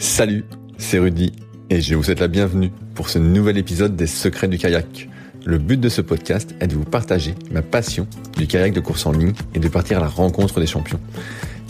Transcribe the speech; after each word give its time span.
Salut, 0.00 0.46
c'est 0.78 0.98
Rudy 0.98 1.30
et 1.68 1.82
je 1.82 1.94
vous 1.94 2.02
souhaite 2.02 2.20
la 2.20 2.28
bienvenue 2.28 2.72
pour 2.94 3.10
ce 3.10 3.18
nouvel 3.18 3.58
épisode 3.58 3.96
des 3.96 4.06
Secrets 4.06 4.48
du 4.48 4.56
kayak. 4.56 5.10
Le 5.44 5.58
but 5.58 5.78
de 5.78 5.90
ce 5.90 6.00
podcast 6.00 6.54
est 6.58 6.68
de 6.68 6.74
vous 6.74 6.86
partager 6.86 7.34
ma 7.50 7.60
passion 7.60 8.06
du 8.38 8.46
kayak 8.46 8.72
de 8.72 8.80
course 8.80 9.04
en 9.04 9.12
ligne 9.12 9.34
et 9.54 9.58
de 9.58 9.68
partir 9.68 9.98
à 9.98 10.00
la 10.00 10.06
rencontre 10.06 10.58
des 10.58 10.66
champions. 10.66 10.98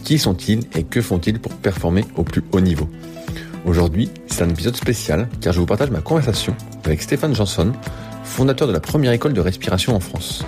Qui 0.05 0.17
sont-ils 0.17 0.61
et 0.77 0.85
que 0.85 1.01
font-ils 1.01 1.41
pour 1.41 1.53
performer 1.55 2.05
au 2.15 2.23
plus 2.23 2.45
haut 2.53 2.61
niveau? 2.61 2.89
Aujourd'hui, 3.65 4.09
c'est 4.29 4.45
un 4.45 4.49
épisode 4.49 4.77
spécial 4.77 5.29
car 5.41 5.53
je 5.53 5.59
vous 5.59 5.67
partage 5.67 5.91
ma 5.91 6.01
conversation 6.01 6.55
avec 6.85 7.03
Stéphane 7.03 7.35
Janson, 7.35 7.73
fondateur 8.23 8.69
de 8.69 8.73
la 8.73 8.81
première 8.81 9.11
école 9.11 9.33
de 9.33 9.41
respiration 9.41 9.97
en 9.97 10.01
France. 10.01 10.45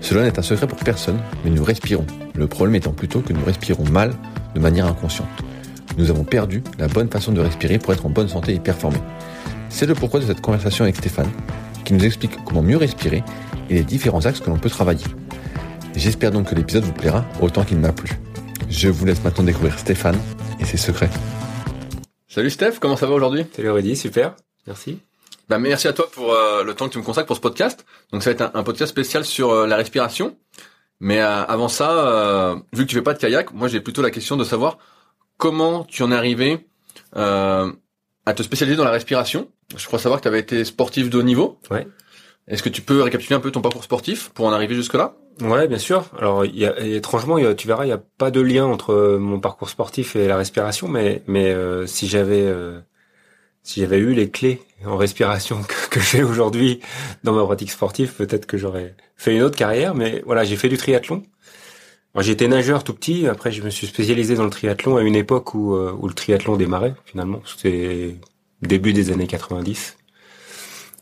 Cela 0.00 0.22
n'est 0.22 0.38
un 0.38 0.42
secret 0.42 0.68
pour 0.68 0.78
personne, 0.78 1.18
mais 1.44 1.50
nous 1.50 1.64
respirons. 1.64 2.06
Le 2.36 2.46
problème 2.46 2.76
étant 2.76 2.92
plutôt 2.92 3.22
que 3.22 3.32
nous 3.32 3.44
respirons 3.44 3.90
mal 3.90 4.14
de 4.54 4.60
manière 4.60 4.86
inconsciente. 4.86 5.26
Nous 5.98 6.12
avons 6.12 6.22
perdu 6.22 6.62
la 6.78 6.86
bonne 6.86 7.10
façon 7.10 7.32
de 7.32 7.40
respirer 7.40 7.80
pour 7.80 7.92
être 7.92 8.06
en 8.06 8.08
bonne 8.08 8.28
santé 8.28 8.54
et 8.54 8.60
performer. 8.60 9.00
C'est 9.68 9.84
le 9.84 9.96
pourquoi 9.96 10.20
de 10.20 10.26
cette 10.26 10.40
conversation 10.40 10.84
avec 10.84 10.94
Stéphane, 10.94 11.28
qui 11.84 11.92
nous 11.92 12.04
explique 12.04 12.44
comment 12.44 12.62
mieux 12.62 12.76
respirer 12.76 13.24
et 13.68 13.74
les 13.74 13.82
différents 13.82 14.24
axes 14.24 14.38
que 14.38 14.48
l'on 14.48 14.58
peut 14.58 14.70
travailler. 14.70 15.04
J'espère 15.96 16.30
donc 16.30 16.50
que 16.50 16.54
l'épisode 16.54 16.84
vous 16.84 16.92
plaira 16.92 17.24
autant 17.42 17.64
qu'il 17.64 17.78
m'a 17.78 17.92
plu. 17.92 18.10
Je 18.70 18.88
vous 18.88 19.06
laisse 19.06 19.24
maintenant 19.24 19.42
découvrir 19.42 19.76
Stéphane 19.76 20.16
et 20.60 20.64
ses 20.64 20.76
secrets. 20.76 21.10
Salut 22.28 22.50
Steph, 22.50 22.74
comment 22.80 22.96
ça 22.96 23.06
va 23.06 23.14
aujourd'hui? 23.14 23.44
Salut 23.56 23.70
Rudy, 23.70 23.96
super, 23.96 24.36
merci. 24.68 25.00
Bah, 25.48 25.58
merci 25.58 25.88
à 25.88 25.92
toi 25.92 26.08
pour 26.12 26.32
euh, 26.32 26.62
le 26.62 26.74
temps 26.74 26.86
que 26.86 26.92
tu 26.92 26.98
me 26.98 27.02
consacres 27.02 27.26
pour 27.26 27.36
ce 27.36 27.40
podcast. 27.40 27.84
Donc 28.12 28.22
ça 28.22 28.30
va 28.30 28.34
être 28.34 28.50
un, 28.54 28.62
podcast 28.62 28.90
spécial 28.90 29.24
sur 29.24 29.50
euh, 29.50 29.66
la 29.66 29.74
respiration. 29.74 30.36
Mais 31.00 31.20
euh, 31.20 31.42
avant 31.44 31.68
ça, 31.68 32.54
vu 32.72 32.84
que 32.84 32.90
tu 32.90 32.94
fais 32.94 33.02
pas 33.02 33.14
de 33.14 33.18
kayak, 33.18 33.52
moi 33.52 33.66
j'ai 33.66 33.80
plutôt 33.80 34.02
la 34.02 34.12
question 34.12 34.36
de 34.36 34.44
savoir 34.44 34.78
comment 35.38 35.84
tu 35.84 36.02
en 36.02 36.12
es 36.12 36.14
arrivé 36.14 36.68
à 37.14 38.34
te 38.34 38.42
spécialiser 38.42 38.76
dans 38.76 38.84
la 38.84 38.90
respiration. 38.90 39.48
Je 39.74 39.86
crois 39.86 39.98
savoir 39.98 40.20
que 40.20 40.24
tu 40.24 40.28
avais 40.28 40.40
été 40.40 40.64
sportif 40.64 41.08
de 41.08 41.18
haut 41.18 41.22
niveau. 41.22 41.58
Ouais. 41.70 41.86
Est-ce 42.46 42.62
que 42.62 42.68
tu 42.68 42.82
peux 42.82 43.02
récapituler 43.02 43.36
un 43.36 43.40
peu 43.40 43.50
ton 43.50 43.62
parcours 43.62 43.84
sportif 43.84 44.30
pour 44.30 44.46
en 44.46 44.52
arriver 44.52 44.74
jusque-là? 44.74 45.14
Ouais, 45.40 45.68
bien 45.68 45.78
sûr. 45.78 46.06
Alors, 46.18 46.44
y 46.44 46.66
a, 46.66 46.78
étrangement, 46.80 47.38
y 47.38 47.56
tu 47.56 47.66
verras, 47.66 47.84
il 47.84 47.88
n'y 47.88 47.92
a 47.92 48.02
pas 48.18 48.30
de 48.30 48.40
lien 48.40 48.66
entre 48.66 49.16
mon 49.18 49.40
parcours 49.40 49.70
sportif 49.70 50.16
et 50.16 50.26
la 50.26 50.36
respiration, 50.36 50.88
mais 50.88 51.22
mais 51.26 51.54
si 51.86 52.08
j'avais 52.08 52.52
si 53.62 53.80
j'avais 53.80 53.98
eu 53.98 54.14
les 54.14 54.30
clés 54.30 54.62
en 54.86 54.96
respiration 54.96 55.62
que, 55.62 55.88
que 55.90 56.00
j'ai 56.00 56.22
aujourd'hui 56.22 56.80
dans 57.22 57.34
ma 57.34 57.44
pratique 57.44 57.70
sportive, 57.70 58.14
peut-être 58.14 58.46
que 58.46 58.56
j'aurais 58.56 58.94
fait 59.16 59.36
une 59.36 59.42
autre 59.42 59.56
carrière. 59.56 59.94
Mais 59.94 60.22
voilà, 60.24 60.44
j'ai 60.44 60.56
fait 60.56 60.70
du 60.70 60.78
triathlon. 60.78 61.22
J'étais 62.20 62.48
nageur 62.48 62.84
tout 62.84 62.94
petit. 62.94 63.26
Après, 63.26 63.52
je 63.52 63.62
me 63.62 63.70
suis 63.70 63.86
spécialisé 63.86 64.34
dans 64.34 64.44
le 64.44 64.50
triathlon 64.50 64.96
à 64.96 65.02
une 65.02 65.16
époque 65.16 65.54
où, 65.54 65.74
euh, 65.74 65.94
où 65.98 66.08
le 66.08 66.14
triathlon 66.14 66.56
démarrait. 66.56 66.94
Finalement, 67.04 67.42
c'était 67.44 68.16
début 68.62 68.92
des 68.92 69.10
années 69.10 69.26
90. 69.26 69.96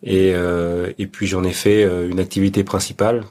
Et, 0.03 0.33
euh, 0.35 0.93
et 0.99 1.07
puis 1.07 1.27
j'en 1.27 1.43
ai 1.43 1.53
fait 1.53 1.83
euh, 1.83 2.09
une 2.09 2.21
activité 2.21 2.65
principale 2.65 3.25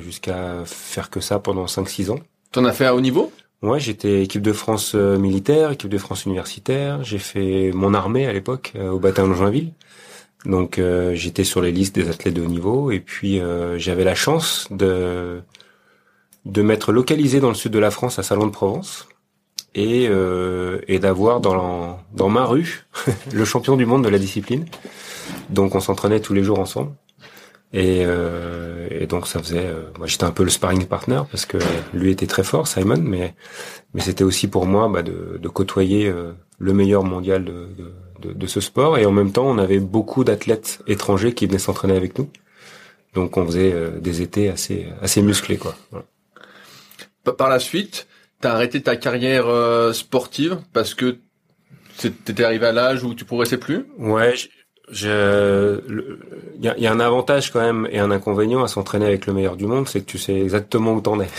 jusqu'à 0.00 0.62
faire 0.64 1.10
que 1.10 1.20
ça 1.20 1.38
pendant 1.38 1.66
5-6 1.66 2.10
ans. 2.10 2.20
T'en 2.52 2.64
as 2.64 2.72
fait 2.72 2.86
à 2.86 2.94
haut 2.94 3.00
niveau? 3.00 3.32
Ouais, 3.62 3.78
j'étais 3.78 4.22
équipe 4.24 4.42
de 4.42 4.52
France 4.52 4.92
euh, 4.96 5.18
militaire, 5.18 5.70
équipe 5.70 5.88
de 5.88 5.98
France 5.98 6.24
universitaire. 6.24 7.04
J'ai 7.04 7.18
fait 7.18 7.70
mon 7.72 7.94
armée 7.94 8.26
à 8.26 8.32
l'époque 8.32 8.72
euh, 8.74 8.90
au 8.90 8.98
bataillon 8.98 9.28
de 9.28 9.34
Joinville. 9.34 9.72
Donc 10.44 10.80
euh, 10.80 11.14
j'étais 11.14 11.44
sur 11.44 11.62
les 11.62 11.70
listes 11.70 11.94
des 11.94 12.08
athlètes 12.08 12.34
de 12.34 12.42
haut 12.42 12.46
niveau 12.46 12.90
et 12.90 12.98
puis 12.98 13.40
j'avais 13.76 14.02
la 14.02 14.16
chance 14.16 14.66
de 14.72 15.40
de 16.44 16.62
m'être 16.62 16.92
localisé 16.92 17.40
dans 17.40 17.48
le 17.48 17.54
sud 17.54 17.72
de 17.72 17.78
la 17.78 17.90
France 17.90 18.18
à 18.18 18.22
Salon 18.22 18.46
de 18.46 18.52
Provence 18.52 19.08
et 19.74 20.08
et 20.88 20.98
d'avoir 20.98 21.40
dans 21.40 21.98
dans 22.12 22.28
ma 22.28 22.44
rue 22.44 22.84
le 23.32 23.44
champion 23.44 23.76
du 23.76 23.86
monde 23.86 24.04
de 24.04 24.08
la 24.08 24.18
discipline. 24.18 24.66
Donc 25.50 25.74
on 25.74 25.80
s'entraînait 25.80 26.20
tous 26.20 26.34
les 26.34 26.42
jours 26.42 26.58
ensemble. 26.58 26.92
Et, 27.74 28.02
euh, 28.04 28.86
et, 28.90 29.06
donc 29.06 29.26
ça 29.26 29.38
faisait, 29.38 29.64
euh, 29.64 29.84
moi 29.96 30.06
j'étais 30.06 30.24
un 30.24 30.30
peu 30.30 30.44
le 30.44 30.50
sparring 30.50 30.84
partner 30.84 31.22
parce 31.30 31.46
que 31.46 31.56
lui 31.94 32.10
était 32.10 32.26
très 32.26 32.44
fort, 32.44 32.68
Simon, 32.68 32.98
mais 32.98 33.34
mais 33.94 34.02
c'était 34.02 34.24
aussi 34.24 34.46
pour 34.46 34.66
moi 34.66 34.88
bah, 34.88 35.02
de, 35.02 35.38
de, 35.40 35.48
côtoyer 35.48 36.06
euh, 36.06 36.32
le 36.58 36.74
meilleur 36.74 37.02
mondial 37.02 37.46
de, 37.46 37.68
de, 38.20 38.32
de, 38.34 38.46
ce 38.46 38.60
sport 38.60 38.98
et 38.98 39.06
en 39.06 39.10
même 39.10 39.32
temps 39.32 39.46
on 39.46 39.56
avait 39.56 39.80
beaucoup 39.80 40.22
d'athlètes 40.22 40.80
étrangers 40.86 41.32
qui 41.32 41.46
venaient 41.46 41.58
s'entraîner 41.58 41.96
avec 41.96 42.18
nous, 42.18 42.28
donc 43.14 43.38
on 43.38 43.46
faisait 43.46 43.72
euh, 43.72 43.98
des 44.00 44.20
étés 44.20 44.50
assez 44.50 44.88
assez 45.00 45.22
musclés 45.22 45.56
quoi. 45.56 45.74
Par 47.24 47.48
la 47.48 47.58
suite, 47.58 48.06
t'as 48.40 48.52
arrêté 48.52 48.82
ta 48.82 48.96
carrière 48.96 49.46
sportive 49.94 50.58
parce 50.72 50.94
que 50.94 51.18
t'étais 51.98 52.44
arrivé 52.44 52.66
à 52.66 52.72
l'âge 52.72 53.04
où 53.04 53.14
tu 53.14 53.24
progressais 53.24 53.58
plus? 53.58 53.86
Ouais, 53.98 54.34
je, 54.90 55.80
il 56.58 56.64
y 56.64 56.86
a, 56.86 56.92
un 56.92 57.00
avantage 57.00 57.50
quand 57.50 57.60
même 57.60 57.88
et 57.90 57.98
un 57.98 58.10
inconvénient 58.10 58.62
à 58.62 58.68
s'entraîner 58.68 59.06
avec 59.06 59.26
le 59.26 59.32
meilleur 59.32 59.56
du 59.56 59.66
monde, 59.66 59.88
c'est 59.88 60.00
que 60.00 60.06
tu 60.06 60.18
sais 60.18 60.38
exactement 60.38 60.92
où 60.92 61.00
t'en 61.00 61.20
es. 61.20 61.28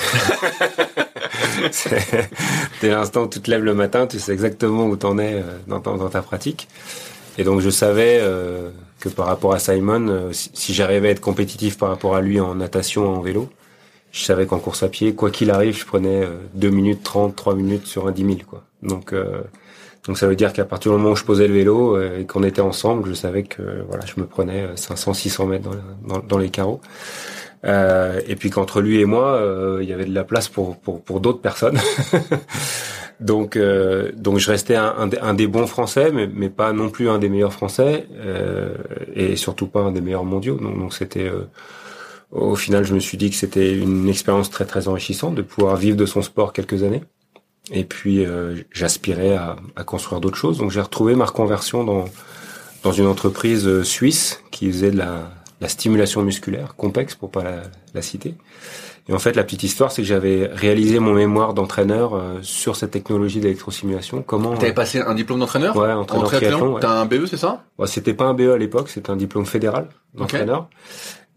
Dès 2.82 2.90
l'instant 2.90 3.24
où 3.24 3.28
tu 3.28 3.40
te 3.42 3.52
lèves 3.52 3.64
le 3.64 3.74
matin, 3.74 4.08
tu 4.08 4.20
sais 4.20 4.34
exactement 4.34 4.86
où 4.86 4.96
t'en 4.96 5.18
es 5.18 5.36
euh, 5.36 5.44
dans, 5.68 5.80
dans, 5.80 6.10
ta 6.10 6.22
pratique. 6.22 6.68
Et 7.38 7.44
donc 7.44 7.62
je 7.62 7.70
savais 7.70 8.20
euh, 8.22 8.70
que 9.00 9.10
par 9.10 9.28
rapport 9.28 9.54
à 9.54 9.60
Simon, 9.60 10.08
euh, 10.08 10.30
si, 10.32 10.74
j'arrivais 10.74 11.10
à 11.10 11.12
être 11.12 11.22
compétitif 11.22 11.78
par 11.78 11.90
rapport 11.90 12.16
à 12.16 12.22
lui 12.22 12.40
en 12.40 12.56
natation, 12.56 13.08
en 13.08 13.22
vélo, 13.22 13.50
je 14.14 14.24
savais 14.24 14.46
qu'en 14.46 14.60
course 14.60 14.84
à 14.84 14.88
pied, 14.88 15.14
quoi 15.14 15.30
qu'il 15.32 15.52
arrive, 15.52 15.78
je 15.78 15.86
prenais 15.86 16.26
2 16.54 16.70
minutes 16.70 17.04
30, 17.04 17.36
3 17.36 17.56
minutes 17.56 17.88
sur 17.88 18.08
un 18.08 18.12
10 18.12 18.26
000. 18.26 18.38
Quoi. 18.48 18.64
Donc 18.82 19.14
donc 20.06 20.18
ça 20.18 20.28
veut 20.28 20.36
dire 20.36 20.52
qu'à 20.52 20.66
partir 20.66 20.92
du 20.92 20.98
moment 20.98 21.12
où 21.12 21.16
je 21.16 21.24
posais 21.24 21.48
le 21.48 21.54
vélo 21.54 21.96
euh, 21.96 22.20
et 22.20 22.26
qu'on 22.26 22.44
était 22.44 22.62
ensemble, 22.62 23.08
je 23.08 23.14
savais 23.14 23.44
que 23.44 23.62
voilà, 23.88 24.06
je 24.06 24.20
me 24.20 24.26
prenais 24.26 24.68
500, 24.76 25.12
euh, 25.12 25.14
600 25.14 25.46
mètres 25.46 25.70
dans, 25.70 26.16
dans, 26.16 26.20
dans 26.20 26.38
les 26.38 26.50
carreaux. 26.50 26.82
Euh, 27.66 28.20
et 28.28 28.36
puis 28.36 28.50
qu'entre 28.50 28.82
lui 28.82 29.00
et 29.00 29.06
moi, 29.06 29.36
euh, 29.36 29.80
il 29.82 29.88
y 29.88 29.94
avait 29.94 30.04
de 30.04 30.14
la 30.14 30.26
place 30.26 30.50
pour 30.50 30.78
pour, 30.78 31.02
pour 31.02 31.22
d'autres 31.22 31.40
personnes. 31.40 31.80
donc 33.22 33.56
euh, 33.56 34.12
donc 34.18 34.40
je 34.40 34.52
restais 34.52 34.76
un, 34.76 35.10
un, 35.22 35.34
des 35.34 35.48
bons 35.48 35.68
Français, 35.68 36.12
mais 36.14 36.28
mais 36.34 36.50
pas 36.50 36.74
non 36.74 36.90
plus 36.90 37.08
un 37.08 37.18
des 37.18 37.30
meilleurs 37.30 37.54
Français 37.54 38.06
et 39.16 39.38
surtout 39.38 39.68
pas 39.68 39.80
un 39.80 39.94
des 39.94 40.02
meilleurs 40.02 40.26
mondiaux. 40.26 40.58
Donc 40.58 40.94
c'était 40.94 41.32
au 42.34 42.56
final, 42.56 42.84
je 42.84 42.94
me 42.94 43.00
suis 43.00 43.18
dit 43.18 43.30
que 43.30 43.36
c'était 43.36 43.74
une 43.74 44.10
expérience 44.10 44.50
très 44.50 44.66
très 44.66 44.88
enrichissante 44.88 45.36
de 45.36 45.42
pouvoir 45.42 45.76
vivre 45.76 45.96
de 45.96 46.06
son 46.06 46.22
sport 46.22 46.52
quelques 46.52 46.84
années. 46.84 47.04
Et 47.72 47.86
puis 47.86 48.26
euh, 48.26 48.56
j'aspirais 48.72 49.36
à, 49.36 49.56
à, 49.76 49.84
construire 49.84 50.20
d'autres 50.20 50.38
choses. 50.38 50.58
Donc 50.58 50.72
j'ai 50.72 50.82
retrouvé 50.82 51.16
ma 51.16 51.26
reconversion 51.26 51.84
dans 51.84 52.06
dans 52.84 52.92
une 52.92 53.08
entreprise 53.08 53.66
euh, 53.66 53.84
suisse 53.84 54.44
qui 54.52 54.70
faisait 54.70 54.92
de 54.92 54.98
la, 54.98 55.30
la 55.62 55.70
stimulation 55.70 56.22
musculaire, 56.22 56.76
complexe 56.76 57.16
pour 57.16 57.32
pas 57.32 57.44
la, 57.44 57.62
la, 57.94 58.02
citer. 58.02 58.36
Et 59.08 59.14
en 59.14 59.20
fait, 59.20 59.36
la 59.36 59.44
petite 59.44 59.64
histoire, 59.64 59.92
c'est 59.92 60.02
que 60.02 60.08
j'avais 60.08 60.50
réalisé 60.54 61.00
mon 61.00 61.14
mémoire 61.14 61.54
d'entraîneur 61.54 62.14
euh, 62.14 62.40
sur 62.42 62.76
cette 62.76 62.92
technologie 62.92 63.40
d'électrosimulation. 63.40 64.22
Comment 64.22 64.56
T'avais 64.56 64.74
passé 64.74 65.00
un 65.00 65.16
diplôme 65.16 65.40
d'entraîneur 65.40 65.76
Ouais, 65.76 65.92
entraîneur 65.92 66.28
triathlon. 66.28 66.80
T'as 66.80 66.92
un 66.92 67.06
BE, 67.06 67.26
c'est 67.26 67.38
ça? 67.38 67.64
Ouais, 67.78 67.88
C'était 67.88 68.14
pas 68.14 68.26
un 68.26 68.34
BE 68.34 68.52
à 68.54 68.58
l'époque, 68.58 68.90
c'était 68.90 69.10
un 69.10 69.16
diplôme 69.16 69.46
fédéral 69.46 69.88
d'entraîneur. 70.14 70.70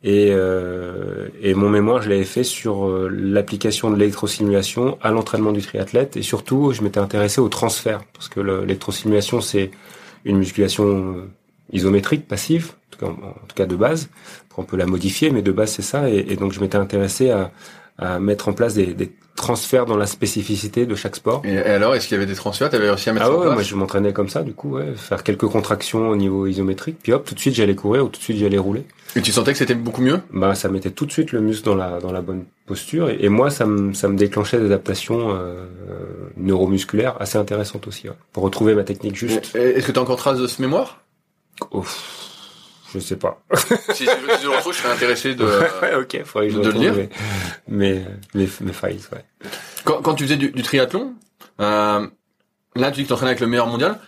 Et, 0.07 0.29
euh, 0.31 1.29
et 1.43 1.55
mon 1.55 1.69
mémoire, 1.69 2.01
je 2.01 2.09
l'avais 2.09 2.23
fait 2.23 2.45
sur 2.45 2.87
euh, 2.87 3.09
l'application 3.11 3.91
de 3.91 3.97
l'électrosimulation 3.97 4.99
à 5.03 5.11
l'entraînement 5.11 5.51
du 5.51 5.61
triathlète. 5.61 6.17
Et 6.17 6.23
surtout, 6.23 6.71
je 6.71 6.83
m'étais 6.83 7.01
intéressé 7.01 7.41
au 7.41 7.49
transfert. 7.49 8.05
Parce 8.15 8.29
que 8.29 8.39
l'électrosimulation, 8.39 9.41
c'est 9.41 9.73
une 10.25 10.39
musculation 10.39 11.27
isométrique, 11.73 12.29
passive, 12.29 12.75
en 13.03 13.15
tout, 13.49 13.55
cas, 13.57 13.67
de 13.67 13.75
base. 13.75 14.09
on 14.57 14.63
peut 14.63 14.77
la 14.77 14.87
modifier, 14.87 15.31
mais 15.31 15.43
de 15.43 15.51
base 15.51 15.73
c'est 15.73 15.83
ça. 15.83 16.09
Et, 16.09 16.25
et, 16.29 16.37
donc 16.37 16.53
je 16.53 16.61
m'étais 16.61 16.79
intéressé 16.79 17.31
à, 17.31 17.51
à, 17.99 18.21
mettre 18.21 18.49
en 18.49 18.53
place 18.53 18.75
des, 18.75 18.95
des, 18.95 19.11
transferts 19.37 19.87
dans 19.87 19.97
la 19.97 20.07
spécificité 20.07 20.87
de 20.87 20.95
chaque 20.95 21.17
sport. 21.17 21.43
Et, 21.45 21.59
alors, 21.59 21.95
est-ce 21.95 22.09
qu'il 22.09 22.17
y 22.17 22.19
avait 22.19 22.27
des 22.27 22.35
transferts? 22.35 22.71
T'avais 22.71 22.89
réussi 22.91 23.11
à 23.11 23.13
mettre 23.13 23.27
ah 23.27 23.31
ouais, 23.31 23.37
en 23.37 23.41
place? 23.43 23.55
moi 23.55 23.63
je 23.63 23.75
m'entraînais 23.77 24.13
comme 24.13 24.29
ça, 24.29 24.43
du 24.43 24.53
coup, 24.53 24.77
ouais, 24.77 24.95
faire 24.97 25.23
quelques 25.23 25.47
contractions 25.47 26.09
au 26.09 26.17
niveau 26.17 26.47
isométrique, 26.47 26.97
puis 27.03 27.13
hop, 27.13 27.25
tout 27.25 27.35
de 27.35 27.41
suite 27.41 27.55
j'allais 27.55 27.75
courir 27.75 28.05
ou 28.05 28.09
tout 28.09 28.19
de 28.19 28.25
suite 28.25 28.39
j'allais 28.39 28.59
rouler. 28.59 28.85
Et 29.15 29.23
tu 29.23 29.33
sentais 29.33 29.53
que 29.53 29.59
c'était 29.59 29.75
beaucoup 29.75 30.03
mieux? 30.03 30.21
Bah 30.31 30.55
ça 30.55 30.69
mettait 30.69 30.91
tout 30.91 31.07
de 31.07 31.13
suite 31.13 31.33
le 31.33 31.41
muscle 31.41 31.65
dans 31.65 31.75
la 31.75 32.01
dans 32.01 32.13
la 32.13 32.21
bonne 32.21 32.45
posture, 32.67 33.09
et, 33.09 33.19
et 33.21 33.29
moi 33.29 33.51
ça 33.51 33.65
me 33.65 33.95
ça 33.95 34.09
me 34.09 34.17
déclenchait 34.17 34.59
des 34.59 34.67
adaptations 34.67 35.31
euh, 35.31 35.67
neuromusculaires 36.37 37.17
assez 37.21 37.39
intéressantes 37.39 37.87
aussi, 37.87 38.09
ouais, 38.09 38.15
pour 38.33 38.43
retrouver 38.43 38.75
ma 38.75 38.85
technique 38.85 39.17
juste. 39.17 39.55
Est-ce 39.55 39.87
que 39.87 39.93
tu 39.93 39.99
as 39.99 40.03
encore 40.03 40.17
trace 40.17 40.39
de 40.39 40.47
ce 40.47 40.61
mémoire? 40.61 41.03
Ouf, 41.73 42.26
je 42.93 42.99
sais 42.99 43.17
pas. 43.17 43.43
si, 43.93 44.05
si 44.05 44.05
je 44.05 44.47
le 44.49 44.57
retrouve, 44.57 44.73
je 44.73 44.79
serais 44.79 44.93
intéressé 44.93 45.35
de, 45.35 45.45
ouais, 45.83 45.95
ok, 45.97 46.23
faudrait 46.25 46.49
que 46.49 46.55
je 46.55 46.61
de 46.61 46.71
le 46.71 46.79
lire. 46.79 46.95
Mes, 47.69 48.05
mes, 48.35 48.49
mes 48.61 48.73
failles, 48.73 49.01
ouais. 49.13 49.25
Quand, 49.85 50.03
quand 50.03 50.15
tu 50.15 50.25
faisais 50.25 50.37
du, 50.37 50.51
du 50.51 50.63
triathlon, 50.63 51.15
euh, 51.61 52.07
là 52.75 52.91
tu 52.91 52.97
dis 52.99 53.05
que 53.05 53.09
t'entraînais 53.09 53.31
avec 53.31 53.41
le 53.41 53.47
meilleur 53.47 53.67
mondial, 53.67 53.99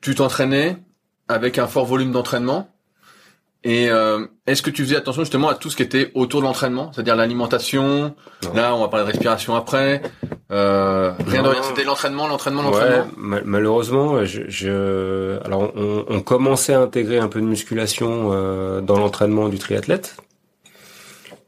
tu 0.00 0.14
t'entraînais 0.14 0.76
avec 1.28 1.58
un 1.58 1.66
fort 1.66 1.86
volume 1.86 2.12
d'entraînement. 2.12 2.70
Et 3.68 3.90
euh, 3.90 4.24
est-ce 4.46 4.62
que 4.62 4.70
tu 4.70 4.84
faisais 4.84 4.94
attention 4.94 5.22
justement 5.22 5.48
à 5.48 5.54
tout 5.56 5.70
ce 5.70 5.76
qui 5.76 5.82
était 5.82 6.12
autour 6.14 6.40
de 6.40 6.46
l'entraînement, 6.46 6.92
c'est-à-dire 6.92 7.16
l'alimentation? 7.16 8.14
Là, 8.54 8.76
on 8.76 8.80
va 8.80 8.86
parler 8.86 9.04
de 9.06 9.10
respiration 9.10 9.56
après. 9.56 10.02
Euh, 10.52 11.12
rien 11.26 11.42
de 11.42 11.48
Non. 11.48 11.52
rien. 11.52 11.62
C'était 11.64 11.82
l'entraînement, 11.82 12.28
l'entraînement, 12.28 12.62
l'entraînement? 12.62 12.98
Ouais, 13.06 13.10
ma- 13.16 13.40
malheureusement, 13.44 14.24
je, 14.24 14.42
je- 14.46 15.40
alors 15.44 15.72
on, 15.74 16.04
on 16.08 16.20
commençait 16.20 16.74
à 16.74 16.80
intégrer 16.80 17.18
un 17.18 17.26
peu 17.26 17.40
de 17.40 17.46
musculation 17.46 18.30
euh, 18.32 18.80
dans 18.82 18.98
l'entraînement 19.00 19.48
du 19.48 19.58
triathlète. 19.58 20.16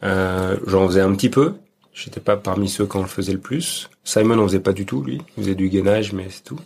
Euh, 0.03 0.57
J'en 0.67 0.89
faisais 0.89 1.01
un 1.03 1.13
petit 1.15 1.31
peu. 1.31 1.55
J'étais 1.93 2.21
pas 2.21 2.37
parmi 2.37 2.69
ceux 2.69 2.87
qui 2.87 2.97
en 2.97 3.03
le 3.03 3.07
faisaient 3.07 3.33
le 3.33 3.39
plus. 3.39 3.91
Simon 4.03 4.39
en 4.41 4.49
faisait 4.49 4.59
pas 4.61 4.73
du 4.73 4.87
tout, 4.87 5.03
lui. 5.05 5.23
Il 5.37 5.45
faisait 5.45 5.55
du 5.55 5.69
gainage, 5.69 6.13
mais 6.13 6.27
c'est 6.31 6.43
tout. 6.43 6.59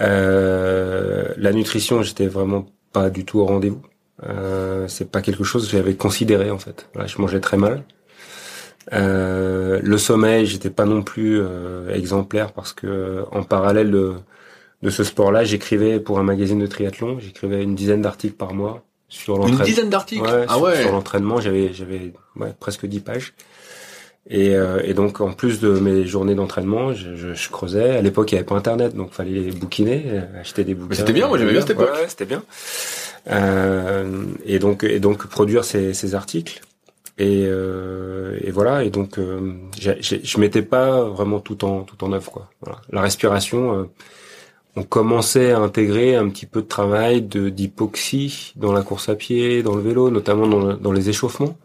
Euh, 0.00 1.26
la 1.36 1.52
nutrition, 1.52 2.02
j'étais 2.02 2.26
vraiment 2.26 2.66
pas 2.92 3.10
du 3.10 3.24
tout 3.26 3.40
au 3.40 3.44
rendez-vous. 3.46 3.82
Euh, 4.22 4.88
c'est 4.88 5.10
pas 5.10 5.20
quelque 5.20 5.44
chose 5.44 5.66
que 5.66 5.72
j'avais 5.76 5.94
considéré 5.94 6.50
en 6.50 6.58
fait. 6.58 6.88
Voilà, 6.94 7.06
je 7.06 7.18
mangeais 7.20 7.40
très 7.40 7.56
mal. 7.56 7.82
Euh, 8.92 9.80
le 9.82 9.98
sommeil, 9.98 10.46
j'étais 10.46 10.70
pas 10.70 10.84
non 10.84 11.02
plus 11.02 11.40
euh, 11.40 11.92
exemplaire 11.92 12.52
parce 12.52 12.72
que 12.72 13.24
en 13.32 13.42
parallèle 13.42 13.90
de, 13.90 14.14
de 14.82 14.90
ce 14.90 15.02
sport-là, 15.04 15.44
j'écrivais 15.44 15.98
pour 15.98 16.18
un 16.18 16.22
magazine 16.22 16.58
de 16.60 16.66
triathlon, 16.66 17.18
j'écrivais 17.18 17.62
une 17.62 17.74
dizaine 17.74 18.02
d'articles 18.02 18.36
par 18.36 18.54
mois 18.54 18.84
sur 19.08 19.34
Une 19.34 19.40
l'entraînement. 19.42 19.64
dizaine 19.64 19.90
d'articles? 19.90 20.22
Ouais, 20.22 20.44
ah 20.48 20.54
sur, 20.54 20.62
ouais. 20.62 20.82
sur 20.82 20.92
l'entraînement, 20.92 21.40
j'avais 21.40 21.72
j'avais 21.72 22.12
ouais, 22.36 22.52
presque 22.58 22.86
10 22.86 23.00
pages. 23.00 23.34
Et, 24.28 24.56
euh, 24.56 24.80
et 24.84 24.92
donc 24.92 25.20
en 25.20 25.32
plus 25.32 25.60
de 25.60 25.68
mes 25.70 26.04
journées 26.04 26.34
d'entraînement, 26.34 26.92
je, 26.92 27.14
je, 27.14 27.34
je 27.34 27.48
creusais. 27.50 27.96
À 27.96 28.02
l'époque, 28.02 28.32
il 28.32 28.34
n'y 28.34 28.38
avait 28.40 28.46
pas 28.46 28.56
Internet, 28.56 28.94
donc 28.94 29.12
fallait 29.12 29.52
bouquiner, 29.52 30.20
acheter 30.40 30.64
des 30.64 30.74
bouquins. 30.74 30.96
c'était 30.96 31.12
bien, 31.12 31.28
moi, 31.28 31.38
j'aimais 31.38 31.52
bien 31.52 31.60
cette 31.60 31.70
époque. 31.70 31.90
Ouais, 31.92 32.08
c'était 32.08 32.24
bien. 32.24 32.42
Euh, 33.28 34.24
et 34.44 34.58
donc 34.58 34.84
et 34.84 35.00
donc 35.00 35.26
produire 35.26 35.64
ces, 35.64 35.94
ces 35.94 36.14
articles. 36.14 36.60
Et, 37.18 37.44
euh, 37.46 38.38
et 38.42 38.50
voilà. 38.50 38.84
Et 38.84 38.90
donc 38.90 39.18
euh, 39.18 39.54
j'ai- 39.78 39.96
j'ai- 40.00 40.20
je 40.24 40.38
mettais 40.40 40.62
pas 40.62 41.02
vraiment 41.04 41.40
tout 41.40 41.64
en 41.64 41.82
tout 41.82 42.02
en 42.04 42.12
œuvre 42.12 42.30
quoi. 42.30 42.50
Voilà. 42.62 42.80
La 42.90 43.00
respiration. 43.02 43.74
euh, 43.80 43.84
on 44.76 44.82
commençait 44.84 45.52
à 45.52 45.58
intégrer 45.60 46.16
un 46.16 46.28
petit 46.28 46.46
peu 46.46 46.60
de 46.62 46.66
travail 46.68 47.22
de 47.22 47.48
d'hypoxie 47.48 48.52
dans 48.56 48.72
la 48.72 48.82
course 48.82 49.08
à 49.08 49.14
pied, 49.16 49.62
dans 49.62 49.74
le 49.74 49.82
vélo, 49.82 50.10
notamment 50.10 50.46
dans, 50.46 50.74
dans 50.74 50.92
les 50.92 51.08
échauffements. 51.08 51.56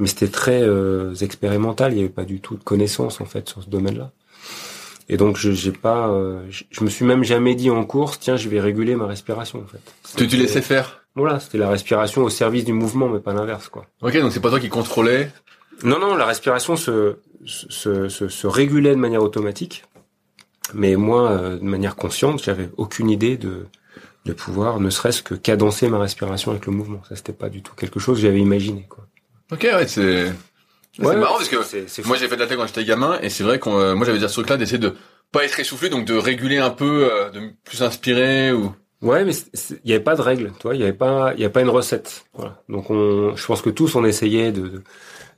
Mais 0.00 0.08
c'était 0.08 0.28
très 0.28 0.62
euh, 0.62 1.14
expérimental, 1.16 1.92
il 1.92 1.96
n'y 1.96 2.00
avait 2.02 2.08
pas 2.10 2.24
du 2.24 2.40
tout 2.40 2.56
de 2.56 2.64
connaissances 2.64 3.20
en 3.20 3.26
fait 3.26 3.48
sur 3.48 3.62
ce 3.62 3.68
domaine-là. 3.70 4.12
Et 5.08 5.16
donc 5.16 5.36
je 5.36 5.52
j'ai 5.52 5.72
pas, 5.72 6.08
euh, 6.08 6.42
je, 6.50 6.64
je 6.70 6.84
me 6.84 6.90
suis 6.90 7.04
même 7.04 7.24
jamais 7.24 7.54
dit 7.54 7.70
en 7.70 7.84
course, 7.84 8.18
tiens, 8.20 8.36
je 8.36 8.48
vais 8.48 8.60
réguler 8.60 8.94
ma 8.94 9.06
respiration 9.06 9.60
en 9.62 9.66
fait. 9.66 9.80
Que 10.16 10.24
tu 10.24 10.36
laissais 10.36 10.62
faire. 10.62 11.02
Voilà, 11.14 11.40
c'était 11.40 11.58
la 11.58 11.68
respiration 11.68 12.22
au 12.22 12.30
service 12.30 12.64
du 12.64 12.72
mouvement, 12.72 13.08
mais 13.08 13.18
pas 13.20 13.32
l'inverse 13.32 13.68
quoi. 13.68 13.86
Ok, 14.02 14.16
donc 14.20 14.32
c'est 14.32 14.40
pas 14.40 14.50
toi 14.50 14.60
qui 14.60 14.68
contrôlais. 14.68 15.30
Non, 15.82 15.98
non, 15.98 16.14
la 16.16 16.26
respiration 16.26 16.76
se, 16.76 17.16
se, 17.44 18.08
se, 18.08 18.28
se 18.28 18.46
régulait 18.46 18.90
de 18.94 19.00
manière 19.00 19.22
automatique. 19.22 19.84
Mais 20.74 20.96
moi, 20.96 21.30
euh, 21.30 21.56
de 21.58 21.64
manière 21.64 21.96
consciente, 21.96 22.42
j'avais 22.44 22.68
aucune 22.76 23.08
idée 23.08 23.36
de, 23.36 23.66
de 24.26 24.32
pouvoir, 24.32 24.80
ne 24.80 24.90
serait-ce 24.90 25.22
que 25.22 25.34
cadencer 25.34 25.88
ma 25.88 25.98
respiration 25.98 26.50
avec 26.50 26.66
le 26.66 26.72
mouvement. 26.72 27.00
Ça, 27.08 27.16
c'était 27.16 27.32
pas 27.32 27.48
du 27.48 27.62
tout 27.62 27.74
quelque 27.74 27.98
chose 28.00 28.16
que 28.18 28.22
j'avais 28.22 28.40
imaginé, 28.40 28.86
quoi. 28.88 29.06
Ok, 29.50 29.62
ouais, 29.62 29.86
c'est. 29.88 30.30
C'est 30.98 31.04
Ouais, 31.06 31.16
marrant 31.16 31.36
parce 31.36 31.48
que 31.48 31.62
c'est, 31.62 31.88
c'est 31.88 32.04
moi 32.06 32.16
j'ai 32.16 32.28
fait 32.28 32.36
de 32.36 32.40
la 32.40 32.46
tech 32.46 32.56
quand 32.58 32.66
j'étais 32.66 32.84
gamin 32.84 33.18
et 33.22 33.30
c'est 33.30 33.44
vrai 33.44 33.58
qu'on, 33.58 33.78
euh, 33.78 33.94
moi 33.94 34.04
j'avais 34.04 34.18
déjà 34.18 34.28
ce 34.28 34.34
truc-là 34.34 34.56
d'essayer 34.56 34.78
de 34.78 34.94
pas 35.32 35.44
être 35.44 35.60
essoufflé, 35.60 35.88
donc 35.90 36.04
de 36.06 36.14
réguler 36.14 36.58
un 36.58 36.70
peu, 36.70 37.08
euh, 37.12 37.30
de 37.30 37.40
plus 37.64 37.82
inspirer 37.82 38.52
ou. 38.52 38.74
Ouais, 39.02 39.24
mais 39.24 39.32
c'est- 39.32 39.50
c'est- 39.54 39.80
il 39.84 39.88
n'y 39.88 39.92
avait 39.92 40.02
pas 40.02 40.16
de 40.16 40.22
règle, 40.22 40.52
tu 40.58 40.62
vois, 40.64 40.74
il 40.74 40.78
n'y 40.78 40.84
avait 40.84 40.92
pas, 40.92 41.32
il 41.34 41.40
y 41.40 41.44
a 41.44 41.50
pas 41.50 41.60
une 41.60 41.68
recette. 41.68 42.24
Voilà. 42.34 42.62
Donc 42.68 42.90
on, 42.90 43.36
je 43.36 43.46
pense 43.46 43.62
que 43.62 43.70
tous 43.70 43.94
on 43.94 44.04
essayait 44.04 44.50
de, 44.52 44.62
de, 44.68 44.82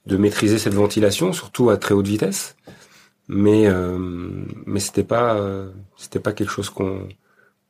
de 0.06 0.16
maîtriser 0.16 0.58
cette 0.58 0.74
ventilation, 0.74 1.32
surtout 1.32 1.70
à 1.70 1.76
très 1.76 1.94
haute 1.94 2.06
vitesse, 2.08 2.56
mais 3.28 3.66
euh, 3.68 3.98
mais 4.66 4.80
c'était 4.80 5.04
pas, 5.04 5.34
euh, 5.36 5.70
c'était 5.96 6.20
pas 6.20 6.32
quelque 6.32 6.50
chose 6.52 6.70
qu'on 6.70 7.08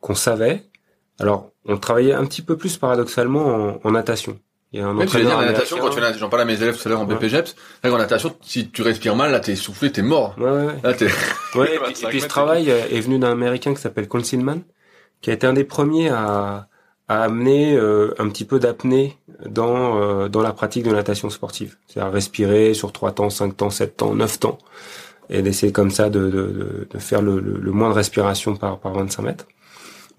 qu'on 0.01 0.15
savait. 0.15 0.65
Alors 1.19 1.53
on 1.67 1.77
travaillait 1.79 2.15
un 2.15 2.25
petit 2.27 2.43
peu 2.43 2.57
plus 2.57 2.77
paradoxalement 2.79 3.47
en, 3.47 3.81
en 3.85 3.91
natation. 3.93 4.39
Il 4.73 4.79
y 4.81 4.83
a 4.83 4.87
un 4.87 4.97
Ouais, 4.97 5.07
tu 5.07 5.17
veux 5.17 5.25
dire 5.25 5.39
la 5.41 5.47
natation 5.47 5.79
quand 5.79 5.89
tu 5.89 5.95
fais 5.97 6.01
la, 6.01 6.13
j'en 6.17 6.29
parlais 6.29 6.43
à 6.43 6.47
mes 6.47 6.63
élèves 6.63 6.77
tout 6.81 6.87
à 6.87 6.91
l'heure 6.91 7.01
en 7.01 7.07
Ouais. 7.07 7.17
BPGEPS. 7.17 7.57
Là, 7.83 7.93
en 7.93 7.99
natation, 7.99 8.37
si 8.41 8.71
tu 8.71 8.83
respires 8.83 9.17
mal, 9.17 9.33
là 9.33 9.41
t'es 9.41 9.53
essoufflé, 9.53 9.91
t'es 9.91 10.03
mort. 10.03 10.35
Ouais, 10.39 10.45
ouais, 10.51 10.67
ouais. 10.67 10.75
Là 10.85 10.95
t'es. 10.95 11.09
Ouais, 11.57 11.75
et 11.75 11.79
25 11.79 11.93
puis, 11.95 12.05
et 12.05 12.09
puis 12.11 12.21
ce 12.21 12.27
travail 12.29 12.71
euh, 12.71 12.81
est 12.93 13.01
venu 13.01 13.19
d'un 13.19 13.33
Américain 13.33 13.75
qui 13.75 13.81
s'appelle 13.81 14.07
Concealman, 14.07 14.61
qui 15.21 15.31
a 15.31 15.33
été 15.33 15.47
un 15.47 15.53
des 15.55 15.65
premiers 15.65 16.09
à, 16.11 16.69
à 17.09 17.23
amener 17.25 17.75
euh, 17.77 18.15
un 18.21 18.29
petit 18.29 18.45
peu 18.45 18.61
d'apnée 18.61 19.19
dans 19.45 20.01
euh, 20.01 20.29
dans 20.29 20.43
la 20.43 20.53
pratique 20.53 20.85
de 20.85 20.93
natation 20.93 21.29
sportive. 21.31 21.77
C'est-à-dire 21.89 22.13
respirer 22.13 22.73
sur 22.75 22.93
trois 22.93 23.11
temps, 23.11 23.31
cinq 23.31 23.57
temps, 23.57 23.71
sept 23.71 23.97
temps, 23.97 24.15
neuf 24.15 24.39
temps, 24.39 24.59
et 25.29 25.43
d'essayer 25.43 25.73
comme 25.73 25.91
ça 25.91 26.09
de, 26.11 26.21
de, 26.21 26.31
de, 26.31 26.89
de 26.89 26.99
faire 26.99 27.23
le, 27.23 27.41
le, 27.41 27.59
le 27.59 27.73
moins 27.73 27.89
de 27.91 27.95
respiration 27.95 28.55
par 28.55 28.79
par 28.79 28.93
25 28.93 29.23
mètres. 29.25 29.47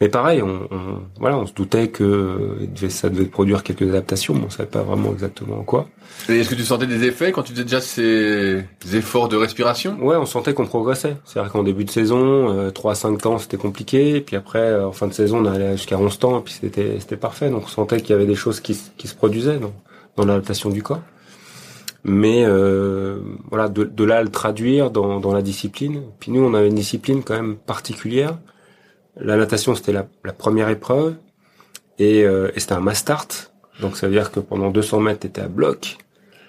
Mais 0.02 0.10
pareil, 0.10 0.42
on, 0.42 0.68
on- 0.72 1.00
voilà, 1.20 1.38
on 1.38 1.46
se 1.46 1.54
doutait 1.54 1.90
que 1.90 2.04
euh, 2.04 2.90
ça 2.90 3.10
devait 3.10 3.26
produire 3.26 3.62
quelques 3.64 3.84
adaptations, 3.88 4.34
mais 4.34 4.46
on 4.48 4.50
savait 4.50 4.68
pas 4.70 4.82
vraiment 4.82 5.12
exactement 5.14 5.60
en 5.60 5.64
quoi. 5.64 5.88
Et 6.28 6.40
est-ce 6.40 6.50
que 6.50 6.56
tu 6.56 6.64
sentais 6.64 6.88
des 6.88 7.04
effets 7.06 7.32
quand 7.32 7.44
tu 7.44 7.54
faisais 7.54 7.64
déjà 7.64 7.82
ces 7.82 8.64
efforts 8.94 9.30
de 9.30 9.38
respiration? 9.38 9.98
Ouais, 10.02 10.16
on 10.18 10.26
sentait 10.26 10.54
qu'on 10.56 10.66
progressait. 10.66 11.18
C'est-à-dire 11.26 11.52
qu'en 11.52 11.64
début 11.64 11.86
de 11.86 11.92
saison, 11.92 12.50
euh, 12.52 12.72
3-5 12.72 13.20
temps, 13.20 13.38
c'était 13.38 13.58
compliqué. 13.58 14.16
Et 14.18 14.22
puis 14.22 14.36
après, 14.36 14.60
euh, 14.60 14.88
en 14.88 14.92
fin 14.92 15.08
de 15.08 15.14
saison, 15.14 15.46
on 15.46 15.46
allait 15.46 15.74
jusqu'à 15.78 15.98
11 16.00 16.18
temps, 16.20 16.40
et 16.40 16.42
puis 16.42 16.56
c'était 16.60 17.00
c'était 17.00 17.16
parfait. 17.18 17.50
Donc 17.50 17.64
on 17.66 17.68
sentait 17.68 18.02
qu'il 18.02 18.10
y 18.10 18.14
avait 18.14 18.26
des 18.26 18.36
choses 18.36 18.60
qui, 18.60 18.78
qui 18.98 19.08
se 19.08 19.16
produisaient 19.16 19.60
dans, 19.60 19.74
dans 20.18 20.26
l'adaptation 20.26 20.70
du 20.72 20.82
corps. 20.84 21.02
Mais 22.04 22.44
euh, 22.46 23.20
voilà, 23.52 23.70
de, 23.70 23.84
de 23.84 24.04
là 24.04 24.18
à 24.18 24.24
le 24.24 24.30
traduire 24.30 24.90
dans, 24.90 25.20
dans 25.20 25.34
la 25.34 25.44
discipline. 25.44 26.02
Puis 26.20 26.32
nous, 26.32 26.42
on 26.42 26.54
avait 26.56 26.68
une 26.70 26.76
discipline 26.76 27.22
quand 27.24 27.36
même 27.36 27.56
particulière. 27.56 28.38
La 29.20 29.36
natation, 29.36 29.76
c'était 29.76 29.92
la, 29.92 30.08
la 30.24 30.34
première 30.34 30.70
épreuve. 30.70 31.16
Et, 32.00 32.24
euh, 32.24 32.52
et 32.56 32.60
c'était 32.60 32.74
un 32.74 32.80
mass 32.80 33.00
start. 33.00 33.54
Donc 33.80 33.98
ça 33.98 34.08
veut 34.08 34.14
dire 34.14 34.32
que 34.32 34.40
pendant 34.40 34.70
200 34.70 35.00
mètres, 35.00 35.20
t'étais 35.20 35.42
à 35.42 35.48
bloc 35.48 35.98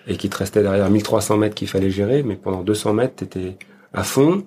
et 0.07 0.17
qu'il 0.17 0.31
te 0.31 0.39
restait 0.39 0.63
derrière 0.63 0.89
1300 0.91 1.37
mètres 1.37 1.55
qu'il 1.55 1.69
fallait 1.69 1.91
gérer, 1.91 2.23
mais 2.23 2.37
pendant 2.37 2.63
200 2.63 2.93
mètres, 2.95 3.17
t'étais 3.17 3.57
à 3.93 4.03
fond. 4.03 4.45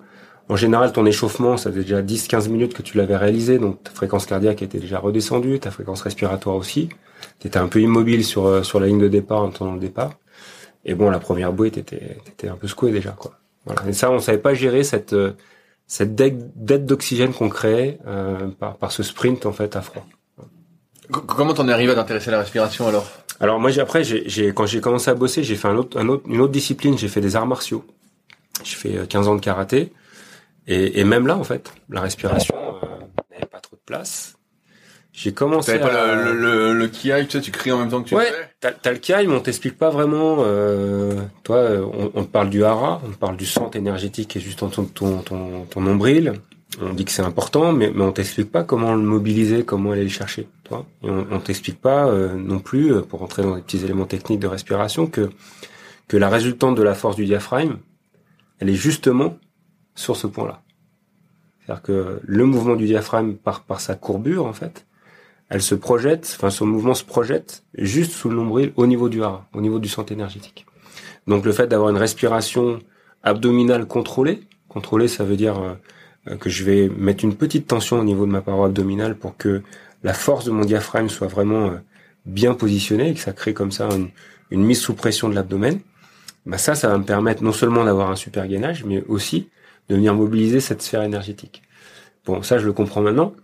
En 0.48 0.56
général, 0.56 0.92
ton 0.92 1.06
échauffement, 1.06 1.56
ça 1.56 1.70
faisait 1.70 1.82
déjà 1.82 2.02
10-15 2.02 2.48
minutes 2.48 2.74
que 2.74 2.82
tu 2.82 2.96
l'avais 2.98 3.16
réalisé, 3.16 3.58
donc 3.58 3.82
ta 3.82 3.90
fréquence 3.90 4.26
cardiaque 4.26 4.62
était 4.62 4.78
déjà 4.78 4.98
redescendue, 4.98 5.58
ta 5.58 5.70
fréquence 5.70 6.02
respiratoire 6.02 6.56
aussi. 6.56 6.88
T'étais 7.38 7.58
un 7.58 7.68
peu 7.68 7.80
immobile 7.80 8.24
sur 8.24 8.46
euh, 8.46 8.62
sur 8.62 8.78
la 8.78 8.86
ligne 8.86 9.00
de 9.00 9.08
départ 9.08 9.42
en 9.42 9.48
attendant 9.48 9.72
le 9.72 9.80
départ. 9.80 10.18
Et 10.84 10.94
bon, 10.94 11.10
la 11.10 11.18
première 11.18 11.52
bouée, 11.52 11.70
t'étais 11.70 12.18
t'étais 12.24 12.48
un 12.48 12.56
peu 12.56 12.68
secoué 12.68 12.92
déjà, 12.92 13.10
quoi. 13.10 13.32
Voilà. 13.64 13.82
Et 13.88 13.92
ça, 13.92 14.10
on 14.10 14.20
savait 14.20 14.38
pas 14.38 14.54
gérer 14.54 14.84
cette 14.84 15.14
euh, 15.14 15.32
cette 15.86 16.14
dette 16.14 16.86
d'oxygène 16.86 17.32
qu'on 17.32 17.48
créait 17.48 17.98
euh, 18.06 18.48
par 18.48 18.76
par 18.76 18.92
ce 18.92 19.02
sprint 19.02 19.46
en 19.46 19.52
fait 19.52 19.76
à 19.76 19.82
froid. 19.82 20.06
Comment 21.10 21.54
t'en 21.54 21.68
es 21.68 21.72
arrivé 21.72 21.92
à 21.92 21.94
t'intéresser 21.94 22.28
à 22.28 22.32
la 22.32 22.38
respiration 22.40 22.88
alors? 22.88 23.06
Alors 23.38 23.60
moi, 23.60 23.70
après, 23.78 24.02
j'ai, 24.02 24.52
quand 24.52 24.66
j'ai 24.66 24.80
commencé 24.80 25.10
à 25.10 25.14
bosser, 25.14 25.44
j'ai 25.44 25.56
fait 25.56 25.68
un 25.68 25.76
autre, 25.76 26.00
un 26.00 26.08
autre, 26.08 26.24
une 26.26 26.40
autre 26.40 26.52
discipline. 26.52 26.96
J'ai 26.96 27.08
fait 27.08 27.20
des 27.20 27.36
arts 27.36 27.46
martiaux. 27.46 27.84
J'ai 28.64 28.76
fait 28.76 29.08
15 29.08 29.28
ans 29.28 29.34
de 29.34 29.40
karaté. 29.40 29.92
Et, 30.66 31.00
et 31.00 31.04
même 31.04 31.26
là, 31.26 31.36
en 31.36 31.44
fait, 31.44 31.72
la 31.90 32.00
respiration 32.00 32.56
euh, 32.56 32.86
n'avait 33.30 33.46
pas 33.46 33.60
trop 33.60 33.76
de 33.76 33.82
place. 33.84 34.35
J'ai 35.16 35.32
commencé 35.32 35.72
à... 35.72 35.78
pas 35.78 36.14
le, 36.14 36.34
le, 36.34 36.74
le, 36.74 36.88
kiai, 36.88 37.24
tu 37.26 37.38
sais, 37.38 37.40
tu 37.40 37.50
cries 37.50 37.72
en 37.72 37.78
même 37.78 37.88
temps 37.88 38.02
que 38.02 38.08
tu 38.10 38.14
ouais, 38.14 38.26
fais 38.60 38.74
t'as, 38.82 38.92
le 38.92 38.98
kiai, 38.98 39.26
mais 39.26 39.34
on 39.34 39.40
t'explique 39.40 39.78
pas 39.78 39.88
vraiment. 39.88 40.36
Euh, 40.40 41.22
toi, 41.42 41.68
on, 41.90 42.10
on, 42.14 42.22
te 42.22 42.28
parle 42.28 42.50
du 42.50 42.62
hara, 42.62 43.00
on 43.02 43.10
te 43.10 43.16
parle 43.16 43.38
du 43.38 43.46
centre 43.46 43.78
énergétique 43.78 44.28
qui 44.28 44.38
est 44.38 44.40
juste 44.42 44.62
en 44.62 44.68
ton, 44.68 44.84
ton, 44.84 45.22
ton, 45.22 45.64
ton 45.64 45.80
nombril. 45.80 46.34
On 46.82 46.92
dit 46.92 47.06
que 47.06 47.10
c'est 47.10 47.22
important, 47.22 47.72
mais, 47.72 47.90
mais 47.94 48.02
on 48.02 48.12
t'explique 48.12 48.52
pas 48.52 48.62
comment 48.62 48.94
le 48.94 49.00
mobiliser, 49.00 49.64
comment 49.64 49.92
aller 49.92 50.02
le 50.02 50.10
chercher. 50.10 50.48
Toi. 50.64 50.84
Et 51.02 51.08
on, 51.08 51.26
on 51.30 51.40
t'explique 51.40 51.80
pas 51.80 52.08
euh, 52.08 52.34
non 52.34 52.58
plus, 52.58 52.92
euh, 52.92 53.00
pour 53.00 53.20
rentrer 53.20 53.42
dans 53.42 53.56
des 53.56 53.62
petits 53.62 53.82
éléments 53.82 54.04
techniques 54.04 54.40
de 54.40 54.48
respiration, 54.48 55.06
que 55.06 55.30
que 56.08 56.18
la 56.18 56.28
résultante 56.28 56.76
de 56.76 56.82
la 56.82 56.94
force 56.94 57.16
du 57.16 57.24
diaphragme, 57.24 57.78
elle 58.58 58.68
est 58.68 58.74
justement 58.74 59.38
sur 59.94 60.14
ce 60.14 60.26
point-là. 60.26 60.60
C'est-à-dire 61.64 61.82
que 61.82 62.20
le 62.22 62.44
mouvement 62.44 62.76
du 62.76 62.84
diaphragme 62.84 63.32
par 63.32 63.62
par 63.62 63.80
sa 63.80 63.94
courbure, 63.94 64.44
en 64.44 64.52
fait, 64.52 64.84
elle 65.48 65.62
se 65.62 65.74
projette, 65.74 66.32
enfin 66.36 66.50
son 66.50 66.66
mouvement 66.66 66.94
se 66.94 67.04
projette 67.04 67.62
juste 67.74 68.12
sous 68.12 68.28
le 68.28 68.36
nombril 68.36 68.72
au 68.76 68.86
niveau 68.86 69.08
du 69.08 69.22
hara, 69.22 69.46
au 69.54 69.60
niveau 69.60 69.78
du 69.78 69.88
centre 69.88 70.12
énergétique. 70.12 70.66
Donc 71.26 71.44
le 71.44 71.52
fait 71.52 71.66
d'avoir 71.66 71.90
une 71.90 71.96
respiration 71.96 72.80
abdominale 73.22 73.86
contrôlée, 73.86 74.42
contrôlée 74.68 75.08
ça 75.08 75.24
veut 75.24 75.36
dire 75.36 75.60
euh, 76.28 76.36
que 76.36 76.50
je 76.50 76.64
vais 76.64 76.88
mettre 76.88 77.24
une 77.24 77.36
petite 77.36 77.66
tension 77.66 77.98
au 78.00 78.04
niveau 78.04 78.26
de 78.26 78.30
ma 78.30 78.42
paroi 78.42 78.66
abdominale 78.66 79.16
pour 79.16 79.36
que 79.36 79.62
la 80.02 80.14
force 80.14 80.44
de 80.44 80.50
mon 80.50 80.64
diaphragme 80.64 81.08
soit 81.08 81.28
vraiment 81.28 81.66
euh, 81.66 81.76
bien 82.24 82.54
positionnée 82.54 83.10
et 83.10 83.14
que 83.14 83.20
ça 83.20 83.32
crée 83.32 83.54
comme 83.54 83.72
ça 83.72 83.88
une, 83.90 84.08
une 84.50 84.64
mise 84.64 84.80
sous 84.80 84.94
pression 84.94 85.28
de 85.28 85.34
l'abdomen. 85.34 85.80
Bah 86.44 86.58
ça, 86.58 86.74
ça 86.74 86.88
va 86.88 86.98
me 86.98 87.04
permettre 87.04 87.42
non 87.42 87.52
seulement 87.52 87.84
d'avoir 87.84 88.10
un 88.10 88.16
super 88.16 88.46
gainage, 88.46 88.84
mais 88.84 89.02
aussi 89.08 89.48
de 89.88 89.96
venir 89.96 90.14
mobiliser 90.14 90.60
cette 90.60 90.82
sphère 90.82 91.02
énergétique. 91.02 91.62
Bon, 92.24 92.42
ça 92.42 92.58
je 92.58 92.66
le 92.66 92.72
comprends 92.72 93.00
maintenant, 93.00 93.34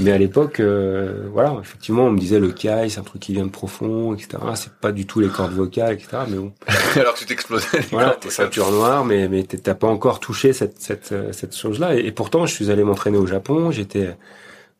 mais 0.00 0.10
à 0.10 0.18
l'époque, 0.18 0.58
euh, 0.58 1.28
voilà, 1.32 1.56
effectivement, 1.60 2.04
on 2.04 2.10
me 2.10 2.18
disait 2.18 2.40
le 2.40 2.50
kai, 2.50 2.88
c'est 2.88 2.98
un 2.98 3.04
truc 3.04 3.22
qui 3.22 3.32
vient 3.32 3.44
de 3.44 3.50
profond, 3.50 4.14
etc. 4.14 4.38
C'est 4.56 4.72
pas 4.72 4.90
du 4.90 5.06
tout 5.06 5.20
les 5.20 5.28
cordes 5.28 5.52
vocales, 5.52 5.94
etc. 5.94 6.24
Mais 6.28 6.36
bon. 6.36 6.52
Alors 6.96 7.14
que 7.14 7.20
tu 7.20 7.26
t'explosais. 7.26 7.80
Voilà, 7.92 8.16
t'es 8.20 8.30
ceinture 8.30 8.72
noire, 8.72 9.04
mais 9.04 9.28
mais 9.28 9.44
t'as 9.44 9.74
pas 9.74 9.86
encore 9.86 10.18
touché 10.18 10.52
cette 10.52 10.80
cette 10.80 11.12
euh, 11.12 11.32
cette 11.32 11.56
chose-là. 11.56 11.94
Et, 11.94 12.10
pourtant, 12.10 12.44
je 12.46 12.54
suis 12.54 12.70
allé 12.70 12.82
m'entraîner 12.82 13.18
au 13.18 13.26
Japon. 13.26 13.70
J'étais 13.70 14.16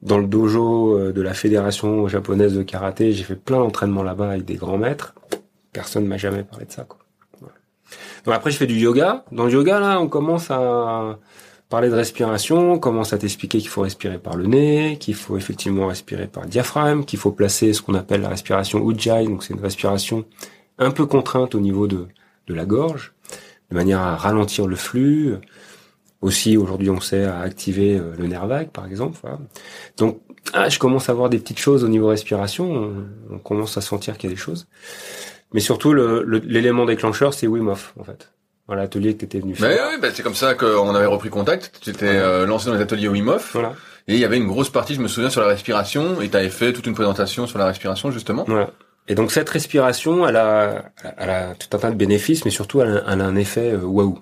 dans 0.03 0.19
le 0.19 0.27
dojo 0.27 0.99
euh, 0.99 1.13
de 1.13 1.23
la 1.23 1.33
fédération 1.33 2.09
japonaise 2.09 2.55
de 2.55 2.63
karaté. 2.63 3.13
J'ai 3.13 3.25
fait 3.25 3.37
plein 3.37 3.59
d'entraînements 3.59 4.03
là-bas 4.03 4.31
avec 4.31 4.45
des 4.45 4.57
grands 4.57 4.79
maîtres. 4.79 5.15
Personne 5.73 6.07
m'a 6.07 6.17
jamais 6.17 6.43
parlé 6.43 6.67
de 6.67 6.73
ça. 6.73 6.85
Quoi. 6.85 6.99
Donc 8.25 8.35
après, 8.35 8.51
je 8.51 8.57
fais 8.57 8.67
du 8.67 8.77
yoga. 8.77 9.25
Dans 9.31 9.45
le 9.45 9.53
yoga, 9.53 9.79
là, 9.79 10.01
on 10.01 10.09
commence 10.09 10.51
à 10.51 11.19
parler 11.75 11.89
de 11.89 11.97
respiration, 11.97 12.75
on 12.75 12.79
commence 12.79 13.13
à 13.13 13.19
t'expliquer 13.19 13.59
qu'il 13.59 13.69
faut 13.69 13.81
respirer 13.81 14.19
par 14.19 14.37
le 14.37 14.47
nez, 14.47 14.97
qu'il 15.01 15.17
faut 15.17 15.37
effectivement 15.37 15.89
respirer 15.89 16.29
par 16.29 16.45
le 16.45 16.49
diaphragme, 16.49 17.05
qu'il 17.05 17.19
faut 17.19 17.33
placer 17.33 17.73
ce 17.73 17.83
qu'on 17.83 17.95
appelle 17.95 18.21
la 18.21 18.29
respiration 18.29 18.89
Ujjayi, 18.89 19.27
donc 19.27 19.43
c'est 19.43 19.55
une 19.55 19.61
respiration 19.61 20.25
un 20.79 20.93
peu 20.93 21.05
contrainte 21.05 21.57
au 21.57 21.59
niveau 21.59 21.89
de, 21.89 22.07
de 22.47 22.55
la 22.55 22.65
gorge, 22.65 23.13
de 23.73 23.75
manière 23.75 23.99
à 23.99 24.15
ralentir 24.15 24.69
le 24.69 24.77
flux. 24.77 25.35
Aussi, 26.21 26.57
aujourd'hui, 26.57 26.91
on 26.91 27.01
sait 27.01 27.25
à 27.25 27.41
activer 27.41 27.99
euh, 27.99 28.13
le 28.17 28.29
nerf 28.29 28.47
vague, 28.47 28.71
par 28.71 28.87
exemple. 28.87 29.19
Donc, 29.97 30.21
ah, 30.53 30.69
je 30.69 30.79
commence 30.79 31.09
à 31.09 31.13
voir 31.13 31.29
des 31.29 31.41
petites 31.41 31.59
choses 31.59 31.83
au 31.83 31.89
niveau 31.89 32.07
respiration. 32.07 32.95
On, 33.33 33.39
commence 33.41 33.77
à 33.77 33.81
sentir 33.81 34.17
qu'il 34.17 34.31
y 34.31 34.33
a 34.33 34.37
des 34.37 34.41
choses. 34.41 34.69
Mais 35.53 35.61
surtout, 35.61 35.93
l'élément 35.93 36.85
déclencheur, 36.85 37.35
c'est 37.35 37.49
Wim 37.49 37.67
Hof, 37.67 37.95
en 37.99 38.05
fait 38.05 38.31
l'atelier 38.69 39.15
que 39.15 39.21
tu 39.21 39.25
étais 39.27 39.41
venu 39.41 39.55
faire. 39.55 39.89
oui, 39.93 39.99
bah, 40.01 40.09
c'est 40.13 40.23
comme 40.23 40.35
ça 40.35 40.55
qu'on 40.55 40.95
avait 40.95 41.07
repris 41.07 41.29
contact. 41.29 41.73
Tu 41.83 41.91
étais 41.91 42.07
euh, 42.07 42.47
lancé 42.47 42.69
dans 42.71 42.75
les 42.75 42.81
ateliers 42.81 43.09
Wim 43.09 43.29
Hof. 43.29 43.51
Voilà. 43.53 43.75
Et 44.09 44.15
il 44.15 44.19
y 44.19 44.25
avait 44.25 44.37
une 44.39 44.47
grosse 44.47 44.71
partie, 44.71 44.95
je 44.95 45.01
me 45.01 45.09
souviens, 45.09 45.31
sur 45.31 45.41
la 45.41 45.49
respiration. 45.49 46.21
Et 46.21 46.29
tu 46.29 46.37
avais 46.37 46.51
fait 46.51 46.73
toute 46.73 46.87
une 46.87 46.95
présentation 46.95 47.47
sur 47.47 47.59
la 47.59 47.67
respiration, 47.67 48.11
justement. 48.11 48.45
Voilà. 48.47 48.71
Et 49.07 49.15
donc 49.15 49.33
cette 49.33 49.51
respiration, 49.51 50.27
elle 50.27 50.37
a, 50.37 50.87
elle 51.19 51.31
a 51.31 51.55
tout 51.55 51.77
un 51.77 51.79
tas 51.81 51.91
de 51.91 51.97
bénéfices, 51.97 52.45
mais 52.45 52.51
surtout 52.51 52.81
elle 52.81 53.03
a, 53.07 53.11
un 53.11 53.37
effet 53.37 53.73
euh, 53.73 53.81
waouh. 53.83 54.19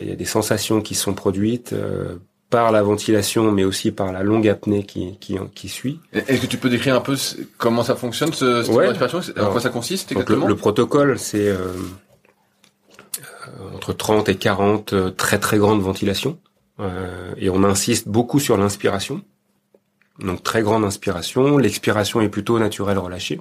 Il 0.00 0.08
y 0.08 0.12
a 0.12 0.16
des 0.16 0.24
sensations 0.24 0.80
qui 0.80 0.94
sont 0.94 1.14
produites 1.14 1.72
euh, 1.72 2.16
par 2.50 2.72
la 2.72 2.82
ventilation, 2.82 3.52
mais 3.52 3.64
aussi 3.64 3.92
par 3.92 4.12
la 4.12 4.22
longue 4.22 4.48
apnée 4.48 4.82
qui, 4.82 5.18
qui, 5.20 5.36
qui 5.54 5.68
suit. 5.68 6.00
Est-ce 6.12 6.40
que 6.40 6.46
tu 6.46 6.56
peux 6.56 6.68
décrire 6.68 6.96
un 6.96 7.00
peu 7.00 7.16
comment 7.58 7.84
ça 7.84 7.94
fonctionne, 7.94 8.32
ce, 8.32 8.62
cette 8.62 8.74
respiration 8.74 9.20
En 9.40 9.50
quoi 9.50 9.60
ça 9.60 9.68
consiste 9.68 10.10
exactement? 10.12 10.48
le, 10.48 10.56
protocole, 10.56 11.18
c'est 11.18 11.48
euh, 11.48 11.58
entre 13.74 13.92
30 13.92 14.28
et 14.28 14.36
40 14.36 14.92
euh, 14.92 15.10
très 15.10 15.38
très 15.38 15.58
grandes 15.58 15.82
ventilations. 15.82 16.38
Euh, 16.80 17.34
et 17.36 17.50
on 17.50 17.64
insiste 17.64 18.08
beaucoup 18.08 18.40
sur 18.40 18.56
l'inspiration. 18.56 19.22
Donc 20.18 20.42
très 20.42 20.62
grande 20.62 20.84
inspiration. 20.84 21.58
L'expiration 21.58 22.20
est 22.20 22.28
plutôt 22.28 22.58
naturelle 22.58 22.98
relâchée. 22.98 23.40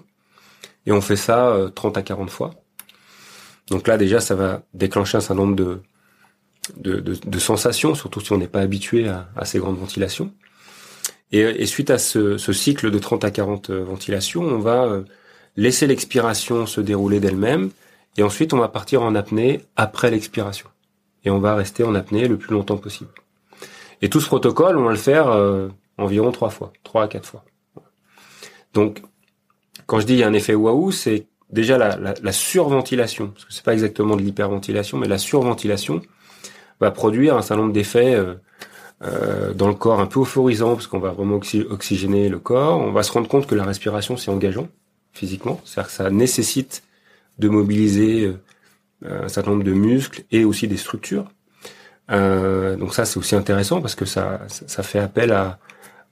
Et 0.86 0.91
on 0.91 1.01
fait 1.01 1.15
ça 1.15 1.56
30 1.75 1.98
à 1.98 2.01
40 2.01 2.30
fois. 2.30 2.51
Donc 3.70 3.88
là 3.88 3.98
déjà 3.98 4.20
ça 4.20 4.36
va 4.36 4.63
déclencher 4.74 5.18
un 5.18 5.22
certain 5.22 5.36
nombre 5.36 5.56
de, 5.56 5.82
de, 6.77 7.39
sensations, 7.39 7.94
surtout 7.94 8.20
si 8.20 8.32
on 8.32 8.38
n'est 8.38 8.48
pas 8.48 8.62
habitué 8.62 9.08
à, 9.08 9.46
ces 9.46 9.60
grandes 9.60 9.77
ventilations. 9.77 10.34
Et, 11.32 11.65
suite 11.68 11.91
à 11.91 12.00
ce, 12.00 12.38
ce, 12.38 12.51
cycle 12.51 12.89
de 12.89 13.00
30 13.00 13.24
à 13.24 13.32
40 13.32 13.70
ventilations, 13.70 14.41
on 14.41 14.60
va 14.60 15.03
laisser 15.56 15.86
l'expiration 15.86 16.65
se 16.65 16.82
dérouler 16.82 17.20
d'elle-même 17.20 17.70
et 18.18 18.24
ensuite, 18.24 18.53
on 18.53 18.58
va 18.58 18.68
partir 18.68 19.01
en 19.03 19.15
apnée 19.15 19.62
après 19.75 20.12
l'expiration. 20.12 20.68
Et 21.24 21.30
on 21.30 21.39
va 21.39 21.56
rester 21.56 21.84
en 21.84 21.96
apnée 21.96 22.27
le 22.27 22.38
plus 22.38 22.53
longtemps 22.53 22.77
possible. 22.77 23.12
Et 24.01 24.10
tout 24.10 24.20
ce 24.20 24.27
protocole, 24.27 24.77
on 24.77 24.84
va 24.84 24.91
le 24.91 24.98
faire 24.98 25.30
euh, 25.30 25.70
environ 25.98 26.32
trois 26.32 26.50
fois, 26.50 26.74
trois 26.84 27.03
à 27.03 27.08
quatre 27.08 27.27
fois. 27.27 27.46
Donc, 28.74 29.01
quand 29.86 30.00
je 30.00 30.06
dis 30.06 30.13
il 30.13 30.20
y 30.20 30.24
a 30.24 30.27
un 30.27 30.34
effet 30.34 30.56
waouh, 30.56 30.91
c'est 30.91 31.27
déjà 31.51 31.77
la, 31.77 31.98
la, 31.98 32.13
la, 32.22 32.32
surventilation, 32.32 33.27
parce 33.27 33.46
que 33.46 33.53
c'est 33.53 33.63
pas 33.63 33.74
exactement 33.74 34.15
de 34.15 34.22
l'hyperventilation, 34.22 34.98
mais 34.98 35.08
la 35.08 35.18
surventilation 35.18 36.01
va 36.80 36.91
produire 36.91 37.36
un 37.36 37.41
certain 37.41 37.62
nombre 37.62 37.74
d'effets 37.74 38.15
euh, 38.15 38.36
euh, 39.03 39.53
dans 39.53 39.68
le 39.68 39.74
corps 39.74 40.00
un 40.00 40.08
peu 40.08 40.22
euphorisants, 40.22 40.74
parce 40.74 40.88
qu'on 40.88 41.00
va 41.00 41.12
vraiment 41.12 41.39
oxygéner 41.70 42.30
le 42.30 42.39
corps. 42.39 42.80
On 42.80 42.91
va 42.91 43.03
se 43.03 43.12
rendre 43.12 43.27
compte 43.27 43.48
que 43.48 43.56
la 43.56 43.65
respiration 43.65 44.18
c'est 44.18 44.32
engageant 44.32 44.68
physiquement, 45.13 45.60
c'est-à-dire 45.65 45.89
que 45.89 45.96
ça 45.96 46.10
nécessite 46.10 46.84
de 47.41 47.50
mobiliser 47.50 48.33
euh, 49.05 49.25
un 49.25 49.27
certain 49.27 49.51
nombre 49.51 49.63
de 49.63 49.74
muscles 49.74 50.24
et 50.31 50.45
aussi 50.45 50.67
des 50.67 50.77
structures. 50.77 51.25
Euh, 52.12 52.75
donc 52.77 52.93
ça, 52.93 53.03
c'est 53.05 53.17
aussi 53.17 53.36
intéressant 53.36 53.81
parce 53.81 53.95
que 53.95 54.05
ça, 54.05 54.39
fait 54.83 55.00
appel 55.00 55.31
à, 55.31 55.60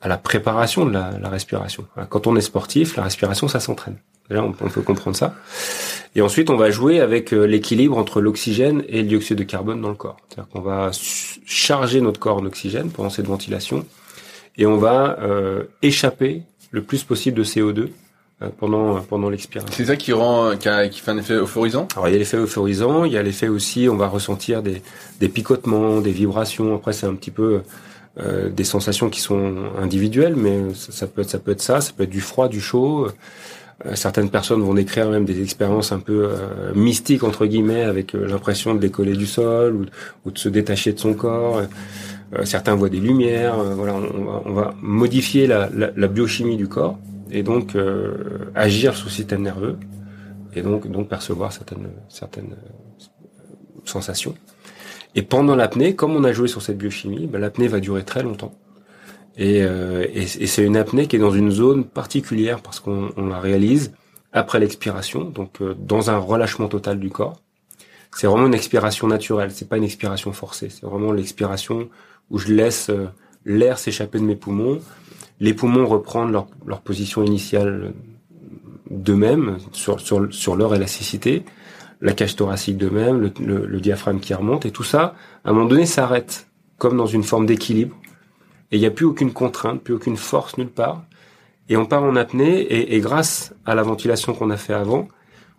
la 0.04 0.18
préparation 0.18 0.86
de 0.86 0.92
la, 0.92 1.30
respiration. 1.30 1.86
Quand 2.10 2.26
on 2.28 2.36
est 2.36 2.42
sportif, 2.42 2.96
la 2.96 3.04
respiration, 3.04 3.48
ça 3.48 3.60
s'entraîne. 3.60 3.98
Déjà, 4.30 4.44
on, 4.44 4.52
peut 4.52 4.82
comprendre 4.82 5.16
ça. 5.16 5.36
Et 6.16 6.22
ensuite, 6.22 6.50
on 6.50 6.58
va 6.58 6.70
jouer 6.72 7.00
avec 7.00 7.34
euh, 7.34 7.46
l'équilibre 7.46 7.98
entre 7.98 8.22
l'oxygène 8.22 8.84
et 8.88 9.02
le 9.02 9.08
dioxyde 9.08 9.38
de 9.38 9.44
carbone 9.44 9.82
dans 9.82 9.90
le 9.90 9.96
corps. 9.96 10.18
C'est-à-dire 10.28 10.50
qu'on 10.52 10.62
va 10.62 10.92
charger 11.46 12.02
notre 12.02 12.20
corps 12.20 12.38
en 12.38 12.46
oxygène 12.46 12.92
pendant 12.92 13.10
cette 13.10 13.28
ventilation 13.28 13.86
et 14.58 14.66
on 14.66 14.78
va 14.78 15.18
échapper 15.82 16.44
le 16.72 16.84
plus 16.84 17.04
possible 17.04 17.38
de 17.38 17.44
CO2 17.44 17.80
euh, 17.80 17.88
pendant 18.58 19.02
pendant 19.02 19.30
l'expiration. 19.30 19.74
C'est 19.76 19.86
ça 19.86 19.96
qui 19.96 20.14
rend 20.14 20.56
qui, 20.58 20.70
qui, 20.92 21.00
fait 21.02 21.12
un 21.12 21.18
effet 21.18 21.34
euphorisant? 21.34 21.88
Alors 21.96 22.08
il 22.08 22.14
y 22.14 22.16
a 22.16 22.20
l'effet 22.20 22.38
euphorisant, 22.38 23.04
il 23.04 23.12
y 23.12 23.18
a 23.18 23.24
l'effet 23.24 23.48
aussi 23.48 23.90
on 23.90 23.98
va 23.98 24.08
ressentir 24.08 24.64
des 24.64 24.82
des 25.20 25.30
picotements, 25.30 26.02
des 26.02 26.12
vibrations. 26.12 26.76
Après 26.76 26.94
c'est 26.94 27.06
un 27.06 27.16
petit 27.16 27.32
peu 27.32 27.62
euh, 28.20 28.50
des 28.50 28.64
sensations 28.64 29.10
qui 29.10 29.20
sont 29.20 29.56
individuelles, 29.78 30.36
mais 30.36 30.74
ça, 30.74 31.08
peut 31.08 31.22
être 31.22 31.30
ça 31.30 31.40
peut 31.40 31.52
être 31.52 31.62
ça, 31.62 31.82
ça 31.82 31.92
peut 31.96 32.04
être 32.04 32.10
du 32.10 32.22
froid, 32.22 32.48
du 32.48 32.62
chaud. 32.62 33.08
Euh, 33.86 33.96
certaines 33.96 34.30
personnes 34.30 34.62
vont 34.62 34.74
décrire 34.74 35.10
même 35.10 35.26
des 35.26 35.42
expériences 35.42 35.92
un 35.92 36.00
peu 36.00 36.30
euh, 36.30 36.74
mystiques 36.76 37.24
entre 37.24 37.46
guillemets, 37.46 37.84
avec 37.84 38.14
euh, 38.14 38.28
l'impression 38.28 38.74
de 38.74 38.80
décoller 38.80 39.16
du 39.16 39.26
sol 39.26 39.76
ou, 39.76 39.86
ou, 40.26 40.32
de 40.32 40.38
se 40.38 40.50
détacher 40.50 40.92
de 40.92 41.00
son 41.00 41.14
corps. 41.14 41.62
certains 42.44 42.76
voient 42.76 42.90
des 42.90 43.00
lumières. 43.00 43.58
voilà, 43.58 43.94
on 43.96 44.26
va, 44.26 44.42
on 44.46 44.54
va 44.54 44.74
modifier 44.82 45.48
la, 45.48 45.70
la, 45.74 45.92
la 45.96 46.08
biochimie 46.08 46.58
du 46.58 46.68
corps 46.68 46.98
et 47.32 47.44
donc 47.44 47.76
euh, 47.76 48.52
agir 48.56 48.94
le 49.04 49.10
système 49.10 49.42
nerveux 49.42 49.78
et 50.54 50.62
donc 50.62 50.90
donc 50.90 51.10
percevoir 51.10 51.52
certaines 51.54 51.90
certaines 52.10 52.54
euh, 52.54 53.04
sensations. 53.86 54.36
Et 55.16 55.24
pendant 55.24 55.56
l'apnée, 55.56 55.96
comme 55.96 56.16
on 56.16 56.24
a 56.24 56.34
joué 56.34 56.48
sur 56.48 56.62
cette 56.62 56.78
biochimie, 56.78 57.28
ben, 57.28 57.40
l'apnée 57.40 57.68
va 57.68 57.80
durer 57.80 58.04
très 58.04 58.22
longtemps. 58.22 58.54
Et, 59.38 59.64
euh, 59.64 60.06
et, 60.14 60.26
c'est 60.26 60.64
une 60.64 60.78
apnée 60.78 61.08
qui 61.08 61.16
est 61.16 61.20
dans 61.20 61.32
une 61.32 61.50
zone 61.50 61.86
particulière 61.86 62.62
parce 62.62 62.80
qu'on 62.80 63.12
la 63.18 63.40
réalise 63.40 63.94
après 64.34 64.60
l'expiration, 64.60 65.24
donc 65.24 65.64
dans 65.80 66.12
un 66.12 66.18
relâchement 66.18 66.68
total 66.68 67.00
du 67.00 67.10
corps. 67.10 67.42
C'est 68.16 68.28
vraiment 68.28 68.48
une 68.48 68.54
expiration 68.54 69.08
naturelle, 69.08 69.52
c'est 69.52 69.68
pas 69.68 69.78
une 69.78 69.84
expiration 69.84 70.34
forcée, 70.34 70.70
c'est 70.70 70.86
vraiment 70.86 71.12
l'expiration 71.12 71.90
où 72.30 72.38
je 72.38 72.54
laisse 72.54 72.92
l'air 73.46 73.80
s'échapper 73.80 74.20
de 74.20 74.26
mes 74.26 74.36
poumons 74.36 74.82
les 75.40 75.54
poumons 75.54 75.86
reprendre 75.86 76.48
leur, 76.66 76.82
position 76.82 77.24
initiale 77.24 77.94
d'eux-mêmes 78.90 79.58
sur, 79.72 80.56
leur 80.56 80.76
élasticité, 80.76 81.44
la 82.02 82.14
cage 82.14 82.36
thoracique 82.36 82.78
de 82.78 82.90
même, 82.90 83.32
le, 83.40 83.80
diaphragme 83.80 84.20
qui 84.20 84.34
remonte, 84.34 84.66
et 84.66 84.72
tout 84.72 84.84
ça, 84.84 85.16
à 85.46 85.50
un 85.50 85.54
moment 85.54 85.68
donné, 85.68 85.86
s'arrête, 85.86 86.48
comme 86.78 86.98
dans 86.98 87.06
une 87.06 87.24
forme 87.24 87.46
d'équilibre, 87.46 87.96
et 88.72 88.78
il 88.78 88.80
n'y 88.80 88.86
a 88.86 88.92
plus 88.92 89.06
aucune 89.06 89.34
contrainte, 89.34 89.82
plus 89.82 89.94
aucune 89.94 90.18
force 90.18 90.58
nulle 90.58 90.70
part, 90.70 91.04
et 91.70 91.78
on 91.78 91.86
part 91.86 92.04
en 92.04 92.16
apnée, 92.16 92.94
et, 92.94 93.00
grâce 93.00 93.54
à 93.66 93.76
la 93.76 93.84
ventilation 93.84 94.34
qu'on 94.34 94.50
a 94.50 94.58
fait 94.58 94.74
avant, 94.74 95.08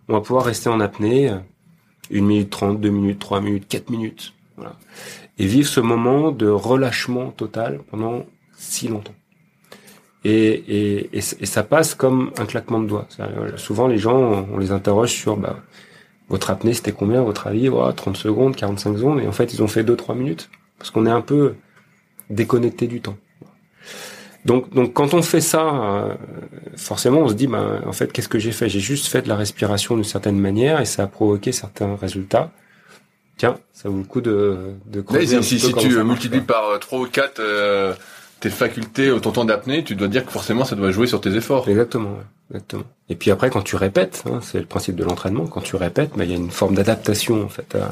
on 0.07 0.13
va 0.13 0.21
pouvoir 0.21 0.45
rester 0.45 0.69
en 0.69 0.79
apnée 0.79 1.29
euh, 1.29 1.37
une 2.09 2.25
minute 2.25 2.49
trente, 2.49 2.81
deux 2.81 2.89
minutes, 2.89 3.19
trois 3.19 3.39
minutes, 3.39 3.67
quatre 3.67 3.89
minutes, 3.89 4.33
et 5.39 5.45
vivre 5.45 5.67
ce 5.67 5.79
moment 5.79 6.31
de 6.31 6.47
relâchement 6.47 7.31
total 7.31 7.79
pendant 7.89 8.25
si 8.53 8.87
longtemps. 8.87 9.13
Et, 10.23 10.51
et, 10.51 11.09
et, 11.17 11.21
ça 11.21 11.63
passe 11.63 11.95
comme 11.95 12.31
un 12.37 12.45
claquement 12.45 12.79
de 12.79 12.87
doigts. 12.87 13.07
Souvent, 13.55 13.87
les 13.87 13.97
gens, 13.97 14.47
on 14.53 14.57
les 14.59 14.71
interroge 14.71 15.09
sur 15.09 15.35
bah, 15.35 15.57
votre 16.29 16.51
apnée, 16.51 16.73
c'était 16.73 16.91
combien 16.91 17.21
à 17.21 17.23
votre 17.23 17.47
avis? 17.47 17.69
30 17.95 18.17
secondes, 18.17 18.55
45 18.55 18.97
secondes. 18.97 19.19
Et 19.19 19.27
en 19.27 19.31
fait, 19.31 19.53
ils 19.53 19.63
ont 19.63 19.67
fait 19.67 19.83
2-3 19.83 20.15
minutes. 20.15 20.49
Parce 20.77 20.91
qu'on 20.91 21.05
est 21.05 21.11
un 21.11 21.21
peu 21.21 21.55
déconnecté 22.29 22.87
du 22.87 23.01
temps. 23.01 23.17
Donc, 24.45 24.73
donc 24.73 24.93
quand 24.93 25.13
on 25.13 25.21
fait 25.21 25.41
ça, 25.41 25.61
euh, 25.61 26.15
forcément, 26.75 27.21
on 27.21 27.27
se 27.27 27.33
dit, 27.33 27.47
bah, 27.47 27.81
en 27.85 27.91
fait, 27.91 28.11
qu'est-ce 28.11 28.29
que 28.29 28.39
j'ai 28.39 28.51
fait? 28.51 28.69
J'ai 28.69 28.79
juste 28.79 29.07
fait 29.07 29.23
de 29.23 29.27
la 29.27 29.35
respiration 29.35 29.95
d'une 29.95 30.03
certaine 30.03 30.39
manière 30.39 30.79
et 30.79 30.85
ça 30.85 31.03
a 31.03 31.07
provoqué 31.07 31.51
certains 31.51 31.95
résultats. 31.95 32.51
Tiens, 33.37 33.57
ça 33.73 33.89
vaut 33.89 33.97
le 33.97 34.03
coup 34.03 34.21
de, 34.21 34.73
de 34.85 35.01
creuser 35.01 35.41
si, 35.41 35.59
si 35.59 35.73
tu 35.73 36.03
multiplies 36.03 36.41
par 36.41 36.79
3 36.79 36.99
ou 36.99 37.07
4 37.07 37.41
tes 38.41 38.49
facultés, 38.49 39.13
ton 39.21 39.31
temps 39.31 39.45
d'apnée, 39.45 39.83
tu 39.83 39.95
dois 39.95 40.07
dire 40.07 40.25
que 40.25 40.31
forcément 40.31 40.65
ça 40.65 40.75
doit 40.75 40.91
jouer 40.91 41.07
sur 41.07 41.21
tes 41.21 41.35
efforts. 41.35 41.69
Exactement, 41.69 42.17
exactement. 42.49 42.83
Et 43.07 43.15
puis 43.15 43.31
après, 43.31 43.49
quand 43.49 43.61
tu 43.61 43.75
répètes, 43.75 44.23
hein, 44.25 44.39
c'est 44.41 44.59
le 44.59 44.65
principe 44.65 44.95
de 44.95 45.03
l'entraînement. 45.03 45.45
Quand 45.45 45.61
tu 45.61 45.75
répètes, 45.75 46.11
bah, 46.15 46.25
il 46.25 46.31
y 46.31 46.33
a 46.33 46.37
une 46.37 46.51
forme 46.51 46.75
d'adaptation 46.75 47.43
en 47.43 47.49
fait 47.49 47.75
à, 47.75 47.91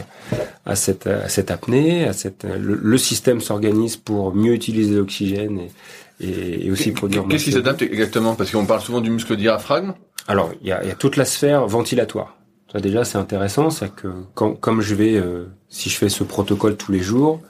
à, 0.65 0.75
cette, 0.75 1.07
à 1.07 1.29
cette 1.29 1.51
apnée, 1.51 2.05
à 2.05 2.13
cette 2.13 2.45
le, 2.45 2.97
système 2.97 3.41
s'organise 3.41 3.95
pour 3.95 4.35
mieux 4.35 4.53
utiliser 4.53 4.95
l'oxygène 4.95 5.59
et, 5.59 5.71
et, 6.19 6.65
et, 6.65 6.71
aussi 6.71 6.91
produire. 6.91 7.25
Qu'est-ce 7.29 7.45
qui 7.45 7.51
s'adapte 7.51 7.83
exactement? 7.83 8.35
Parce 8.35 8.51
qu'on 8.51 8.65
parle 8.65 8.81
souvent 8.81 9.01
du 9.01 9.11
muscle 9.11 9.37
diaphragme. 9.37 9.93
Alors, 10.27 10.51
il 10.61 10.67
y 10.67 10.71
a, 10.71 10.83
y 10.83 10.91
a 10.91 10.95
toute 10.95 11.15
la 11.15 11.25
sphère 11.25 11.67
ventilatoire. 11.67 12.35
Ça 12.71 12.79
déjà, 12.79 13.03
c'est 13.03 13.17
intéressant, 13.17 13.69
c'est 13.69 13.93
que 13.93 14.07
quand, 14.35 14.53
comme 14.53 14.81
je 14.81 14.93
vais, 14.93 15.15
euh, 15.15 15.45
si 15.69 15.89
je 15.89 15.95
fais 15.95 16.09
ce 16.09 16.23
protocole 16.23 16.75
tous 16.75 16.91
les 16.91 16.99
jours, 16.99 17.41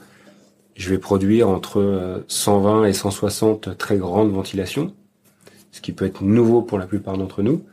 je 0.79 0.89
vais 0.89 0.97
produire 0.97 1.49
entre 1.49 2.23
120 2.29 2.83
euh, 2.83 2.85
et 2.85 2.93
160 2.93 3.77
très 3.77 3.97
grandes 3.97 4.31
ventilations, 4.31 4.95
ce 5.71 5.81
qui 5.81 5.91
peut 5.91 6.05
être 6.05 6.23
nouveau 6.23 6.61
pour 6.61 6.79
la 6.79 6.87
plupart 6.87 7.17
d'entre 7.17 7.43
nous. 7.43 7.63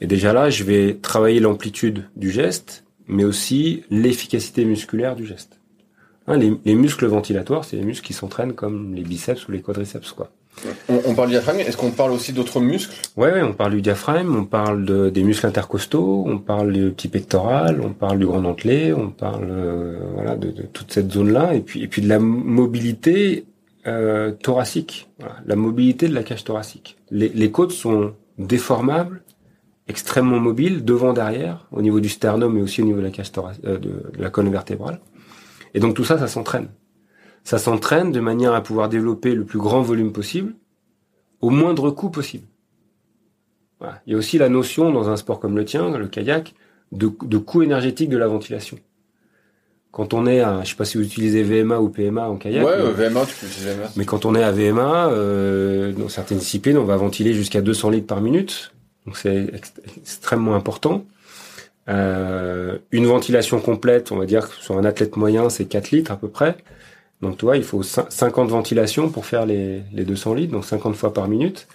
Et 0.00 0.06
déjà 0.06 0.32
là, 0.32 0.48
je 0.48 0.64
vais 0.64 0.94
travailler 0.94 1.40
l'amplitude 1.40 2.08
du 2.16 2.30
geste, 2.30 2.84
mais 3.06 3.24
aussi 3.24 3.84
l'efficacité 3.90 4.64
musculaire 4.64 5.14
du 5.14 5.26
geste. 5.26 5.60
Hein, 6.26 6.38
les, 6.38 6.54
les, 6.64 6.74
muscles 6.74 7.06
ventilatoires, 7.06 7.66
c'est 7.66 7.76
les 7.76 7.84
muscles 7.84 8.06
qui 8.06 8.14
s'entraînent 8.14 8.54
comme 8.54 8.94
les 8.94 9.02
biceps 9.02 9.46
ou 9.46 9.52
les 9.52 9.60
quadriceps, 9.60 10.12
quoi. 10.12 10.30
On, 10.88 11.14
parle 11.14 11.28
du 11.28 11.34
diaphragme. 11.34 11.60
Est-ce 11.60 11.76
qu'on 11.76 11.90
parle 11.90 12.12
aussi 12.12 12.32
d'autres 12.32 12.60
muscles? 12.60 12.94
Ouais, 13.16 13.32
ouais, 13.32 13.42
on 13.42 13.52
parle 13.52 13.72
du 13.72 13.82
diaphragme, 13.82 14.34
on 14.36 14.44
parle 14.44 14.84
de, 14.84 15.10
des 15.10 15.22
muscles 15.22 15.46
intercostaux, 15.46 16.24
on 16.26 16.38
parle 16.38 16.72
du 16.72 16.90
petit 16.90 17.08
pectoral, 17.08 17.80
on 17.80 17.92
parle 17.92 18.18
du 18.18 18.26
grand 18.26 18.40
dentelé, 18.40 18.92
on 18.92 19.10
parle 19.10 19.48
euh, 19.50 20.36
de, 20.36 20.62
toute 20.72 20.92
cette 20.92 21.12
zone-là, 21.12 21.54
et 21.54 21.60
puis 21.60 21.82
et 21.82 22.00
de 22.00 22.08
la 22.08 22.18
mobilité 22.18 23.46
euh, 23.86 24.32
thoracique, 24.32 25.08
la 25.46 25.56
mobilité 25.56 26.08
de 26.08 26.14
la 26.14 26.22
cage 26.22 26.44
thoracique. 26.44 26.96
Les, 27.10 27.50
côtes 27.50 27.72
sont 27.72 28.14
déformables, 28.38 29.22
extrêmement 29.88 30.40
mobiles, 30.40 30.84
devant, 30.84 31.12
derrière, 31.12 31.66
au 31.72 31.82
niveau 31.82 32.00
du 32.00 32.08
sternum, 32.08 32.54
mais 32.54 32.62
aussi 32.62 32.82
au 32.82 32.84
niveau 32.84 32.98
de 32.98 33.04
la 33.04 33.10
cage 33.10 33.32
thoracique, 33.32 33.64
euh, 33.64 33.78
de, 33.78 33.88
de 34.16 34.22
la 34.22 34.30
colonne 34.30 34.52
vertébrale. 34.52 35.00
Et 35.74 35.80
donc 35.80 35.94
tout 35.94 36.04
ça, 36.04 36.18
ça 36.18 36.26
s'entraîne 36.26 36.68
ça 37.44 37.58
s'entraîne 37.58 38.12
de 38.12 38.20
manière 38.20 38.54
à 38.54 38.62
pouvoir 38.62 38.88
développer 38.88 39.34
le 39.34 39.44
plus 39.44 39.58
grand 39.58 39.82
volume 39.82 40.12
possible 40.12 40.54
au 41.40 41.50
moindre 41.50 41.90
coût 41.90 42.10
possible. 42.10 42.46
Voilà. 43.78 44.00
Il 44.06 44.12
y 44.12 44.16
a 44.16 44.18
aussi 44.18 44.38
la 44.38 44.48
notion 44.48 44.90
dans 44.90 45.08
un 45.08 45.16
sport 45.16 45.38
comme 45.38 45.56
le 45.56 45.64
tien, 45.64 45.96
le 45.96 46.08
kayak, 46.08 46.54
de, 46.92 47.10
de 47.22 47.38
coût 47.38 47.62
énergétique 47.62 48.08
de 48.08 48.16
la 48.16 48.26
ventilation. 48.26 48.78
Quand 49.90 50.14
on 50.14 50.26
est 50.26 50.40
à, 50.40 50.62
je 50.64 50.70
sais 50.70 50.76
pas 50.76 50.84
si 50.84 50.98
vous 50.98 51.04
utilisez 51.04 51.42
VMA 51.42 51.80
ou 51.80 51.88
PMA 51.88 52.28
en 52.28 52.36
kayak. 52.36 52.66
Ouais, 52.66 52.76
mais, 52.76 53.08
VMA, 53.08 53.24
tu 53.24 53.34
peux 53.34 53.46
utiliser 53.46 53.74
VMA. 53.74 53.90
Mais 53.96 54.04
quand 54.04 54.26
on 54.26 54.34
est 54.34 54.42
à 54.42 54.52
VMA, 54.52 55.08
euh, 55.08 55.92
dans 55.92 56.08
certaines 56.08 56.38
disciplines, 56.38 56.76
on 56.76 56.84
va 56.84 56.96
ventiler 56.96 57.32
jusqu'à 57.32 57.62
200 57.62 57.90
litres 57.90 58.06
par 58.06 58.20
minute. 58.20 58.72
Donc 59.06 59.16
c'est 59.16 59.50
extrêmement 59.96 60.54
important. 60.54 61.04
Euh, 61.88 62.76
une 62.92 63.06
ventilation 63.06 63.60
complète, 63.60 64.12
on 64.12 64.16
va 64.16 64.26
dire 64.26 64.50
que 64.50 64.56
sur 64.56 64.76
un 64.76 64.84
athlète 64.84 65.16
moyen, 65.16 65.48
c'est 65.48 65.64
4 65.64 65.90
litres 65.90 66.12
à 66.12 66.16
peu 66.16 66.28
près. 66.28 66.58
Donc, 67.22 67.38
tu 67.38 67.44
vois, 67.44 67.56
il 67.56 67.64
faut 67.64 67.82
50 67.82 68.48
ventilations 68.48 69.10
pour 69.10 69.26
faire 69.26 69.44
les, 69.44 69.82
les 69.92 70.04
200 70.04 70.34
litres, 70.34 70.52
donc 70.52 70.64
50 70.64 70.94
fois 70.94 71.12
par 71.12 71.28
minute. 71.28 71.66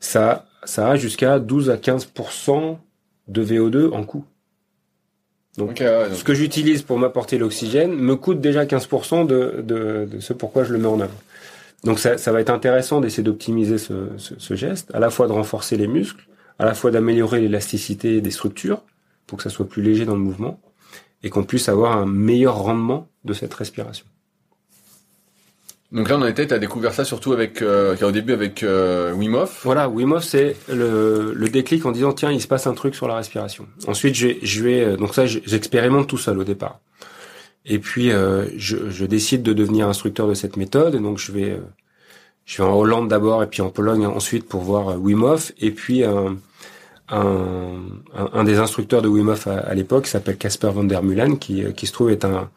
Ça, 0.00 0.46
ça 0.64 0.88
a 0.90 0.96
jusqu'à 0.96 1.38
12 1.38 1.70
à 1.70 1.76
15% 1.76 2.78
de 3.28 3.44
VO2 3.44 3.92
en 3.92 4.04
coût. 4.04 4.24
Donc, 5.58 5.78
ce 5.78 6.22
que 6.22 6.34
j'utilise 6.34 6.82
pour 6.82 6.98
m'apporter 6.98 7.36
l'oxygène 7.36 7.92
me 7.92 8.14
coûte 8.14 8.40
déjà 8.40 8.64
15% 8.64 9.26
de, 9.26 9.62
de, 9.62 10.08
de, 10.10 10.20
ce 10.20 10.32
pourquoi 10.32 10.62
je 10.62 10.72
le 10.72 10.78
mets 10.78 10.86
en 10.86 11.00
œuvre. 11.00 11.20
Donc, 11.84 11.98
ça, 11.98 12.16
ça 12.16 12.32
va 12.32 12.40
être 12.40 12.50
intéressant 12.50 13.00
d'essayer 13.00 13.24
d'optimiser 13.24 13.76
ce, 13.76 14.08
ce, 14.18 14.34
ce, 14.38 14.54
geste, 14.54 14.90
à 14.94 15.00
la 15.00 15.10
fois 15.10 15.26
de 15.26 15.32
renforcer 15.32 15.76
les 15.76 15.88
muscles, 15.88 16.26
à 16.58 16.64
la 16.64 16.74
fois 16.74 16.90
d'améliorer 16.92 17.40
l'élasticité 17.40 18.20
des 18.20 18.30
structures 18.30 18.82
pour 19.26 19.38
que 19.38 19.42
ça 19.42 19.50
soit 19.50 19.68
plus 19.68 19.82
léger 19.82 20.04
dans 20.04 20.14
le 20.14 20.20
mouvement 20.20 20.60
et 21.22 21.30
qu'on 21.30 21.44
puisse 21.44 21.68
avoir 21.68 21.96
un 21.96 22.06
meilleur 22.06 22.56
rendement 22.56 23.08
de 23.24 23.32
cette 23.32 23.52
respiration. 23.54 24.06
Donc 25.90 26.10
là, 26.10 26.18
on 26.18 26.22
en 26.22 26.26
était, 26.26 26.46
tu 26.46 26.58
découvert 26.58 26.92
ça 26.92 27.04
surtout 27.04 27.32
avec, 27.32 27.62
euh, 27.62 27.96
au 28.02 28.10
début 28.10 28.34
avec 28.34 28.62
euh. 28.62 29.14
Voilà, 29.62 29.88
Wim 29.88 30.18
c'est 30.20 30.54
le, 30.68 31.48
déclic 31.50 31.86
en 31.86 31.92
disant, 31.92 32.12
tiens, 32.12 32.30
il 32.30 32.42
se 32.42 32.46
passe 32.46 32.66
un 32.66 32.74
truc 32.74 32.94
sur 32.94 33.08
la 33.08 33.16
respiration. 33.16 33.66
Ensuite, 33.86 34.14
je, 34.14 34.62
vais, 34.62 34.84
euh, 34.84 34.96
donc 34.96 35.14
ça, 35.14 35.24
j'expérimente 35.24 36.06
tout 36.06 36.18
seul 36.18 36.38
au 36.38 36.44
départ. 36.44 36.80
Et 37.64 37.78
puis, 37.78 38.12
euh, 38.12 38.44
je, 38.56 39.04
décide 39.06 39.42
de 39.42 39.54
devenir 39.54 39.88
instructeur 39.88 40.28
de 40.28 40.34
cette 40.34 40.58
méthode. 40.58 40.94
donc, 40.96 41.18
je 41.18 41.32
vais, 41.32 41.52
euh, 41.52 41.60
je 42.44 42.62
vais 42.62 42.68
en 42.68 42.76
Hollande 42.76 43.08
d'abord 43.08 43.42
et 43.42 43.46
puis 43.46 43.62
en 43.62 43.70
Pologne 43.70 44.04
ensuite 44.04 44.46
pour 44.46 44.60
voir 44.60 45.00
Wim 45.00 45.22
Hof. 45.22 45.52
Et 45.58 45.70
puis, 45.70 46.04
un, 46.04 46.36
des 48.44 48.58
instructeurs 48.58 49.00
de 49.00 49.08
Wim 49.08 49.28
Hof 49.28 49.46
à, 49.46 49.58
à 49.58 49.72
l'époque 49.72 50.06
s'appelle 50.06 50.36
Casper 50.36 50.68
van 50.68 50.84
der 50.84 51.02
Mulan, 51.02 51.36
qui, 51.36 51.86
se 51.86 51.92
trouve 51.92 52.14
un, 52.22 52.50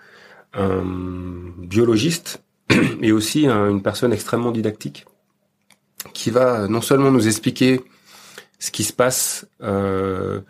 un 0.53 0.83
biologiste 1.59 2.41
et 3.01 3.11
aussi 3.11 3.47
une 3.47 3.81
personne 3.81 4.13
extrêmement 4.13 4.51
didactique 4.51 5.05
qui 6.13 6.29
va 6.29 6.67
non 6.67 6.81
seulement 6.81 7.11
nous 7.11 7.27
expliquer 7.27 7.81
ce 8.59 8.71
qui 8.71 8.83
se 8.83 8.93
passe 8.93 9.47
euh, 9.61 10.41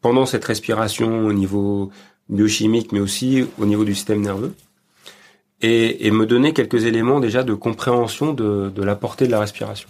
pendant 0.00 0.26
cette 0.26 0.44
respiration 0.44 1.26
au 1.26 1.32
niveau 1.32 1.90
biochimique, 2.28 2.92
mais 2.92 3.00
aussi 3.00 3.46
au 3.58 3.66
niveau 3.66 3.84
du 3.84 3.94
système 3.94 4.20
nerveux, 4.20 4.54
et, 5.62 6.06
et 6.06 6.10
me 6.10 6.26
donner 6.26 6.52
quelques 6.52 6.84
éléments 6.84 7.20
déjà 7.20 7.42
de 7.42 7.54
compréhension 7.54 8.32
de, 8.32 8.70
de 8.74 8.82
la 8.82 8.94
portée 8.96 9.26
de 9.26 9.32
la 9.32 9.40
respiration. 9.40 9.88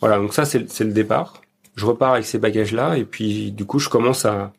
Voilà, 0.00 0.18
donc 0.18 0.34
ça 0.34 0.44
c'est 0.44 0.84
le 0.84 0.92
départ. 0.92 1.42
Je 1.76 1.86
repars 1.86 2.14
avec 2.14 2.26
ces 2.26 2.38
bagages-là, 2.38 2.96
et 2.98 3.04
puis 3.04 3.52
du 3.52 3.64
coup 3.64 3.78
je 3.78 3.88
commence 3.88 4.24
à, 4.24 4.52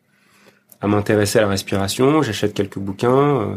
à 0.80 0.88
m'intéresser 0.88 1.38
à 1.38 1.42
la 1.42 1.48
respiration. 1.48 2.22
J'achète 2.22 2.54
quelques 2.54 2.78
bouquins. 2.78 3.40
Euh, 3.40 3.56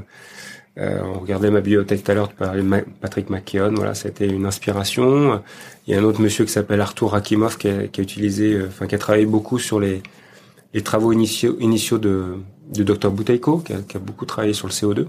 euh, 0.80 1.00
on 1.04 1.20
regardait 1.20 1.52
ma 1.52 1.60
bibliothèque 1.60 2.04
tout 2.04 2.12
à 2.12 2.16
l'heure, 2.16 2.30
de 2.30 2.84
Patrick 3.02 3.30
McKeown, 3.30 3.76
voilà, 3.76 3.94
c'était 3.94 4.28
une 4.28 4.46
inspiration. 4.46 5.42
Il 5.86 5.94
y 5.94 5.98
a 5.98 6.00
un 6.00 6.04
autre 6.04 6.22
monsieur 6.22 6.46
qui 6.46 6.52
s'appelle 6.52 6.80
Arthur 6.80 7.12
Rakimov 7.12 7.58
qui 7.58 7.68
a, 7.68 7.84
utilisé, 7.98 8.54
euh, 8.54 8.68
enfin 8.68 8.88
qui 8.88 8.96
a 8.96 8.98
travaillé 8.98 9.26
beaucoup 9.26 9.60
sur 9.60 9.80
les, 9.80 10.02
travaux 10.84 11.12
initiaux, 11.12 11.98
de, 11.98 12.36
de 12.74 12.84
Dr 12.84 13.12
Bouteiko, 13.12 13.58
qui 13.58 13.74
a, 13.74 14.00
beaucoup 14.00 14.26
travaillé 14.26 14.54
sur 14.54 14.68
le 14.68 14.74
CO2. 14.74 15.08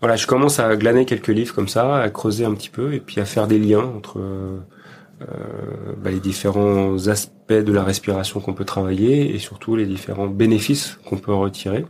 Voilà, 0.00 0.16
je 0.16 0.26
commence 0.26 0.58
à 0.58 0.74
glaner 0.76 1.04
quelques 1.04 1.28
livres 1.28 1.54
comme 1.54 1.68
ça, 1.68 2.00
à 2.00 2.08
creuser 2.08 2.44
un 2.44 2.54
petit 2.54 2.70
peu, 2.70 2.94
et 2.94 3.00
puis 3.00 3.20
à 3.20 3.24
faire 3.24 3.46
des 3.46 3.58
liens 3.58 3.84
entre 3.84 4.18
euh, 4.18 5.92
bah, 5.98 6.10
les 6.10 6.18
différents 6.18 7.08
aspects 7.08 7.52
de 7.52 7.72
la 7.72 7.84
respiration 7.84 8.40
qu'on 8.40 8.54
peut 8.54 8.64
travailler 8.64 9.34
et 9.34 9.38
surtout 9.38 9.76
les 9.76 9.86
différents 9.86 10.28
bénéfices 10.28 10.98
qu'on 11.04 11.18
peut 11.18 11.32
en 11.32 11.40
retirer, 11.40 11.84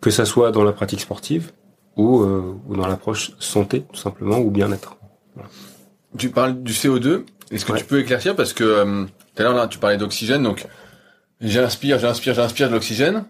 que 0.00 0.10
ça 0.10 0.24
soit 0.24 0.50
dans 0.50 0.64
la 0.64 0.72
pratique 0.72 1.00
sportive, 1.00 1.52
ou, 1.96 2.22
euh, 2.22 2.54
ou 2.68 2.76
dans 2.76 2.86
l'approche 2.86 3.32
santé 3.38 3.82
tout 3.82 3.96
simplement 3.96 4.38
ou 4.38 4.50
bien-être. 4.50 4.96
Voilà. 5.34 5.48
Tu 6.18 6.30
parles 6.30 6.62
du 6.62 6.72
CO2. 6.72 7.24
Est-ce 7.50 7.64
que 7.64 7.72
tu 7.72 7.84
peux 7.84 8.00
éclaircir? 8.00 8.36
Parce 8.36 8.52
que 8.52 8.64
euh, 8.64 9.04
tout 9.04 9.42
à 9.42 9.44
l'heure 9.44 9.54
là 9.54 9.68
tu 9.68 9.78
parlais 9.78 9.96
d'oxygène 9.96 10.42
donc 10.42 10.66
j'inspire, 11.40 11.98
j'inspire, 11.98 12.34
j'inspire 12.34 12.68
de 12.68 12.74
l'oxygène. 12.74 13.24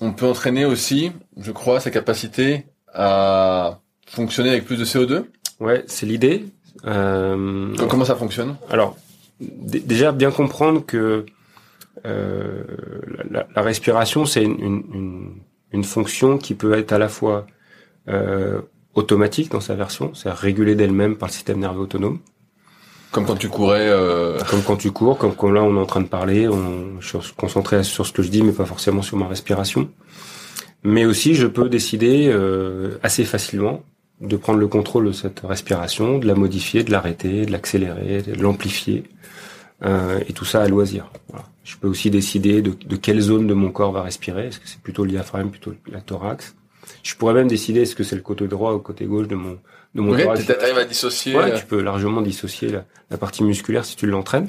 On 0.00 0.12
peut 0.12 0.26
entraîner 0.26 0.64
aussi, 0.64 1.10
je 1.36 1.50
crois, 1.50 1.80
sa 1.80 1.90
capacité 1.90 2.66
à 2.94 3.80
fonctionner 4.06 4.50
avec 4.50 4.64
plus 4.64 4.76
de 4.76 4.84
CO2. 4.84 5.24
Ouais, 5.58 5.82
c'est 5.88 6.06
l'idée. 6.06 6.44
Euh, 6.84 7.74
comment 7.88 8.04
ça 8.04 8.14
fonctionne? 8.14 8.56
Alors 8.70 8.96
déjà 9.40 10.12
bien 10.12 10.30
comprendre 10.30 10.84
que 10.84 11.26
euh, 12.06 12.62
la, 13.30 13.46
la, 13.54 13.62
respiration, 13.62 14.24
c'est 14.24 14.42
une, 14.42 14.60
une, 14.60 15.34
une, 15.72 15.84
fonction 15.84 16.38
qui 16.38 16.54
peut 16.54 16.74
être 16.78 16.92
à 16.92 16.98
la 16.98 17.08
fois 17.08 17.46
euh, 18.08 18.60
automatique 18.94 19.50
dans 19.50 19.60
sa 19.60 19.74
version, 19.74 20.14
c'est-à-dire 20.14 20.40
régulée 20.40 20.74
d'elle-même 20.74 21.16
par 21.16 21.28
le 21.28 21.32
système 21.32 21.60
nerveux 21.60 21.82
autonome. 21.82 22.18
Comme 23.10 23.24
quand 23.24 23.36
tu 23.36 23.48
courais. 23.48 23.88
Euh... 23.88 24.38
Comme 24.50 24.62
quand 24.62 24.76
tu 24.76 24.90
cours, 24.90 25.16
comme, 25.16 25.34
quand 25.34 25.50
là 25.50 25.62
on 25.62 25.76
est 25.76 25.80
en 25.80 25.86
train 25.86 26.00
de 26.00 26.08
parler, 26.08 26.46
on, 26.48 27.00
je 27.00 27.18
suis 27.18 27.34
concentré 27.36 27.82
sur 27.82 28.06
ce 28.06 28.12
que 28.12 28.22
je 28.22 28.28
dis, 28.28 28.42
mais 28.42 28.52
pas 28.52 28.66
forcément 28.66 29.02
sur 29.02 29.16
ma 29.16 29.28
respiration. 29.28 29.88
Mais 30.84 31.04
aussi, 31.04 31.34
je 31.34 31.46
peux 31.46 31.68
décider 31.68 32.28
euh, 32.28 32.98
assez 33.02 33.24
facilement 33.24 33.82
de 34.20 34.36
prendre 34.36 34.58
le 34.58 34.68
contrôle 34.68 35.06
de 35.06 35.12
cette 35.12 35.40
respiration, 35.40 36.18
de 36.18 36.26
la 36.26 36.34
modifier, 36.34 36.84
de 36.84 36.90
l'arrêter, 36.90 37.46
de 37.46 37.52
l'accélérer, 37.52 38.22
de 38.22 38.40
l'amplifier, 38.40 39.04
euh, 39.84 40.20
et 40.28 40.32
tout 40.32 40.44
ça 40.44 40.62
à 40.62 40.68
loisir. 40.68 41.10
Voilà. 41.28 41.44
Je 41.64 41.76
peux 41.76 41.88
aussi 41.88 42.10
décider 42.10 42.62
de, 42.62 42.72
de, 42.84 42.96
quelle 42.96 43.20
zone 43.20 43.46
de 43.46 43.54
mon 43.54 43.70
corps 43.70 43.92
va 43.92 44.02
respirer. 44.02 44.48
Est-ce 44.48 44.58
que 44.58 44.68
c'est 44.68 44.80
plutôt 44.80 45.04
le 45.04 45.10
diaphragme, 45.10 45.50
plutôt 45.50 45.74
la 45.90 46.00
thorax? 46.00 46.56
Je 47.02 47.14
pourrais 47.14 47.34
même 47.34 47.48
décider 47.48 47.82
est-ce 47.82 47.94
que 47.94 48.04
c'est 48.04 48.16
le 48.16 48.22
côté 48.22 48.46
droit 48.48 48.72
ou 48.72 48.74
le 48.74 48.80
côté 48.80 49.04
gauche 49.06 49.28
de 49.28 49.34
mon 49.34 49.58
de 49.94 50.00
mon 50.00 50.16
thorax. 50.16 50.44
Tu 50.44 50.52
arrives 50.52 50.78
à 50.78 50.84
dissocier. 50.84 51.36
Ouais, 51.36 51.54
tu 51.54 51.64
peux 51.64 51.80
largement 51.80 52.20
dissocier 52.20 52.68
la, 52.68 52.84
la 53.10 53.16
partie 53.18 53.42
musculaire 53.42 53.84
si 53.84 53.96
tu 53.96 54.06
l'entraînes. 54.06 54.48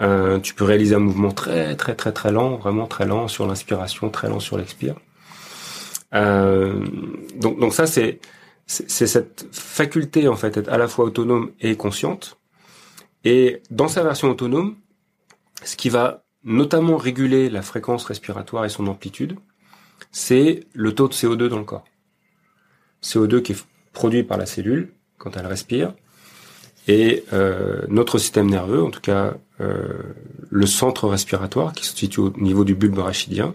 Euh, 0.00 0.38
tu 0.38 0.54
peux 0.54 0.64
réaliser 0.64 0.94
un 0.94 1.00
mouvement 1.00 1.32
très 1.32 1.74
très 1.76 1.94
très 1.94 2.12
très 2.12 2.30
lent, 2.30 2.56
vraiment 2.56 2.86
très 2.86 3.06
lent 3.06 3.28
sur 3.28 3.46
l'inspiration, 3.46 4.10
très 4.10 4.28
lent 4.28 4.40
sur 4.40 4.56
l'expire. 4.56 4.94
Euh, 6.14 6.84
donc 7.36 7.58
donc 7.58 7.74
ça 7.74 7.86
c'est 7.86 8.20
c'est 8.66 9.06
cette 9.06 9.46
faculté 9.50 10.28
en 10.28 10.36
fait 10.36 10.50
d'être 10.50 10.68
à 10.68 10.78
la 10.78 10.88
fois 10.88 11.06
autonome 11.06 11.52
et 11.60 11.74
consciente. 11.76 12.38
Et 13.24 13.62
dans 13.70 13.88
sa 13.88 14.02
version 14.02 14.30
autonome, 14.30 14.76
ce 15.64 15.74
qui 15.76 15.88
va 15.88 16.24
notamment 16.44 16.96
réguler 16.96 17.50
la 17.50 17.62
fréquence 17.62 18.04
respiratoire 18.04 18.64
et 18.64 18.68
son 18.68 18.86
amplitude, 18.86 19.36
c'est 20.10 20.66
le 20.72 20.94
taux 20.94 21.08
de 21.08 21.12
CO2 21.12 21.48
dans 21.48 21.58
le 21.58 21.64
corps. 21.64 21.84
CO2 23.02 23.42
qui 23.42 23.52
est 23.52 23.64
produit 23.92 24.22
par 24.22 24.38
la 24.38 24.46
cellule 24.46 24.92
quand 25.18 25.36
elle 25.36 25.46
respire, 25.46 25.94
et 26.86 27.24
euh, 27.32 27.82
notre 27.88 28.18
système 28.18 28.48
nerveux, 28.48 28.82
en 28.82 28.90
tout 28.90 29.00
cas 29.00 29.34
euh, 29.60 30.02
le 30.48 30.66
centre 30.66 31.08
respiratoire 31.08 31.72
qui 31.72 31.84
se 31.84 31.96
situe 31.96 32.20
au 32.20 32.30
niveau 32.30 32.64
du 32.64 32.74
bulbe 32.74 32.98
rachidien, 32.98 33.54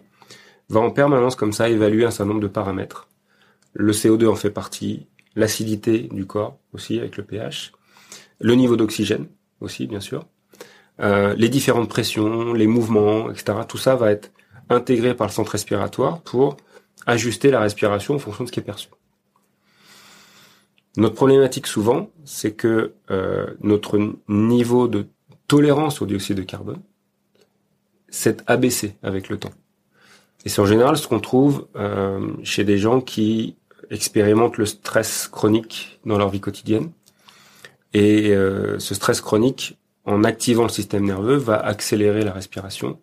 va 0.70 0.80
en 0.80 0.92
permanence 0.92 1.36
comme 1.36 1.54
ça 1.54 1.70
évaluer 1.70 2.06
un 2.06 2.12
certain 2.12 2.30
nombre 2.30 2.42
de 2.42 2.48
paramètres 2.48 3.08
le 3.74 3.92
CO2 3.92 4.28
en 4.28 4.36
fait 4.36 4.52
partie, 4.52 5.08
l'acidité 5.36 6.10
du 6.12 6.26
corps 6.26 6.58
aussi 6.74 7.00
avec 7.00 7.18
le 7.18 7.24
pH, 7.24 7.74
le 8.40 8.56
niveau 8.56 8.76
d'oxygène 8.76 9.28
aussi 9.60 9.88
bien 9.88 10.00
sûr, 10.00 10.26
euh, 11.00 11.34
les 11.36 11.50
différentes 11.50 11.90
pressions, 11.90 12.54
les 12.54 12.68
mouvements, 12.68 13.32
etc. 13.32 13.60
Tout 13.68 13.78
ça 13.78 13.96
va 13.96 14.12
être 14.12 14.32
intégré 14.70 15.16
par 15.16 15.28
le 15.28 15.34
centre 15.34 15.52
respiratoire 15.52 16.22
pour 16.22 16.58
ajuster 17.06 17.52
la 17.52 17.60
respiration 17.60 18.16
en 18.16 18.20
fonction 18.20 18.44
de 18.44 18.50
ce 18.50 18.54
qui 18.54 18.60
est 18.60 18.64
perçu. 18.64 18.90
Notre 20.96 21.16
problématique 21.16 21.68
souvent, 21.68 22.12
c'est 22.24 22.54
que 22.54 22.94
euh, 23.10 23.48
notre 23.62 24.00
niveau 24.28 24.88
de 24.88 25.08
tolérance 25.48 26.02
au 26.02 26.06
dioxyde 26.06 26.38
de 26.38 26.44
carbone 26.44 26.82
s'est 28.10 28.38
abaissé 28.46 28.96
avec 29.02 29.30
le 29.30 29.38
temps. 29.38 29.54
Et 30.46 30.50
c'est 30.50 30.62
en 30.62 30.66
général 30.66 30.98
ce 30.98 31.08
qu'on 31.08 31.20
trouve 31.20 31.68
euh, 31.76 32.32
chez 32.44 32.64
des 32.64 32.78
gens 32.78 33.02
qui 33.02 33.56
expérimentent 33.90 34.58
le 34.58 34.66
stress 34.66 35.28
chronique 35.28 36.00
dans 36.06 36.18
leur 36.18 36.30
vie 36.30 36.42
quotidienne. 36.42 36.92
Et 37.94 38.32
euh, 38.36 38.78
ce 38.80 38.94
stress 38.94 39.22
chronique, 39.22 39.78
en 40.06 40.24
activant 40.24 40.64
le 40.64 40.70
système 40.70 41.06
nerveux, 41.06 41.38
va 41.38 41.58
accélérer 41.58 42.24
la 42.24 42.34
respiration. 42.34 43.00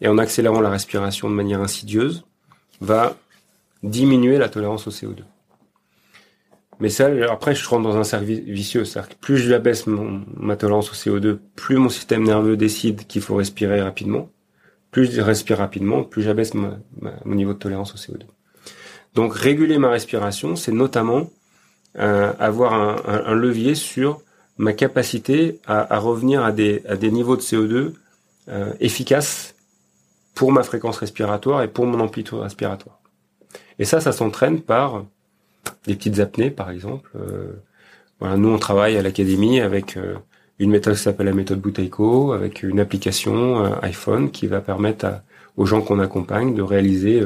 Et 0.00 0.08
en 0.08 0.18
accélérant 0.18 0.60
la 0.60 0.70
respiration 0.70 1.28
de 1.28 1.34
manière 1.34 1.60
insidieuse, 1.60 2.24
va 2.80 3.16
diminuer 3.82 4.38
la 4.38 4.48
tolérance 4.48 4.86
au 4.86 4.90
CO2. 4.90 5.22
Mais 6.80 6.88
ça, 6.88 7.08
après, 7.28 7.54
je 7.54 7.68
rentre 7.68 7.82
dans 7.82 7.96
un 7.96 8.04
cercle 8.04 8.26
vicieux. 8.26 8.84
C'est-à-dire 8.84 9.10
que 9.10 9.16
plus 9.16 9.38
je 9.38 9.52
abaisse 9.52 9.86
ma 9.86 10.56
tolérance 10.56 10.90
au 10.90 10.94
CO2, 10.94 11.38
plus 11.56 11.76
mon 11.76 11.88
système 11.88 12.22
nerveux 12.22 12.56
décide 12.56 13.06
qu'il 13.06 13.22
faut 13.22 13.34
respirer 13.34 13.82
rapidement. 13.82 14.30
Plus 14.90 15.10
je 15.12 15.20
respire 15.20 15.58
rapidement, 15.58 16.02
plus 16.02 16.22
j'abaisse 16.22 16.54
mon 16.54 16.78
niveau 17.26 17.52
de 17.52 17.58
tolérance 17.58 17.94
au 17.94 17.98
CO2. 17.98 18.22
Donc 19.14 19.34
réguler 19.34 19.78
ma 19.78 19.90
respiration, 19.90 20.56
c'est 20.56 20.72
notamment 20.72 21.30
euh, 21.98 22.32
avoir 22.38 22.74
un, 22.74 22.96
un, 23.26 23.34
levier 23.34 23.74
sur 23.74 24.20
ma 24.56 24.72
capacité 24.72 25.58
à, 25.66 25.94
à, 25.94 25.98
revenir 25.98 26.44
à 26.44 26.52
des, 26.52 26.82
à 26.88 26.96
des 26.96 27.10
niveaux 27.10 27.36
de 27.36 27.42
CO2 27.42 27.92
euh, 28.48 28.72
efficaces 28.80 29.47
pour 30.38 30.52
ma 30.52 30.62
fréquence 30.62 30.98
respiratoire 30.98 31.64
et 31.64 31.68
pour 31.68 31.84
mon 31.84 31.98
amplitude 31.98 32.38
respiratoire. 32.38 33.00
Et 33.80 33.84
ça, 33.84 34.00
ça 34.00 34.12
s'entraîne 34.12 34.60
par 34.60 35.04
des 35.84 35.96
petites 35.96 36.20
apnées, 36.20 36.52
par 36.52 36.70
exemple. 36.70 37.10
Euh, 37.16 37.54
voilà, 38.20 38.36
nous, 38.36 38.48
on 38.48 38.58
travaille 38.58 38.96
à 38.96 39.02
l'académie 39.02 39.58
avec 39.58 39.96
euh, 39.96 40.14
une 40.60 40.70
méthode 40.70 40.94
qui 40.94 41.02
s'appelle 41.02 41.26
la 41.26 41.32
méthode 41.32 41.60
Buteiko, 41.60 42.30
avec 42.30 42.62
une 42.62 42.78
application 42.78 43.64
euh, 43.64 43.70
iPhone 43.82 44.30
qui 44.30 44.46
va 44.46 44.60
permettre 44.60 45.22
aux 45.56 45.66
gens 45.66 45.82
qu'on 45.82 45.98
accompagne 45.98 46.54
de 46.54 46.62
réaliser 46.62 47.20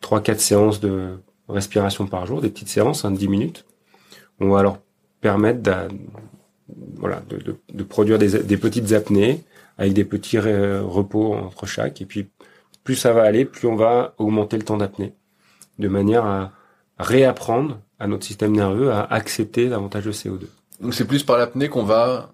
trois 0.00 0.20
quatre 0.20 0.40
séances 0.40 0.80
de 0.80 1.20
respiration 1.48 2.08
par 2.08 2.26
jour, 2.26 2.40
des 2.40 2.50
petites 2.50 2.68
séances, 2.68 3.04
hein, 3.04 3.12
de 3.12 3.16
10 3.16 3.28
minutes. 3.28 3.64
On 4.40 4.48
va 4.48 4.58
alors 4.58 4.78
permettre 5.20 5.62
de 5.62 5.86
produire 7.84 8.18
des, 8.18 8.42
des, 8.42 8.56
petites 8.56 8.90
apnées 8.90 9.44
avec 9.78 9.92
des 9.92 10.04
petits 10.04 10.40
repos 10.40 11.34
entre 11.34 11.66
chaque. 11.66 12.00
Et 12.00 12.06
puis, 12.06 12.28
plus 12.84 12.96
ça 12.96 13.12
va 13.12 13.22
aller, 13.22 13.44
plus 13.44 13.66
on 13.68 13.76
va 13.76 14.14
augmenter 14.18 14.56
le 14.56 14.64
temps 14.64 14.76
d'apnée, 14.76 15.14
de 15.78 15.88
manière 15.88 16.24
à 16.24 16.52
réapprendre 16.98 17.80
à 17.98 18.06
notre 18.06 18.24
système 18.24 18.52
nerveux 18.52 18.90
à 18.90 19.02
accepter 19.02 19.68
davantage 19.68 20.04
de 20.04 20.12
CO2. 20.12 20.46
Donc 20.80 20.94
c'est 20.94 21.06
plus 21.06 21.22
par 21.22 21.38
l'apnée 21.38 21.68
qu'on 21.68 21.82
va 21.82 22.32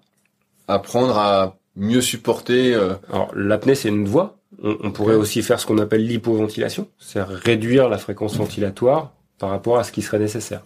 apprendre 0.67 1.17
à 1.17 1.57
mieux 1.75 2.01
supporter. 2.01 2.73
Euh... 2.73 2.95
Alors 3.11 3.31
l'apnée 3.35 3.75
c'est 3.75 3.89
une 3.89 4.07
voie, 4.07 4.37
on, 4.63 4.91
pourrait 4.91 5.15
aussi 5.15 5.43
faire 5.43 5.59
ce 5.59 5.65
qu'on 5.65 5.77
appelle 5.77 6.05
l'hypoventilation, 6.05 6.87
c'est-à-dire 6.97 7.35
réduire 7.35 7.89
la 7.89 7.97
fréquence 7.97 8.37
ventilatoire 8.37 9.13
par 9.37 9.49
rapport 9.49 9.77
à 9.77 9.83
ce 9.83 9.91
qui 9.91 10.01
serait 10.01 10.19
nécessaire. 10.19 10.63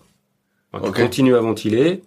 Donc, 0.74 0.96
Tu 0.96 1.02
continues 1.02 1.36
à 1.36 1.42
ventiler, 1.42 2.04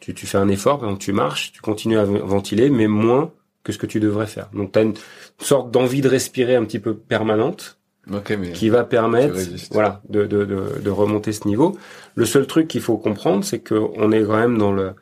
tu, 0.00 0.14
tu 0.14 0.26
fais 0.26 0.38
un 0.38 0.48
effort, 0.48 0.78
donc 0.78 1.00
tu 1.00 1.12
marches, 1.12 1.52
tu 1.52 1.60
continues 1.60 1.98
à 1.98 2.04
ventiler, 2.04 2.70
mais 2.70 2.86
moins 2.86 3.32
que 3.66 3.72
ce 3.72 3.78
que 3.78 3.86
tu 3.86 3.98
devrais 3.98 4.28
faire. 4.28 4.48
Donc 4.54 4.70
tu 4.72 4.78
as 4.78 4.82
une 4.82 4.94
sorte 5.40 5.72
d'envie 5.72 6.00
de 6.00 6.08
respirer 6.08 6.54
un 6.54 6.64
petit 6.64 6.78
peu 6.78 6.94
permanente, 6.96 7.78
mais 8.06 8.52
qui 8.52 8.68
va 8.68 8.84
permettre, 8.84 9.36
voilà, 9.72 10.00
de, 10.08 10.24
de, 10.24 10.44
de, 10.44 10.80
de, 10.80 10.90
remonter 10.90 11.32
ce 11.32 11.48
niveau. 11.48 11.76
Le 12.14 12.24
seul 12.24 12.46
truc 12.46 12.68
qu'il 12.68 12.80
faut 12.80 12.96
comprendre, 12.96 13.44
c'est 13.44 13.58
qu'on 13.58 14.12
est 14.12 14.22
quand 14.22 14.36
même 14.36 14.56
dans 14.56 14.70
le 14.70 14.92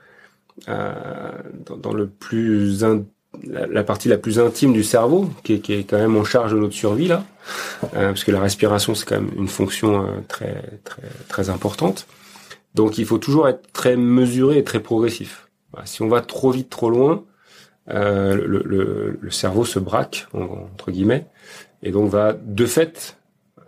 euh, 0.69 0.93
dans, 1.67 1.77
dans, 1.77 1.93
le 1.93 2.07
plus 2.07 2.83
la, 3.43 3.85
partie 3.85 4.09
la 4.09 4.17
plus 4.17 4.39
intime 4.39 4.73
du 4.73 4.83
cerveau, 4.83 5.29
qui 5.43 5.55
est, 5.55 5.59
qui 5.59 5.75
est, 5.75 5.85
quand 5.85 5.99
même 5.99 6.17
en 6.17 6.25
charge 6.25 6.55
de 6.55 6.59
notre 6.59 6.75
survie 6.75 7.09
là, 7.09 7.25
euh, 7.95 8.09
parce 8.09 8.25
que 8.25 8.33
la 8.33 8.41
respiration 8.41 8.95
c'est 8.95 9.05
quand 9.05 9.21
même 9.21 9.33
une 9.37 9.49
fonction 9.49 10.07
euh, 10.07 10.21
très 10.27 10.81
très 10.85 11.09
très 11.29 11.51
importante. 11.51 12.07
Donc 12.75 12.97
il 12.97 13.05
faut 13.05 13.19
toujours 13.19 13.47
être 13.49 13.71
très 13.75 13.97
mesuré 13.97 14.57
et 14.57 14.65
très 14.65 14.81
progressif. 14.81 15.51
Voilà, 15.73 15.85
si 15.85 16.01
on 16.01 16.09
va 16.09 16.23
trop 16.23 16.53
vite, 16.53 16.71
trop 16.71 16.89
loin, 16.89 17.25
euh, 17.91 18.35
le, 18.35 18.63
le, 18.65 19.19
le, 19.21 19.31
cerveau 19.31 19.67
se 19.67 19.79
braque 19.79 20.27
entre 20.33 20.91
guillemets 20.91 21.27
et 21.83 21.91
donc 21.91 22.09
va 22.11 22.33
de 22.33 22.65
fait 22.65 23.19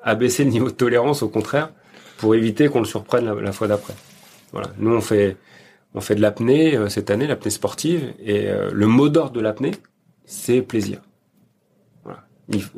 abaisser 0.02 0.44
le 0.44 0.50
niveau 0.50 0.70
de 0.70 0.74
tolérance 0.74 1.22
au 1.22 1.28
contraire 1.28 1.70
pour 2.16 2.34
éviter 2.34 2.68
qu'on 2.68 2.78
le 2.78 2.86
surprenne 2.86 3.30
la, 3.30 3.52
fois 3.52 3.68
d'après. 3.68 3.92
Voilà, 4.52 4.68
nous 4.78 4.94
on 4.94 5.02
fait 5.02 5.36
on 5.94 6.00
fait 6.00 6.14
de 6.14 6.22
l'apnée 6.22 6.76
euh, 6.76 6.88
cette 6.88 7.10
année, 7.10 7.26
l'apnée 7.26 7.50
sportive, 7.50 8.14
et 8.18 8.48
euh, 8.48 8.70
le 8.72 8.86
mot 8.86 9.08
d'ordre 9.10 9.32
de 9.32 9.40
l'apnée, 9.40 9.72
c'est 10.24 10.62
plaisir. 10.62 11.00
Voilà. 12.04 12.24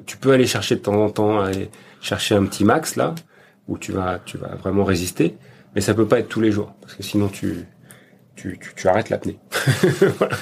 tu 0.07 0.17
peux 0.17 0.33
aller 0.33 0.47
chercher 0.47 0.75
de 0.77 0.81
temps 0.81 1.05
en 1.05 1.11
temps, 1.11 1.41
aller 1.41 1.71
chercher 2.01 2.35
un 2.35 2.45
petit 2.47 2.65
max 2.65 2.97
là, 2.97 3.15
où 3.69 3.79
tu 3.79 3.93
vas, 3.93 4.21
tu 4.25 4.39
vas 4.39 4.55
vraiment 4.57 4.85
résister, 4.85 5.37
mais 5.75 5.81
ça 5.81 5.95
peut 5.95 6.07
pas 6.07 6.19
être 6.19 6.29
tous 6.29 6.41
les 6.41 6.51
jours, 6.51 6.75
parce 6.81 6.95
que 6.95 7.03
sinon 7.03 7.29
tu, 7.29 7.67
tu, 8.39 8.59
tu, 8.59 8.73
tu 8.75 8.89
arrêtes 8.89 9.11
l'apnée. 9.11 9.39
voilà. 10.19 10.37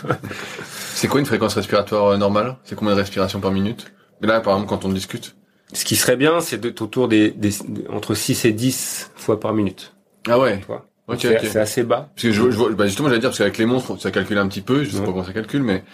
C'est 0.95 1.09
quoi 1.09 1.21
une 1.21 1.27
fréquence 1.27 1.55
respiratoire 1.55 2.09
euh, 2.09 2.17
normale? 2.17 2.57
C'est 2.65 2.75
combien 2.75 2.95
de 2.95 3.01
respirations 3.01 3.41
par 3.41 3.53
minute? 3.53 3.93
Là, 4.21 4.41
par 4.41 4.55
exemple, 4.55 4.69
quand 4.69 4.85
on 4.85 4.89
discute 4.91 5.37
Ce 5.73 5.85
qui 5.85 5.97
serait 5.97 6.17
bien, 6.17 6.41
c'est 6.41 6.59
d'être 6.59 6.83
autour 6.83 7.09
des, 7.09 7.31
des, 7.31 7.53
entre 7.91 8.15
6 8.15 8.45
et 8.45 8.53
10 8.53 9.13
fois 9.15 9.41
par 9.41 9.55
minute. 9.55 9.95
Ah 10.29 10.39
ouais. 10.39 10.59
Tu 10.61 10.67
vois? 10.67 10.87
C'est 11.19 11.57
assez 11.57 11.85
bas. 11.85 12.11
Parce 12.15 12.23
que 12.25 12.33
je, 12.33 12.51
je 12.51 12.73
bah 12.73 12.87
justement, 12.87 13.09
j'allais 13.09 13.21
dire 13.21 13.31
parce 13.31 13.39
qu'avec 13.39 13.59
les 13.59 13.67
monstres, 13.67 13.97
ça 14.01 14.11
calcule 14.11 14.39
un 14.39 14.49
petit 14.49 14.61
peu. 14.61 14.83
Je 14.83 14.91
sais 14.91 14.99
pas 14.99 15.07
comment 15.07 15.25
ça 15.25 15.33
calcule, 15.33 15.63
mais 15.63 15.85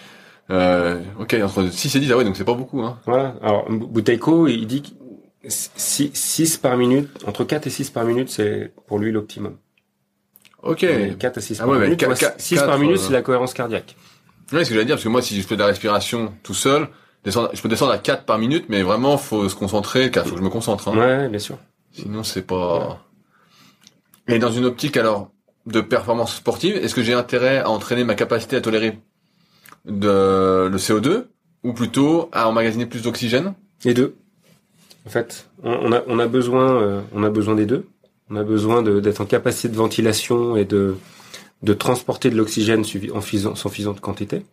euh, 0.49 0.99
ok 1.19 1.37
entre 1.43 1.71
6 1.71 1.95
et 1.95 1.99
10, 1.99 2.11
ah 2.11 2.17
ouais, 2.17 2.23
donc 2.23 2.35
c'est 2.35 2.43
pas 2.43 2.55
beaucoup. 2.55 2.81
Hein. 2.81 2.99
Voilà. 3.05 3.35
Alors 3.43 3.69
Buteiko, 3.69 4.47
il 4.47 4.65
dit 4.65 4.81
que 4.81 4.89
6, 5.47 6.11
6 6.13 6.57
par 6.57 6.77
minute, 6.77 7.09
entre 7.27 7.43
4 7.43 7.67
et 7.67 7.69
6 7.69 7.91
par 7.91 8.05
minute, 8.05 8.29
c'est 8.29 8.73
pour 8.87 8.97
lui 8.97 9.11
l'optimum. 9.11 9.57
Ok. 10.63 10.85
4 11.19 11.37
à 11.37 11.41
6 11.41 11.61
ah 11.61 11.65
par 11.65 11.79
minute. 11.79 11.99
4, 11.99 12.39
6 12.39 12.55
par 12.61 12.79
minute, 12.79 12.97
c'est 12.97 13.13
la 13.13 13.21
cohérence 13.21 13.53
cardiaque. 13.53 13.95
Oui, 14.51 14.63
ce 14.63 14.69
que 14.69 14.75
j'allais 14.75 14.85
dire, 14.85 14.95
parce 14.95 15.03
que 15.03 15.09
moi, 15.09 15.21
si 15.21 15.39
je 15.39 15.45
fais 15.45 15.55
de 15.55 15.59
la 15.59 15.67
respiration 15.67 16.33
tout 16.43 16.53
seul, 16.53 16.87
descendre, 17.23 17.49
je 17.53 17.61
peux 17.61 17.69
descendre 17.69 17.91
à 17.91 17.97
4 17.97 18.25
par 18.25 18.37
minute, 18.37 18.65
mais 18.69 18.81
vraiment, 18.81 19.17
faut 19.17 19.49
se 19.49 19.55
concentrer, 19.55 20.11
car 20.11 20.25
faut 20.25 20.31
que 20.31 20.39
je 20.39 20.43
me 20.43 20.49
concentre. 20.49 20.87
Hein. 20.87 20.97
Ouais, 20.97 21.29
bien 21.29 21.39
sûr. 21.39 21.57
Sinon, 21.91 22.23
c'est 22.23 22.41
pas. 22.41 22.99
Et 24.27 24.39
dans 24.39 24.51
une 24.51 24.65
optique 24.65 24.97
alors 24.97 25.31
de 25.65 25.81
performance 25.81 26.35
sportive, 26.35 26.75
est-ce 26.75 26.95
que 26.95 27.03
j'ai 27.03 27.13
intérêt 27.13 27.59
à 27.59 27.69
entraîner 27.69 28.03
ma 28.03 28.15
capacité 28.15 28.55
à 28.55 28.61
tolérer 28.61 28.99
de 29.85 30.69
le 30.71 30.77
CO2 30.77 31.25
ou 31.63 31.73
plutôt 31.73 32.29
à 32.31 32.47
emmagasiner 32.47 32.85
plus 32.85 33.03
d'oxygène? 33.03 33.53
Les 33.83 33.93
deux. 33.93 34.15
En 35.05 35.09
fait, 35.09 35.49
on 35.63 35.91
a, 35.91 36.03
on 36.07 36.19
a 36.19 36.27
besoin, 36.27 36.81
euh, 36.81 37.01
on 37.13 37.23
a 37.23 37.29
besoin 37.29 37.55
des 37.55 37.65
deux. 37.65 37.85
On 38.29 38.35
a 38.35 38.43
besoin 38.43 38.81
d'être 38.81 39.21
en 39.21 39.25
capacité 39.25 39.67
de 39.67 39.75
ventilation 39.75 40.55
et 40.55 40.65
de, 40.65 40.95
de 41.61 41.73
transporter 41.73 42.29
de 42.29 42.35
l'oxygène 42.35 42.83
en 43.13 43.21
suffisante 43.21 43.99
quantité, 43.99 44.45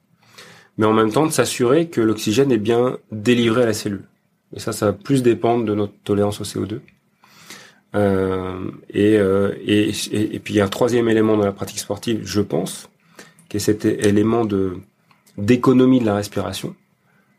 mais 0.79 0.87
en 0.87 0.93
même 0.93 1.13
temps 1.13 1.27
de 1.27 1.33
s'assurer 1.33 1.89
que 1.89 2.01
l'oxygène 2.01 2.53
est 2.53 2.59
bien 2.59 2.99
délivré 3.13 3.63
à 3.63 3.67
la 3.67 3.75
cellule. 3.75 4.05
Et 4.55 4.61
ça, 4.61 4.73
ça 4.73 4.87
va 4.87 4.93
plus 4.93 5.23
dépendre 5.23 5.65
de 5.65 5.75
notre 5.75 5.93
tolérance 6.05 6.41
au 6.41 6.45
CO2. 6.45 6.81
Euh, 7.95 8.71
et, 8.91 9.17
euh, 9.17 9.53
et, 9.65 9.91
et, 10.13 10.39
puis 10.39 10.55
il 10.55 10.57
y 10.59 10.61
a 10.61 10.65
un 10.65 10.69
troisième 10.69 11.09
élément 11.09 11.37
dans 11.37 11.45
la 11.45 11.53
pratique 11.53 11.81
sportive, 11.81 12.21
je 12.25 12.41
pense, 12.41 12.89
qui 13.49 13.57
est 13.57 13.61
cet 13.61 13.85
élément 13.85 14.45
de 14.45 14.79
d'économie 15.39 16.01
de 16.01 16.07
la 16.07 16.17
respiration, 16.17 16.75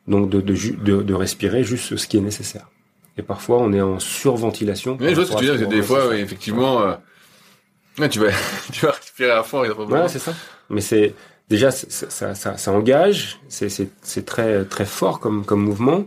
donc 0.08 0.30
de, 0.30 0.42
de, 0.42 1.04
de 1.04 1.14
respirer 1.14 1.64
juste 1.64 1.96
ce 1.96 2.08
qui 2.08 2.18
est 2.18 2.22
nécessaire. 2.22 2.68
Et 3.22 3.24
parfois, 3.24 3.60
on 3.60 3.72
est 3.72 3.82
en 3.82 4.00
surventilation. 4.00 4.98
Oui, 5.00 5.10
je 5.10 5.16
vois 5.16 5.26
ce 5.26 5.34
que 5.34 5.38
tu 5.38 5.46
veux 5.46 5.58
dire. 5.58 5.68
Des 5.68 5.84
fois, 5.84 6.18
effectivement, 6.18 6.82
euh, 6.82 6.96
tu 8.10 8.20
vas, 8.20 8.32
tu 8.74 8.86
vas 8.86 8.92
respirer 8.94 9.30
à 9.30 9.44
fond. 9.44 9.64
Ouais, 9.64 10.08
c'est 10.08 10.18
ça. 10.18 10.34
Mais 10.72 10.82
c'est 10.82 11.14
déjà, 11.48 11.70
ça, 11.70 12.34
ça, 12.34 12.58
ça, 12.58 12.72
engage. 12.72 13.40
C'est, 13.48 14.26
très, 14.26 14.66
très 14.66 14.86
fort 14.86 15.20
comme, 15.20 15.46
comme 15.46 15.62
mouvement. 15.62 16.06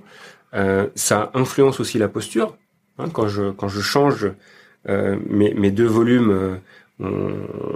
Euh, 0.54 0.88
ça 0.96 1.30
influence 1.34 1.78
aussi 1.78 1.98
la 1.98 2.08
posture. 2.08 2.56
Hein, 2.98 3.08
quand 3.12 3.28
je, 3.28 3.52
quand 3.52 3.68
je 3.68 3.80
change 3.80 4.32
euh, 4.88 5.16
mes, 5.28 5.54
mes 5.54 5.70
deux 5.70 5.86
volumes, 5.86 6.58
on, 6.98 7.30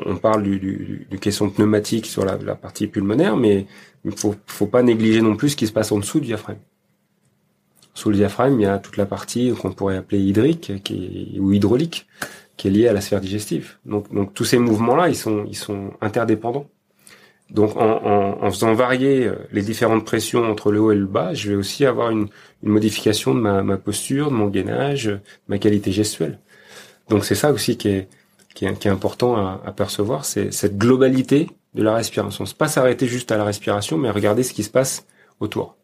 on, 0.05 0.17
parle 0.17 0.43
du, 0.43 0.59
du, 0.59 1.07
du, 1.09 1.19
caisson 1.21 1.49
pneumatique 1.49 2.07
sur 2.07 2.25
la, 2.25 2.37
la 2.39 2.57
partie 2.57 2.89
pulmonaire, 2.89 3.37
mais 3.37 3.67
il 4.05 4.19
faut, 4.19 4.35
faut 4.47 4.67
pas 4.67 4.83
négliger 4.83 5.23
non 5.23 5.37
plus 5.37 5.51
ce 5.51 5.57
qui 5.57 5.69
se 5.69 5.73
passe 5.73 5.93
en 5.93 5.99
dessous 5.99 6.19
du 6.19 6.27
diaphragme. 6.27 6.59
Sous 7.99 8.11
le 8.11 8.17
diaphragme, 8.17 8.61
il 8.61 8.63
y 8.63 8.67
a 8.67 8.79
toute 8.79 8.97
la 8.97 9.07
partie 9.07 9.53
qu'on 9.61 9.73
pourrait 9.73 9.97
appeler 9.97 10.21
hydrique 10.21 10.71
ou 11.37 11.51
hydraulique, 11.53 12.07
qui 12.57 12.69
est 12.69 12.71
liée 12.71 12.87
à 12.87 12.93
la 12.93 13.01
sphère 13.01 13.21
digestive. 13.21 13.73
Donc, 13.87 14.35
tous 14.35 14.45
ces 14.45 14.59
mouvements-là, 14.59 15.09
ils 15.09 15.17
sont, 15.17 15.91
interdépendants. 16.01 16.69
Donc 17.51 17.77
en, 17.77 18.51
faisant 18.53 18.73
varier 18.75 19.27
euh, 19.27 19.35
les 19.51 19.63
différentes 19.63 20.05
pressions 20.05 20.45
entre 20.49 20.71
le 20.71 20.81
haut 20.81 20.93
et 20.93 20.95
le 20.95 21.07
bas, 21.07 21.35
je 21.35 21.51
vais 21.51 21.57
aussi 21.57 21.85
avoir 21.87 22.11
une, 22.11 22.29
modification 22.63 23.35
de 23.35 23.41
ma, 23.41 23.77
posture, 23.79 24.31
de 24.31 24.37
mon 24.37 24.47
gainage, 24.47 25.19
ma 25.49 25.59
qualité 25.59 25.91
gestuelle. 25.91 26.39
Donc 27.09 27.25
c'est 27.25 27.35
ça 27.35 27.51
aussi 27.51 27.77
qui 27.79 27.89
est, 27.89 28.09
qui 28.55 28.65
est, 28.65 28.79
qui 28.79 28.87
est 28.87 28.93
important 28.93 29.37
à, 29.37 29.61
à 29.65 29.73
percevoir, 29.73 30.25
c'est 30.25 30.53
cette 30.53 30.79
globalité 30.79 31.49
de 31.75 31.83
la 31.83 31.95
respiration. 31.95 32.47
C'est 32.47 32.57
pas 32.57 32.69
s'arrêter 32.69 33.09
juste 33.09 33.33
à 33.33 33.39
la 33.39 33.45
respiration, 33.45 33.99
mais 33.99 34.11
regarder 34.11 34.45
ce 34.45 34.53
qui 34.53 34.63
se 34.63 34.71
passe 34.71 35.05
autour. 35.41 35.78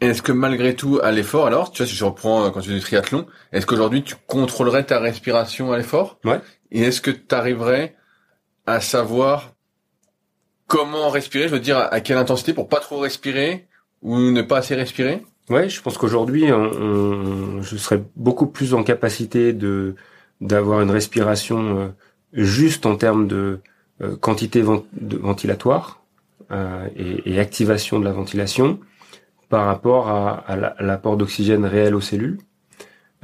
Est-ce 0.00 0.20
que 0.20 0.32
malgré 0.32 0.74
tout, 0.74 1.00
à 1.02 1.10
l'effort, 1.10 1.46
alors, 1.46 1.70
tu 1.70 1.78
vois, 1.78 1.86
si 1.86 1.96
je 1.96 2.04
reprends 2.04 2.44
euh, 2.44 2.50
quand 2.50 2.60
tu 2.60 2.68
fais 2.68 2.74
du 2.74 2.80
triathlon, 2.80 3.26
est-ce 3.52 3.66
qu'aujourd'hui 3.66 4.02
tu 4.02 4.14
contrôlerais 4.26 4.84
ta 4.84 5.00
respiration 5.00 5.72
à 5.72 5.78
l'effort? 5.78 6.18
Ouais. 6.24 6.40
Et 6.70 6.82
est-ce 6.82 7.00
que 7.00 7.10
tu 7.10 7.34
arriverais 7.34 7.96
à 8.66 8.80
savoir 8.80 9.54
comment 10.66 11.08
respirer, 11.08 11.48
je 11.48 11.54
veux 11.54 11.60
dire, 11.60 11.78
à 11.78 12.00
quelle 12.00 12.18
intensité 12.18 12.52
pour 12.52 12.68
pas 12.68 12.80
trop 12.80 12.98
respirer 12.98 13.68
ou 14.02 14.18
ne 14.18 14.42
pas 14.42 14.58
assez 14.58 14.74
respirer? 14.74 15.24
Ouais, 15.48 15.68
je 15.68 15.80
pense 15.80 15.96
qu'aujourd'hui, 15.96 16.48
je 16.48 17.76
serais 17.76 18.02
beaucoup 18.16 18.48
plus 18.48 18.74
en 18.74 18.82
capacité 18.82 19.52
de 19.52 19.94
d'avoir 20.42 20.82
une 20.82 20.90
respiration 20.90 21.78
euh, 21.78 21.88
juste 22.34 22.84
en 22.84 22.96
termes 22.96 23.26
de 23.26 23.60
euh, 24.02 24.14
quantité 24.16 24.60
ventilatoire 24.60 26.02
et, 26.94 27.22
et, 27.24 27.40
activation 27.40 27.98
de 27.98 28.04
la 28.04 28.12
ventilation 28.12 28.78
par 29.48 29.66
rapport 29.66 30.08
à, 30.08 30.56
l'apport 30.80 31.16
d'oxygène 31.16 31.64
réel 31.64 31.94
aux 31.94 32.00
cellules. 32.00 32.38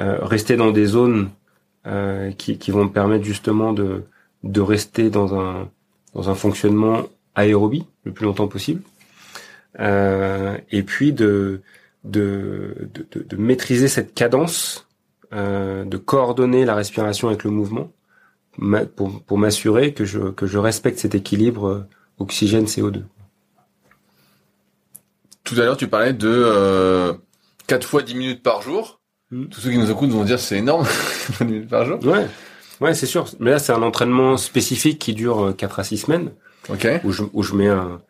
Euh, 0.01 0.19
rester 0.25 0.57
dans 0.57 0.71
des 0.71 0.87
zones 0.87 1.31
euh, 1.87 2.31
qui, 2.33 2.59
qui, 2.59 2.71
vont 2.71 2.85
me 2.85 2.91
permettre 2.91 3.25
justement 3.25 3.73
de, 3.73 4.05
rester 4.61 5.11
dans 5.11 5.39
un, 5.39 5.69
dans 6.15 6.31
un 6.31 6.35
fonctionnement 6.35 7.03
aérobie 7.35 7.87
le 8.05 8.13
plus 8.13 8.25
longtemps 8.25 8.49
possible. 8.49 8.83
Euh, 9.81 10.57
et 10.71 10.83
puis 10.83 11.13
de, 11.13 11.61
de, 12.05 12.89
de, 12.95 13.23
de, 13.23 13.37
maîtriser 13.37 13.89
cette 13.89 14.15
cadence, 14.15 14.87
de 15.33 15.97
coordonner 15.97 16.67
la 16.67 16.75
respiration 16.75 17.29
avec 17.29 17.43
le 17.43 17.51
mouvement 17.51 17.91
pour, 18.97 19.23
pour 19.23 19.39
m'assurer 19.39 19.93
que 19.93 20.05
je, 20.05 20.31
que 20.31 20.47
je 20.47 20.59
respecte 20.59 20.99
cet 20.99 21.15
équilibre 21.15 21.67
euh, 21.67 21.87
oxygène-CO2 22.19 23.03
tout 25.45 25.55
à 25.55 25.65
l'heure, 25.65 25.77
tu 25.77 25.89
parlais 25.89 26.13
de 26.13 26.29
euh, 26.29 27.13
4 27.67 27.87
fois 27.87 28.03
10 28.03 28.15
minutes 28.15 28.43
par 28.43 28.63
jour. 28.63 29.01
Mm. 29.31 29.47
Tous 29.47 29.61
ceux 29.61 29.71
qui 29.71 29.79
nous 29.79 29.91
écoutent 29.91 30.11
vont 30.11 30.25
dire 30.25 30.39
c'est 30.39 30.59
énorme, 30.59 30.87
10 31.41 31.45
minutes 31.45 31.69
par 31.69 31.85
jour. 31.85 31.99
Ouais, 32.05 32.27
ouais, 32.81 32.95
c'est 32.95 33.07
sûr. 33.07 33.27
Mais 33.41 33.51
là, 33.51 33.59
c'est 33.59 33.73
un 33.73 33.83
entraînement 33.83 34.37
spécifique 34.37 34.99
qui 34.99 35.15
dure 35.15 35.55
4 35.57 35.81
à 35.81 35.85
6 35.85 35.99
semaines. 35.99 36.33
Ok. 36.69 36.87
Où 37.05 37.13
je, 37.13 37.25
où 37.33 37.43
je 37.43 37.55
mets 37.55 37.69
un, 37.69 38.01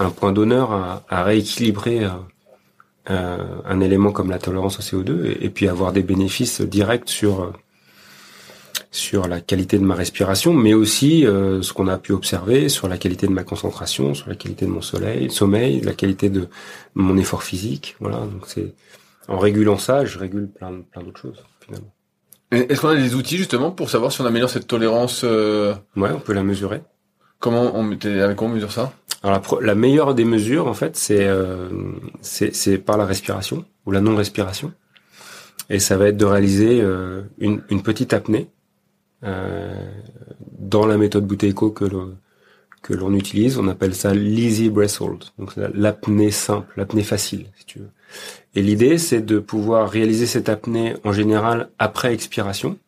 un 0.00 0.10
point 0.10 0.32
d'honneur 0.32 0.72
à, 0.72 1.04
à, 1.08 1.22
rééquilibrer 1.22 2.04
euh, 2.04 2.10
euh, 3.10 3.38
un 3.64 3.80
élément 3.80 4.12
comme 4.12 4.30
la 4.30 4.38
tolérance 4.38 4.78
au 4.78 4.82
CO2 4.82 5.26
et, 5.26 5.44
et 5.44 5.50
puis 5.50 5.68
avoir 5.68 5.92
des 5.92 6.02
bénéfices 6.02 6.60
directs 6.60 7.08
sur 7.08 7.42
euh, 7.42 7.52
sur 8.90 9.28
la 9.28 9.40
qualité 9.40 9.78
de 9.78 9.84
ma 9.84 9.94
respiration, 9.94 10.52
mais 10.52 10.74
aussi 10.74 11.24
euh, 11.24 11.62
ce 11.62 11.72
qu'on 11.72 11.86
a 11.86 11.96
pu 11.96 12.12
observer 12.12 12.68
sur 12.68 12.88
la 12.88 12.98
qualité 12.98 13.26
de 13.26 13.32
ma 13.32 13.44
concentration, 13.44 14.14
sur 14.14 14.28
la 14.28 14.34
qualité 14.34 14.66
de 14.66 14.70
mon 14.70 14.82
soleil, 14.82 15.30
sommeil, 15.30 15.80
la 15.80 15.92
qualité 15.92 16.28
de 16.28 16.48
mon 16.94 17.16
effort 17.16 17.44
physique. 17.44 17.96
Voilà, 18.00 18.18
donc 18.18 18.42
c'est 18.46 18.74
en 19.28 19.38
régulant 19.38 19.78
ça, 19.78 20.04
je 20.04 20.18
régule 20.18 20.48
plein, 20.48 20.82
plein 20.90 21.02
d'autres 21.02 21.20
choses 21.20 21.44
finalement. 21.64 21.92
Est-ce 22.50 22.80
qu'on 22.80 22.88
a 22.88 22.96
des 22.96 23.14
outils 23.14 23.36
justement 23.36 23.70
pour 23.70 23.90
savoir 23.90 24.10
si 24.10 24.20
on 24.20 24.26
améliore 24.26 24.50
cette 24.50 24.66
tolérance 24.66 25.22
euh... 25.22 25.72
Ouais, 25.94 26.10
on 26.12 26.18
peut 26.18 26.32
la 26.32 26.42
mesurer. 26.42 26.82
Comment 27.38 27.72
on 27.76 27.92
avec 27.92 28.36
quoi 28.36 28.48
on 28.48 28.50
mesure 28.50 28.72
ça? 28.72 28.92
Alors 29.22 29.40
la, 29.60 29.66
la, 29.66 29.74
meilleure 29.76 30.14
des 30.16 30.24
mesures 30.24 30.66
en 30.66 30.74
fait, 30.74 30.96
c'est 30.96 31.26
euh, 31.26 31.68
c'est 32.22 32.78
par 32.78 32.96
la 32.96 33.06
respiration 33.06 33.64
ou 33.86 33.92
la 33.92 34.00
non 34.00 34.16
respiration. 34.16 34.72
Et 35.68 35.78
ça 35.78 35.96
va 35.96 36.08
être 36.08 36.16
de 36.16 36.24
réaliser 36.24 36.80
euh, 36.80 37.22
une, 37.38 37.62
une 37.70 37.82
petite 37.82 38.12
apnée 38.12 38.50
dans 39.22 40.86
la 40.86 40.96
méthode 40.96 41.26
Bouteco 41.26 41.70
que 41.70 41.84
l'on 41.84 42.16
que 42.82 42.94
l'on 42.94 43.12
utilise, 43.12 43.58
on 43.58 43.68
appelle 43.68 43.94
ça 43.94 44.14
l'easy 44.14 44.70
breath 44.70 44.98
hold, 45.00 45.24
donc 45.38 45.52
l'apnée 45.74 46.30
simple, 46.30 46.72
l'apnée 46.76 47.02
facile, 47.02 47.46
si 47.58 47.66
tu 47.66 47.78
veux. 47.78 47.90
Et 48.54 48.62
l'idée, 48.62 48.98
c'est 48.98 49.20
de 49.20 49.38
pouvoir 49.38 49.90
réaliser 49.90 50.26
cette 50.26 50.48
apnée 50.48 50.94
en 51.04 51.12
général 51.12 51.68
après 51.78 52.14
expiration. 52.14 52.78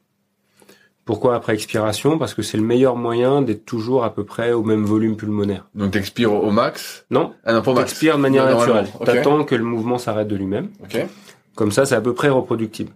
Pourquoi 1.04 1.34
après 1.34 1.54
expiration? 1.54 2.16
Parce 2.18 2.32
que 2.32 2.42
c'est 2.42 2.56
le 2.56 2.62
meilleur 2.62 2.96
moyen 2.96 3.42
d'être 3.42 3.64
toujours 3.64 4.04
à 4.04 4.14
peu 4.14 4.24
près 4.24 4.52
au 4.52 4.62
même 4.62 4.84
volume 4.84 5.16
pulmonaire. 5.16 5.66
Donc 5.74 5.90
t'expires 5.92 6.32
au 6.32 6.50
max? 6.50 7.04
Non. 7.10 7.34
Ah 7.44 7.52
non, 7.52 7.62
pas 7.62 7.74
max. 7.74 7.90
T'expires 7.90 8.16
de 8.16 8.22
manière 8.22 8.46
naturelle. 8.46 8.86
T'attends 9.04 9.44
que 9.44 9.54
le 9.54 9.64
mouvement 9.64 9.98
s'arrête 9.98 10.28
de 10.28 10.36
lui-même. 10.36 10.70
Okay. 10.84 11.06
Comme 11.54 11.72
ça, 11.72 11.84
c'est 11.86 11.96
à 11.96 12.00
peu 12.00 12.14
près 12.14 12.28
reproductible. 12.28 12.92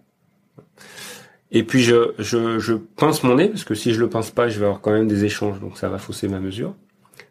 Et 1.56 1.62
puis 1.62 1.80
je, 1.80 2.74
pince 2.74 3.22
mon 3.22 3.36
nez, 3.36 3.48
parce 3.48 3.64
que 3.64 3.74
si 3.74 3.94
je 3.94 4.00
le 4.00 4.10
pince 4.10 4.30
pas, 4.30 4.46
je 4.46 4.60
vais 4.60 4.66
avoir 4.66 4.82
quand 4.82 4.92
même 4.92 5.08
des 5.08 5.24
échanges, 5.24 5.58
donc 5.58 5.78
ça 5.78 5.88
va 5.88 5.96
fausser 5.96 6.28
ma 6.28 6.38
mesure. 6.38 6.74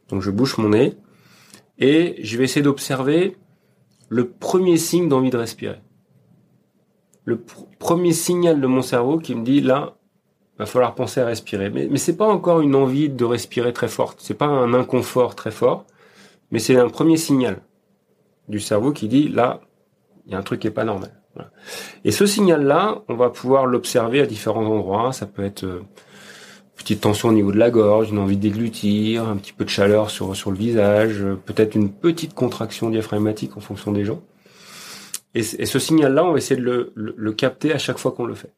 Donc 0.10 0.24
je 0.24 0.32
bouche 0.32 0.58
mon 0.58 0.70
nez, 0.70 0.98
et 1.78 2.16
je 2.24 2.36
vais 2.36 2.46
essayer 2.46 2.64
d'observer 2.64 3.38
le 4.10 4.28
premier 4.28 4.78
signe 4.78 5.10
d'envie 5.10 5.30
de 5.30 5.38
respirer. 5.38 5.80
Le 7.24 7.38
pr 7.38 7.66
premier 7.78 8.14
signal 8.14 8.60
de 8.62 8.66
mon 8.66 8.82
cerveau 8.82 9.20
qui 9.20 9.36
me 9.36 9.44
dit 9.44 9.62
là, 9.62 9.96
va 10.58 10.66
falloir 10.66 10.96
penser 10.96 11.22
à 11.22 11.28
respirer. 11.28 11.70
Mais, 11.70 11.88
mais 11.88 12.00
c'est 12.00 12.18
pas 12.18 12.28
encore 12.28 12.62
une 12.62 12.74
envie 12.74 13.10
de 13.10 13.26
respirer 13.26 13.74
très 13.74 13.88
forte, 13.88 14.22
c'est 14.22 14.34
pas 14.34 14.48
un 14.48 14.74
inconfort 14.74 15.36
très 15.36 15.52
fort, 15.52 15.86
mais 16.50 16.58
c'est 16.58 16.78
un 16.78 16.90
premier 16.90 17.18
signal 17.18 17.62
du 18.50 18.60
cerveau 18.60 18.92
qui 18.92 19.08
dit 19.08 19.28
là, 19.28 19.62
il 20.26 20.32
y 20.32 20.36
a 20.36 20.40
un 20.40 20.42
truc 20.42 20.62
qui 20.62 20.68
est 20.68 20.72
pas 20.72 20.84
normal. 20.84 21.12
Et 22.04 22.12
ce 22.12 22.26
signal-là, 22.26 23.02
on 23.08 23.16
va 23.16 23.30
pouvoir 23.30 23.66
l'observer 23.66 24.22
à 24.22 24.26
différents 24.26 24.66
endroits. 24.66 25.12
Ça 25.14 25.26
peut 25.26 25.44
être 25.44 25.64
euh, 25.64 25.82
petite 26.76 27.02
tension 27.02 27.30
au 27.30 27.34
niveau 27.34 27.52
de 27.52 27.58
la 27.58 27.70
gorge, 27.70 28.12
une 28.12 28.20
envie 28.20 28.38
déglutir, 28.38 29.28
un 29.28 29.38
petit 29.38 29.54
peu 29.54 29.66
de 29.66 29.70
chaleur 29.70 30.10
sur, 30.10 30.36
sur 30.36 30.52
le 30.52 30.58
visage, 30.58 31.22
euh, 31.22 31.36
peut-être 31.36 31.76
une 31.76 31.92
petite 31.92 32.34
contraction 32.34 32.90
diaphragmatique 32.90 33.58
en 33.58 33.62
fonction 33.62 33.92
des 33.92 34.06
gens. 34.06 34.22
Et, 35.34 35.44
ce 35.44 35.80
signal-là, 35.80 36.24
on 36.24 36.32
va 36.32 36.38
essayer 36.38 36.60
de 36.60 36.94
le, 36.96 37.32
capter 37.34 37.74
à 37.74 37.78
chaque 37.78 37.98
fois 37.98 38.14
qu'on 38.14 38.26
le 38.26 38.36
fait. 38.36 38.54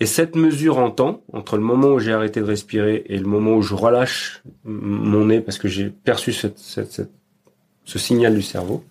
Et 0.00 0.06
cette 0.06 0.34
mesure 0.34 0.78
en 0.78 0.90
temps, 0.90 1.22
entre 1.32 1.56
le 1.56 1.62
moment 1.62 1.90
où 1.90 2.00
j'ai 2.00 2.12
arrêté 2.12 2.40
de 2.40 2.44
respirer 2.44 3.04
et 3.06 3.16
le 3.16 3.26
moment 3.26 3.52
où 3.52 3.62
je 3.62 3.74
relâche 3.74 4.42
mon 4.64 5.26
nez 5.26 5.40
parce 5.40 5.58
que 5.58 5.68
j'ai 5.68 5.90
perçu 5.90 6.32
ce 6.32 7.98
signal 7.98 8.34
du 8.34 8.42
cerveau, 8.42 8.82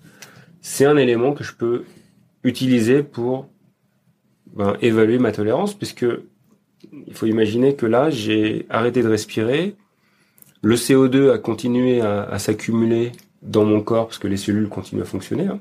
c'est 0.62 0.86
un 0.86 0.96
élément 0.96 1.34
que 1.34 1.44
je 1.44 1.54
peux 1.54 1.84
utiliser 2.44 3.04
pour 3.04 3.48
ben, 4.54 4.78
évaluer 4.82 5.18
ma 5.18 5.32
tolérance, 5.32 5.74
puisque 5.74 6.06
il 7.08 7.14
faut 7.14 7.26
imaginer 7.26 7.76
que 7.76 7.86
là, 7.86 8.10
j'ai 8.10 8.66
arrêté 8.70 9.02
de 9.02 9.08
respirer, 9.08 9.76
le 10.62 10.76
CO2 10.76 11.32
a 11.32 11.38
continué 11.38 12.02
à, 12.02 12.40
s'accumuler 12.40 13.12
dans 13.42 13.66
mon 13.66 13.82
corps 13.82 14.08
parce 14.08 14.18
que 14.18 14.30
les 14.30 14.38
cellules 14.38 14.70
continuent 14.70 15.02
à 15.02 15.06
fonctionner. 15.06 15.48
Hein. 15.48 15.60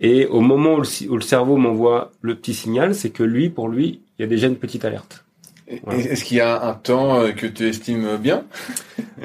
Et 0.00 0.26
au 0.26 0.40
moment 0.40 0.76
où 0.76 0.82
le, 1.14 1.20
cerveau 1.20 1.56
m'envoie 1.58 2.12
le 2.22 2.34
petit 2.34 2.54
signal, 2.54 2.94
c'est 2.94 3.10
que 3.10 3.22
lui, 3.22 3.50
pour 3.50 3.68
lui, 3.68 4.00
il 4.18 4.22
y 4.22 4.24
a 4.24 4.28
déjà 4.28 4.46
une 4.46 4.56
petite 4.56 4.86
alerte. 4.86 5.25
Est-ce 5.68 6.24
qu'il 6.24 6.36
y 6.36 6.40
a 6.40 6.62
un 6.62 6.74
temps 6.74 7.20
euh, 7.20 7.32
que 7.32 7.46
tu 7.46 7.68
estimes 7.68 8.16
bien? 8.18 8.44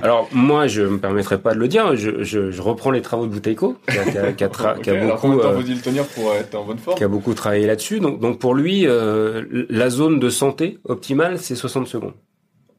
Alors 0.02 0.30
moi, 0.32 0.68
je 0.68 0.82
me 0.82 1.00
permettrai 1.00 1.40
pas 1.40 1.54
de 1.54 1.60
le 1.60 1.68
dire. 1.68 1.96
Je, 1.96 2.24
je, 2.24 2.52
je 2.52 2.62
reprends 2.62 2.92
les 2.92 3.02
travaux 3.02 3.26
de 3.26 3.32
Bouteiko, 3.32 3.78
qui 3.88 3.98
a, 3.98 4.06
qui 4.06 4.18
a, 4.18 4.32
qui 4.34 4.44
a, 4.44 4.50
qui 4.84 4.90
a 4.90 5.06
beaucoup, 5.06 5.40
euh, 5.40 5.54
vous 5.54 5.64
dit 5.64 5.76
le 5.76 5.82
tenir 5.82 6.06
pour 6.08 6.34
être 6.34 6.56
en 6.56 6.66
bonne 6.66 6.78
forme? 6.78 6.98
Qui 6.98 7.04
a 7.04 7.08
beaucoup 7.08 7.34
travaillé 7.34 7.68
là-dessus. 7.68 8.00
Donc, 8.00 8.20
donc 8.20 8.40
pour 8.40 8.56
lui, 8.56 8.88
euh, 8.88 9.66
la 9.70 9.90
zone 9.90 10.20
de 10.20 10.30
santé 10.30 10.80
optimale, 10.86 11.40
c'est 11.40 11.56
60 11.56 11.88
secondes. 11.88 12.14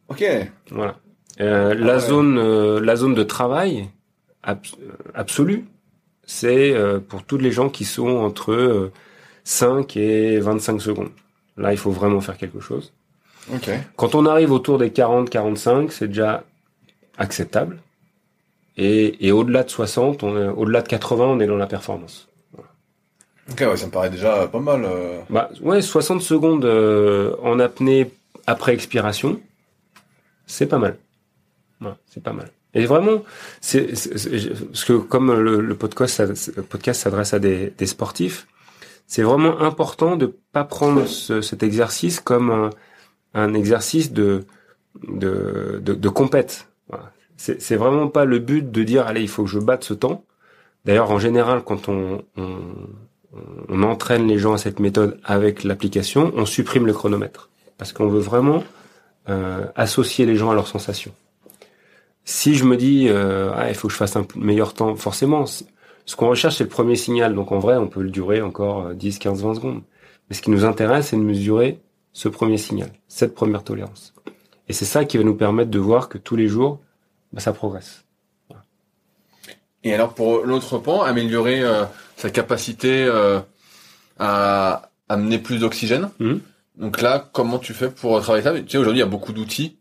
Ok. 0.09 0.25
Voilà. 0.71 0.97
Euh, 1.41 1.75
la 1.75 1.95
ah 1.95 1.99
zone, 1.99 2.79
la 2.79 2.97
zone 2.97 3.15
de 3.15 3.23
travail 3.23 3.89
absolue, 5.15 5.65
c'est 6.25 6.75
pour 7.09 7.23
tous 7.23 7.39
les 7.39 7.53
gens 7.53 7.69
qui 7.69 7.85
sont 7.85 8.17
entre 8.17 8.91
5 9.45 9.97
et 9.97 10.41
25 10.41 10.81
secondes. 10.81 11.11
Là, 11.57 11.73
il 11.73 11.79
faut 11.79 11.91
vraiment 11.91 12.21
faire 12.21 12.37
quelque 12.37 12.61
chose. 12.61 12.93
Quand 13.97 14.15
on 14.15 14.27
arrive 14.27 14.53
autour 14.53 14.79
des 14.79 14.91
40-45, 14.91 15.91
c'est 15.91 16.09
déjà 16.09 16.45
acceptable. 17.19 17.79
Et, 18.77 19.27
et 19.27 19.33
au-delà 19.33 19.65
de 19.65 19.71
60, 19.71 20.23
au-delà 20.23 20.83
de 20.83 20.89
80, 20.89 21.25
on 21.25 21.41
est 21.41 21.47
dans 21.47 21.57
la 21.57 21.67
performance. 21.67 22.29
Ok, 23.51 23.61
ouais, 23.61 23.77
ça 23.77 23.87
me 23.87 23.91
paraît 23.91 24.11
déjà 24.11 24.47
pas 24.47 24.61
mal. 24.61 24.85
Euh. 24.85 25.21
Bah, 25.29 25.51
ouais, 25.61 25.83
60 25.83 26.23
secondes 26.23 26.65
euh, 26.65 27.35
en 27.43 27.59
apnée 27.59 28.11
après 28.47 28.73
expiration, 28.73 29.41
c'est 30.47 30.67
pas 30.67 30.79
mal. 30.79 30.97
c'est 32.07 32.23
pas 32.23 32.33
mal. 32.33 32.51
Et 32.75 32.87
vraiment, 32.87 33.23
c'est 33.61 33.89
parce 33.89 34.85
que 34.85 34.95
comme 34.95 35.33
le, 35.35 35.61
le 35.61 35.75
podcast, 35.75 36.23
le 36.57 36.63
podcast 36.63 37.03
s'adresse 37.03 37.35
à 37.35 37.39
des, 37.39 37.73
des 37.77 37.87
sportifs, 37.87 38.47
c'est 39.07 39.23
vraiment 39.23 39.61
important 39.61 40.17
de 40.17 40.35
pas 40.53 40.65
prendre 40.65 41.07
ce, 41.07 41.43
cet 41.43 41.63
exercice 41.63 42.21
comme 42.21 42.51
un, 42.51 42.71
un 43.35 43.55
exercice 43.55 44.13
de 44.13 44.45
de, 45.09 45.81
de, 45.83 45.95
de 45.95 46.09
compète. 46.09 46.69
C'est 47.37 47.75
vraiment 47.75 48.07
pas 48.07 48.25
le 48.25 48.39
but 48.39 48.71
de 48.71 48.83
dire 48.85 49.07
allez 49.07 49.23
il 49.23 49.29
faut 49.29 49.43
que 49.43 49.51
je 49.51 49.59
batte 49.59 49.83
ce 49.83 49.95
temps. 49.95 50.25
D'ailleurs 50.85 51.11
en 51.11 51.19
général 51.19 51.63
quand 51.65 51.89
on, 51.89 52.23
on, 52.37 52.59
on, 53.69 53.83
entraîne 53.83 54.29
les 54.29 54.39
gens 54.39 54.53
à 54.53 54.59
cette 54.59 54.79
méthode 54.79 55.19
avec 55.25 55.65
l'application, 55.65 56.33
on 56.37 56.47
supprime 56.47 56.87
le 56.87 56.93
chronomètre 56.93 57.51
parce 57.79 57.93
qu'on 57.93 58.07
veut 58.07 58.21
vraiment 58.21 58.63
euh, 59.29 59.67
associer 59.75 60.25
les 60.25 60.37
gens 60.37 60.51
à 60.51 60.55
leurs 60.55 60.69
sensations. 60.69 61.13
Si 62.25 62.55
je 62.55 62.65
me 62.65 62.77
dis 62.77 63.09
euh, 63.09 63.51
ah 63.57 63.69
il 63.71 63.75
faut 63.75 63.89
que 63.89 63.93
je 63.93 63.99
fasse 63.99 64.15
un 64.15 64.27
meilleur 64.37 64.75
temps, 64.75 64.95
forcément 64.95 65.47
ce 65.47 66.17
qu'on 66.17 66.29
recherche 66.29 66.57
c'est 66.59 66.65
le 66.65 66.71
premier 66.71 66.97
signal. 66.97 67.35
Donc 67.35 67.51
en 67.51 67.59
vrai 67.59 67.77
on 67.77 67.89
peut 67.89 68.03
le 68.03 68.11
durer 68.11 68.41
encore 68.41 68.95
10, 68.95 69.19
15, 69.19 69.43
20 69.43 69.55
secondes. 69.55 69.83
Mais 70.29 70.37
ce 70.37 70.43
qui 70.43 70.51
nous 70.51 70.65
intéresse 70.65 71.09
c'est 71.09 71.17
de 71.17 71.23
mesurer 71.23 71.81
ce 72.13 72.29
premier 72.29 72.59
signal, 72.59 72.91
cette 73.09 73.35
première 73.35 73.65
tolérance. 73.65 74.15
Et 74.69 74.73
c'est 74.73 74.85
ça 74.85 75.05
qui 75.05 75.19
va 75.19 75.25
nous 75.25 75.35
permettre 75.35 75.71
de 75.71 75.79
voir 75.79 76.09
que 76.09 76.19
tous 76.19 76.37
les 76.37 76.49
jours, 76.49 76.81
bah, 77.33 77.41
ça 77.41 77.53
progresse. 77.53 78.05
Et 79.85 79.93
alors 79.93 80.15
pour 80.15 80.45
l'autre 80.45 80.79
pan, 80.79 81.03
améliorer 81.03 81.63
euh, 81.63 81.85
sa 82.17 82.31
capacité 82.31 83.05
euh, 83.05 83.41
à 84.19 84.91
amener 85.09 85.39
plus 85.39 85.59
d'oxygène. 85.59 86.11
Mmh. 86.21 86.35
Donc 86.77 87.01
là, 87.01 87.29
comment 87.33 87.59
tu 87.59 87.75
fais 87.75 87.91
pour 87.91 88.21
travailler 88.21 88.45
ça? 88.45 88.53
Tu 88.55 88.69
sais, 88.69 88.79
aujourd'hui, 88.79 89.01
il 89.01 89.05
y 89.05 89.07
a 89.07 89.11
beaucoup 89.11 89.33
d'outils. 89.33 89.79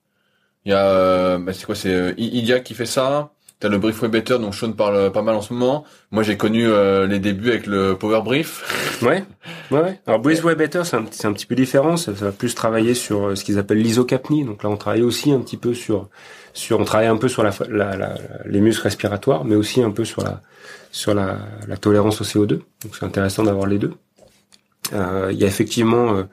Il 0.66 0.72
y 0.72 0.74
a, 0.74 0.90
euh, 0.90 1.38
bah, 1.38 1.54
c'est 1.54 1.66
quoi 1.66 1.76
C'est 1.76 2.16
Idia 2.18 2.60
qui 2.60 2.74
fait 2.74 2.86
ça. 2.86 3.32
T'as 3.62 3.70
le 3.70 3.78
Brief 3.78 4.04
Better 4.04 4.40
dont 4.40 4.52
Sean 4.52 4.72
parle 4.72 5.12
pas 5.12 5.22
mal 5.22 5.36
en 5.36 5.42
ce 5.42 5.54
moment. 5.54 5.86
Moi, 6.10 6.24
j'ai 6.24 6.36
connu 6.36 6.68
euh, 6.68 7.06
les 7.06 7.20
débuts 7.20 7.52
avec 7.52 7.68
le 7.68 7.96
Power 7.96 8.22
Brief. 8.24 8.64
Ouais, 9.02 9.24
ouais, 9.72 9.80
ouais. 9.80 10.00
Alors 10.06 10.20
Brief 10.20 10.44
Way 10.44 10.54
Better, 10.54 10.84
c'est 10.84 10.96
un, 10.96 11.06
c'est 11.10 11.26
un 11.26 11.34
petit 11.34 11.48
peu 11.48 11.56
différent. 11.56 11.98
Ça, 11.98 12.12
va 12.12 12.32
plus 12.32 12.54
travailler 12.54 12.94
sur 12.94 13.28
euh, 13.30 13.36
ce 13.36 13.44
qu'ils 13.44 13.58
appellent 13.58 13.82
l'isocapnie. 13.82 14.46
Donc 14.46 14.62
là, 14.62 14.70
on 14.70 14.78
travaille 14.78 15.02
aussi 15.02 15.32
un 15.32 15.40
petit 15.40 15.58
peu 15.58 15.74
sur, 15.74 16.10
sur, 16.54 16.80
on 16.80 16.86
travaille 16.86 17.08
un 17.08 17.18
peu 17.18 17.28
sur 17.28 17.44
la, 17.44 17.52
la, 17.70 17.96
la, 17.96 18.16
les 18.46 18.62
muscles 18.62 18.84
respiratoires, 18.84 19.44
mais 19.44 19.56
aussi 19.56 19.82
un 19.82 19.90
peu 19.90 20.06
sur 20.06 20.24
la, 20.24 20.42
sur 20.92 21.16
la, 21.16 21.38
la 21.68 21.78
tolérance 21.78 22.22
au 22.22 22.24
CO2. 22.24 22.48
Donc 22.48 22.96
c'est 23.00 23.06
intéressant 23.06 23.44
d'avoir 23.44 23.66
les 23.66 23.80
deux. 23.80 23.94
Euh, 24.94 25.30
il 25.32 25.40
y 25.40 25.44
a 25.44 25.48
effectivement 25.48 26.16
euh, 26.16 26.24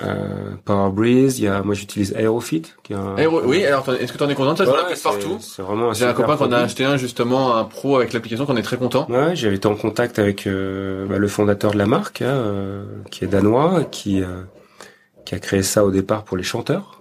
euh, 0.00 0.50
Power 0.64 0.90
Breeze, 0.90 1.38
il 1.38 1.44
y 1.44 1.48
a, 1.48 1.62
moi 1.62 1.74
j'utilise 1.74 2.12
Aerofit. 2.16 2.62
Qui 2.82 2.92
est 2.92 2.96
un, 2.96 3.14
oui, 3.44 3.64
alors 3.64 3.88
est-ce 4.00 4.12
que 4.12 4.18
tu 4.18 4.24
en 4.24 4.28
es 4.28 4.34
content 4.34 4.56
Ça? 4.56 4.64
Voilà, 4.64 4.88
partout. 5.02 5.38
C'est 5.40 5.62
vraiment 5.62 5.92
J'ai 5.92 6.06
un 6.06 6.12
copain 6.14 6.36
qu'on 6.36 6.52
a 6.52 6.58
acheté 6.58 6.84
un 6.84 6.96
justement, 6.96 7.56
un 7.56 7.64
pro 7.64 7.96
avec 7.96 8.12
l'application 8.12 8.46
qu'on 8.46 8.56
est 8.56 8.62
très 8.62 8.76
content. 8.76 9.06
Ouais, 9.08 9.36
j'avais 9.36 9.56
été 9.56 9.68
en 9.68 9.76
contact 9.76 10.18
avec 10.18 10.46
euh, 10.46 11.06
bah, 11.06 11.18
le 11.18 11.28
fondateur 11.28 11.72
de 11.72 11.78
la 11.78 11.86
marque, 11.86 12.22
hein, 12.22 12.26
euh, 12.26 12.84
qui 13.10 13.24
est 13.24 13.28
danois, 13.28 13.84
qui 13.84 14.22
euh, 14.22 14.42
qui 15.24 15.34
a 15.34 15.38
créé 15.38 15.62
ça 15.62 15.84
au 15.84 15.90
départ 15.90 16.24
pour 16.24 16.36
les 16.36 16.42
chanteurs. 16.42 17.00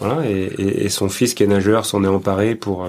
Voilà, 0.00 0.28
et, 0.28 0.32
et, 0.58 0.84
et 0.86 0.88
son 0.88 1.08
fils 1.08 1.34
qui 1.34 1.44
est 1.44 1.46
nageur 1.46 1.86
s'en 1.86 2.02
est 2.02 2.08
emparé 2.08 2.56
pour 2.56 2.88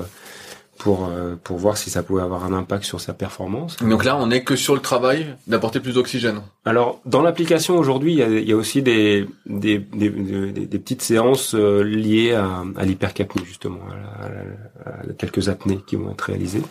pour 0.78 1.06
euh, 1.06 1.36
pour 1.44 1.58
voir 1.58 1.78
si 1.78 1.90
ça 1.90 2.04
pouvait 2.04 2.22
avoir 2.22 2.46
un 2.46 2.54
impact 2.54 2.84
sur 2.84 3.00
sa 3.00 3.14
performance. 3.14 3.78
Donc 3.78 4.04
là, 4.04 4.18
on 4.18 4.28
n'est 4.28 4.44
que 4.44 4.56
sur 4.56 4.76
le 4.76 4.82
travail 4.82 5.36
d'apporter 5.48 5.80
plus 5.80 5.94
d'oxygène. 5.94 6.42
Alors 6.66 7.00
dans 7.06 7.22
l'application 7.22 7.78
aujourd'hui, 7.78 8.14
il 8.14 8.18
y 8.20 8.24
a, 8.24 8.28
y 8.28 8.52
a, 8.52 8.56
aussi 8.56 8.82
des 8.82 9.28
des, 9.46 9.80
des, 9.80 10.10
des, 10.10 10.80
petites 10.80 11.02
séances 11.02 11.56
euh, 11.56 11.82
liées 11.82 12.34
à, 12.34 12.64
à 12.76 12.86
l'hypercapnie 12.86 13.46
justement, 13.46 13.80
à, 14.20 14.90
à, 14.90 15.14
quelques 15.18 15.50
apnées 15.50 15.80
qui 15.86 15.96
vont 15.96 16.12
être 16.12 16.22
réalisées. 16.22 16.64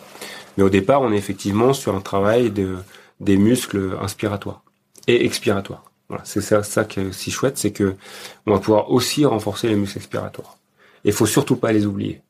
Mais 0.57 0.63
au 0.63 0.69
départ, 0.69 1.01
on 1.01 1.11
est 1.11 1.17
effectivement 1.17 1.73
sur 1.73 1.95
un 1.95 2.01
travail 2.01 2.51
de 2.51 2.75
des 3.19 3.37
muscles 3.37 3.97
inspiratoires 4.01 4.61
et 5.07 5.25
expiratoires. 5.25 5.83
Voilà, 6.09 6.23
c'est 6.25 6.41
ça, 6.41 6.61
ça 6.61 6.83
qui 6.83 6.99
est 6.99 7.11
si 7.11 7.31
chouette, 7.31 7.57
c'est 7.57 7.71
que 7.71 7.95
on 8.45 8.53
va 8.53 8.59
pouvoir 8.59 8.91
aussi 8.91 9.25
renforcer 9.25 9.67
les 9.69 9.75
muscles 9.75 9.97
expiratoires. 9.97 10.57
Et 11.03 11.09
il 11.09 11.13
faut 11.13 11.25
surtout 11.25 11.55
pas 11.55 11.71
les 11.71 11.85
oublier. 11.85 12.21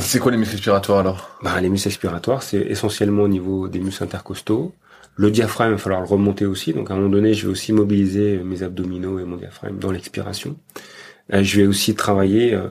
C'est 0.00 0.18
quoi 0.18 0.30
les 0.30 0.38
muscles 0.38 0.56
respiratoires 0.56 0.98
alors? 0.98 1.38
Bah, 1.42 1.60
Les 1.60 1.68
muscles 1.68 1.88
respiratoires, 1.88 2.42
c'est 2.42 2.60
essentiellement 2.60 3.22
au 3.22 3.28
niveau 3.28 3.68
des 3.68 3.80
muscles 3.80 4.04
intercostaux. 4.04 4.74
Le 5.16 5.30
diaphragme, 5.30 5.72
il 5.72 5.76
va 5.76 5.78
falloir 5.78 6.00
le 6.00 6.06
remonter 6.06 6.46
aussi. 6.46 6.72
Donc 6.72 6.90
à 6.90 6.94
un 6.94 6.96
moment 6.98 7.08
donné, 7.10 7.34
je 7.34 7.46
vais 7.46 7.52
aussi 7.52 7.72
mobiliser 7.72 8.38
mes 8.38 8.62
abdominaux 8.62 9.18
et 9.18 9.24
mon 9.24 9.36
diaphragme 9.36 9.78
dans 9.78 9.90
l'expiration. 9.90 10.56
Euh, 11.32 11.42
je 11.42 11.60
vais 11.60 11.66
aussi 11.66 11.94
travailler, 11.94 12.54
euh, 12.54 12.68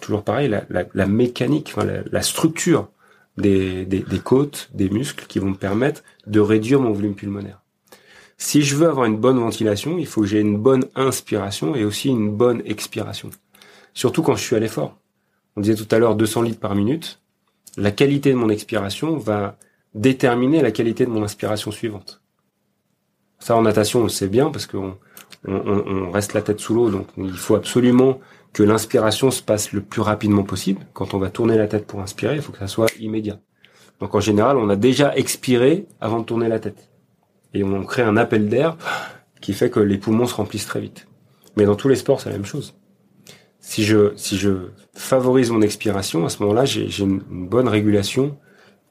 toujours 0.00 0.22
pareil, 0.22 0.48
la, 0.48 0.64
la, 0.94 1.06
mécanique, 1.06 1.72
enfin, 1.76 1.86
la, 2.10 2.22
structure 2.22 2.88
des, 3.36 3.84
des, 3.84 4.00
des 4.00 4.18
côtes, 4.20 4.70
des 4.72 4.88
muscles 4.88 5.26
qui 5.26 5.38
vont 5.38 5.50
me 5.50 5.56
permettre 5.56 6.02
de 6.26 6.40
réduire 6.40 6.80
mon 6.80 6.92
volume 6.92 7.14
pulmonaire. 7.14 7.60
Si 8.38 8.62
je 8.62 8.76
veux 8.76 8.88
avoir 8.88 9.06
une 9.06 9.18
bonne 9.18 9.38
ventilation, 9.38 9.98
il 9.98 10.06
faut 10.06 10.22
que 10.22 10.26
j'ai 10.26 10.40
une 10.40 10.58
bonne 10.58 10.84
inspiration 10.96 11.76
et 11.76 11.84
aussi 11.84 12.08
une 12.08 12.30
bonne 12.30 12.62
expiration. 12.64 13.30
Surtout 13.94 14.22
quand 14.22 14.34
je 14.34 14.42
suis 14.42 14.56
à 14.56 14.58
l'effort 14.58 14.96
on 15.56 15.60
disait 15.60 15.74
tout 15.74 15.88
à 15.94 15.98
l'heure 15.98 16.16
200 16.16 16.42
litres 16.42 16.60
par 16.60 16.74
minute, 16.74 17.20
la 17.76 17.90
qualité 17.90 18.30
de 18.30 18.36
mon 18.36 18.48
expiration 18.48 19.16
va 19.16 19.56
déterminer 19.94 20.62
la 20.62 20.70
qualité 20.70 21.04
de 21.04 21.10
mon 21.10 21.22
inspiration 21.22 21.70
suivante. 21.70 22.22
Ça, 23.38 23.56
en 23.56 23.62
natation, 23.62 24.00
on 24.00 24.04
le 24.04 24.08
sait 24.08 24.28
bien 24.28 24.50
parce 24.50 24.66
qu'on 24.66 24.96
on, 25.46 26.10
reste 26.10 26.32
la 26.34 26.42
tête 26.42 26.60
sous 26.60 26.74
l'eau, 26.74 26.90
donc 26.90 27.08
il 27.16 27.32
faut 27.32 27.56
absolument 27.56 28.20
que 28.52 28.62
l'inspiration 28.62 29.30
se 29.30 29.42
passe 29.42 29.72
le 29.72 29.80
plus 29.80 30.00
rapidement 30.00 30.44
possible. 30.44 30.86
Quand 30.92 31.14
on 31.14 31.18
va 31.18 31.30
tourner 31.30 31.56
la 31.56 31.66
tête 31.66 31.86
pour 31.86 32.00
inspirer, 32.00 32.36
il 32.36 32.42
faut 32.42 32.52
que 32.52 32.58
ça 32.58 32.68
soit 32.68 32.88
immédiat. 33.00 33.40
Donc 34.00 34.14
en 34.14 34.20
général, 34.20 34.56
on 34.58 34.68
a 34.68 34.76
déjà 34.76 35.16
expiré 35.16 35.86
avant 36.00 36.20
de 36.20 36.24
tourner 36.24 36.48
la 36.48 36.60
tête. 36.60 36.90
Et 37.54 37.64
on 37.64 37.84
crée 37.84 38.02
un 38.02 38.16
appel 38.16 38.48
d'air 38.48 38.76
qui 39.40 39.52
fait 39.54 39.70
que 39.70 39.80
les 39.80 39.98
poumons 39.98 40.26
se 40.26 40.34
remplissent 40.34 40.66
très 40.66 40.80
vite. 40.80 41.08
Mais 41.56 41.64
dans 41.64 41.74
tous 41.74 41.88
les 41.88 41.96
sports, 41.96 42.20
c'est 42.20 42.30
la 42.30 42.36
même 42.36 42.46
chose 42.46 42.74
si 43.62 43.84
je 43.84 44.12
si 44.16 44.36
je 44.36 44.50
favorise 44.92 45.50
mon 45.50 45.62
expiration, 45.62 46.26
à 46.26 46.28
ce 46.28 46.42
moment-là, 46.42 46.66
j'ai 46.66 46.86
une, 46.98 47.20
bonne 47.20 47.68
régulation 47.68 48.36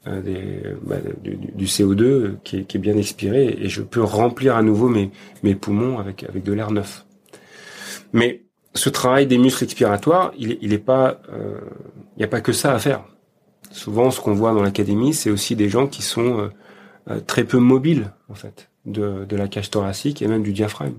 euh, 0.07 0.21
des, 0.21 0.63
bah, 0.81 0.95
du, 1.21 1.65
CO2 1.65 2.37
qui 2.43 2.57
est, 2.57 2.63
qui 2.63 2.77
est, 2.77 2.79
bien 2.79 2.97
expiré 2.97 3.55
et 3.59 3.69
je 3.69 3.83
peux 3.83 4.01
remplir 4.01 4.55
à 4.55 4.63
nouveau 4.63 4.87
mes 4.89 5.11
mes 5.43 5.53
poumons 5.55 5.99
avec 5.99 6.23
avec 6.23 6.43
de 6.43 6.53
l'air 6.53 6.71
neuf. 6.71 7.05
Mais 8.13 8.45
ce 8.73 8.89
travail 8.89 9.27
des 9.27 9.37
muscles 9.37 9.65
expiratoires, 9.65 10.31
il 10.37 10.57
il 10.61 10.73
est 10.73 10.79
pas, 10.79 11.21
euh, 11.33 11.59
il 12.15 12.19
n'y 12.19 12.23
a 12.23 12.29
pas 12.29 12.41
que 12.41 12.53
ça 12.53 12.73
à 12.73 12.79
faire. 12.79 13.03
Souvent, 13.71 14.09
ce 14.09 14.21
qu'on 14.21 14.33
voit 14.33 14.53
dans 14.53 14.63
l'académie, 14.63 15.13
c'est 15.13 15.29
aussi 15.29 15.55
des 15.55 15.69
gens 15.69 15.87
qui 15.87 16.01
sont 16.01 16.49
euh, 17.09 17.19
très 17.27 17.43
peu 17.43 17.57
mobiles 17.57 18.13
en 18.29 18.35
fait 18.35 18.69
de, 18.85 19.25
de 19.25 19.35
la 19.35 19.49
cage 19.49 19.69
thoracique 19.69 20.21
et 20.21 20.27
même 20.27 20.43
du 20.43 20.53
diaphragme. 20.53 20.97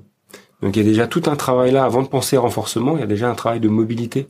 Donc 0.63 0.77
il 0.77 0.83
y 0.83 0.87
a 0.87 0.89
déjà 0.89 1.07
tout 1.07 1.23
un 1.27 1.37
travail 1.37 1.73
là, 1.73 1.85
avant 1.85 2.03
de 2.03 2.09
penser 2.09 2.37
renforcement, 2.37 2.97
il 2.97 3.01
y 3.01 3.03
a 3.03 3.07
déjà 3.07 3.29
un 3.29 3.35
travail 3.35 3.61
de 3.61 3.69
mobilité 3.69 4.29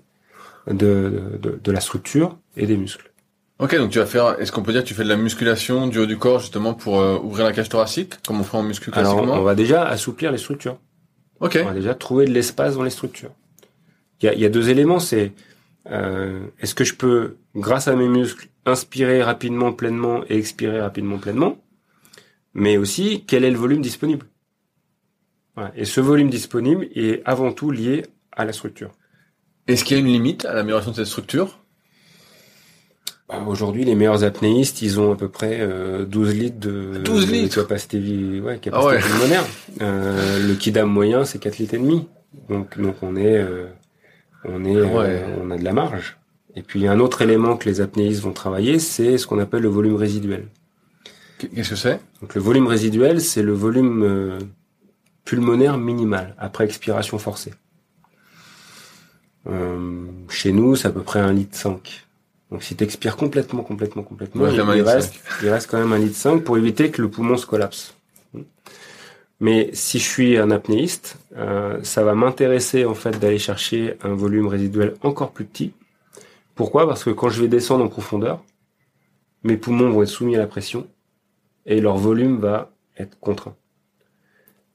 de, 0.66 1.38
de, 1.40 1.60
de 1.62 1.72
la 1.72 1.80
structure 1.80 2.36
et 2.56 2.66
des 2.66 2.76
muscles. 2.76 3.12
Ok, 3.58 3.76
donc 3.76 3.90
tu 3.90 3.98
vas 3.98 4.06
faire, 4.06 4.40
est-ce 4.40 4.50
qu'on 4.50 4.62
peut 4.62 4.72
dire 4.72 4.82
que 4.82 4.88
tu 4.88 4.94
fais 4.94 5.04
de 5.04 5.08
la 5.08 5.16
musculation 5.16 5.86
du 5.86 5.98
haut 5.98 6.06
du 6.06 6.16
corps 6.18 6.40
justement 6.40 6.74
pour 6.74 7.00
euh, 7.00 7.18
ouvrir 7.22 7.44
la 7.44 7.52
cage 7.52 7.68
thoracique, 7.68 8.14
comme 8.26 8.40
on 8.40 8.44
fait 8.44 8.56
en 8.56 8.62
muscu 8.62 8.90
Alors, 8.92 9.12
classiquement 9.14 9.40
on 9.40 9.42
va 9.42 9.54
déjà 9.54 9.84
assouplir 9.84 10.32
les 10.32 10.38
structures. 10.38 10.78
Ok. 11.40 11.58
On 11.60 11.66
va 11.66 11.74
déjà 11.74 11.94
trouver 11.94 12.24
de 12.24 12.32
l'espace 12.32 12.76
dans 12.76 12.82
les 12.82 12.90
structures. 12.90 13.30
Il 14.20 14.26
y 14.26 14.28
a, 14.28 14.34
y 14.34 14.44
a 14.44 14.48
deux 14.48 14.70
éléments, 14.70 14.98
c'est 14.98 15.32
euh, 15.90 16.40
est-ce 16.60 16.74
que 16.74 16.84
je 16.84 16.94
peux, 16.94 17.36
grâce 17.54 17.88
à 17.88 17.94
mes 17.94 18.08
muscles, 18.08 18.48
inspirer 18.64 19.22
rapidement, 19.22 19.72
pleinement 19.72 20.22
et 20.28 20.38
expirer 20.38 20.80
rapidement, 20.80 21.18
pleinement, 21.18 21.56
mais 22.54 22.78
aussi 22.78 23.24
quel 23.26 23.44
est 23.44 23.50
le 23.50 23.58
volume 23.58 23.82
disponible? 23.82 24.26
Voilà. 25.54 25.72
Et 25.76 25.84
ce 25.84 26.00
volume 26.00 26.30
disponible 26.30 26.86
est 26.94 27.22
avant 27.24 27.52
tout 27.52 27.70
lié 27.70 28.04
à 28.32 28.44
la 28.44 28.52
structure. 28.52 28.90
Est-ce 29.68 29.84
qu'il 29.84 29.96
y 29.96 30.00
a 30.00 30.02
une 30.02 30.10
limite 30.10 30.44
à 30.44 30.54
l'amélioration 30.54 30.90
de 30.92 30.96
cette 30.96 31.06
structure? 31.06 31.58
Bah, 33.28 33.42
Aujourd'hui, 33.46 33.84
les 33.84 33.94
meilleurs 33.94 34.24
apnéistes, 34.24 34.82
ils 34.82 34.98
ont 34.98 35.12
à 35.12 35.16
peu 35.16 35.28
près 35.28 35.58
euh, 35.60 36.04
12 36.04 36.34
litres 36.34 36.58
de, 36.60 36.98
12 37.04 37.26
de 37.26 37.32
litres 37.32 37.54
capacité, 37.62 37.98
ouais, 38.40 38.58
capacité 38.58 38.70
Ah 38.72 38.84
ouais. 38.86 38.98
pulmonaire. 39.00 39.44
Euh, 39.82 40.46
le 40.48 40.54
kidam 40.54 40.88
moyen, 40.90 41.24
c'est 41.24 41.38
4 41.38 41.58
litres 41.58 41.74
et 41.74 41.78
demi. 41.78 42.08
Donc, 42.48 42.80
donc 42.80 42.96
on 43.02 43.14
est, 43.16 43.36
euh, 43.38 43.66
on 44.44 44.64
est, 44.64 44.74
euh, 44.76 44.86
Ouais. 44.86 45.24
on 45.42 45.50
a 45.50 45.56
de 45.58 45.64
la 45.64 45.72
marge. 45.72 46.18
Et 46.56 46.62
puis, 46.62 46.80
il 46.80 46.82
y 46.82 46.86
a 46.88 46.92
un 46.92 47.00
autre 47.00 47.22
élément 47.22 47.56
que 47.56 47.68
les 47.68 47.80
apnéistes 47.80 48.20
vont 48.22 48.32
travailler, 48.32 48.78
c'est 48.78 49.16
ce 49.16 49.26
qu'on 49.26 49.38
appelle 49.38 49.62
le 49.62 49.68
volume 49.68 49.94
résiduel. 49.96 50.48
Qu'est-ce 51.38 51.70
que 51.70 51.76
c'est? 51.76 52.00
Donc, 52.20 52.34
le 52.34 52.40
volume 52.40 52.66
résiduel, 52.66 53.20
c'est 53.20 53.42
le 53.42 53.52
volume 53.52 54.02
euh, 54.02 54.38
pulmonaire 55.24 55.78
minimal 55.78 56.34
après 56.38 56.64
expiration 56.64 57.18
forcée. 57.18 57.54
Euh, 59.48 60.06
chez 60.28 60.52
nous, 60.52 60.76
c'est 60.76 60.88
à 60.88 60.90
peu 60.90 61.02
près 61.02 61.20
un 61.20 61.32
litre 61.32 61.56
5. 61.56 62.06
Donc 62.50 62.62
si 62.62 62.76
tu 62.76 62.84
expires 62.84 63.16
complètement, 63.16 63.62
complètement, 63.62 64.02
complètement, 64.02 64.44
Ouais, 64.44 64.52
il 65.42 65.48
reste 65.48 65.70
quand 65.70 65.78
même 65.78 65.92
un 65.92 65.98
litre 65.98 66.16
5 66.16 66.44
pour 66.44 66.58
éviter 66.58 66.90
que 66.90 67.00
le 67.00 67.10
poumon 67.10 67.36
se 67.36 67.46
collapse. 67.46 67.94
Mais 69.40 69.70
si 69.72 69.98
je 69.98 70.04
suis 70.04 70.36
un 70.36 70.52
apnéiste, 70.52 71.16
euh, 71.36 71.80
ça 71.82 72.04
va 72.04 72.14
m'intéresser 72.14 72.84
en 72.84 72.94
fait 72.94 73.18
d'aller 73.18 73.38
chercher 73.40 73.96
un 74.02 74.14
volume 74.14 74.46
résiduel 74.46 74.94
encore 75.02 75.32
plus 75.32 75.44
petit. 75.44 75.72
Pourquoi? 76.54 76.86
Parce 76.86 77.02
que 77.02 77.10
quand 77.10 77.28
je 77.28 77.40
vais 77.40 77.48
descendre 77.48 77.84
en 77.84 77.88
profondeur, 77.88 78.44
mes 79.42 79.56
poumons 79.56 79.90
vont 79.90 80.02
être 80.02 80.08
soumis 80.08 80.36
à 80.36 80.38
la 80.38 80.46
pression 80.46 80.86
et 81.66 81.80
leur 81.80 81.96
volume 81.96 82.38
va 82.38 82.70
être 82.96 83.18
contraint. 83.18 83.56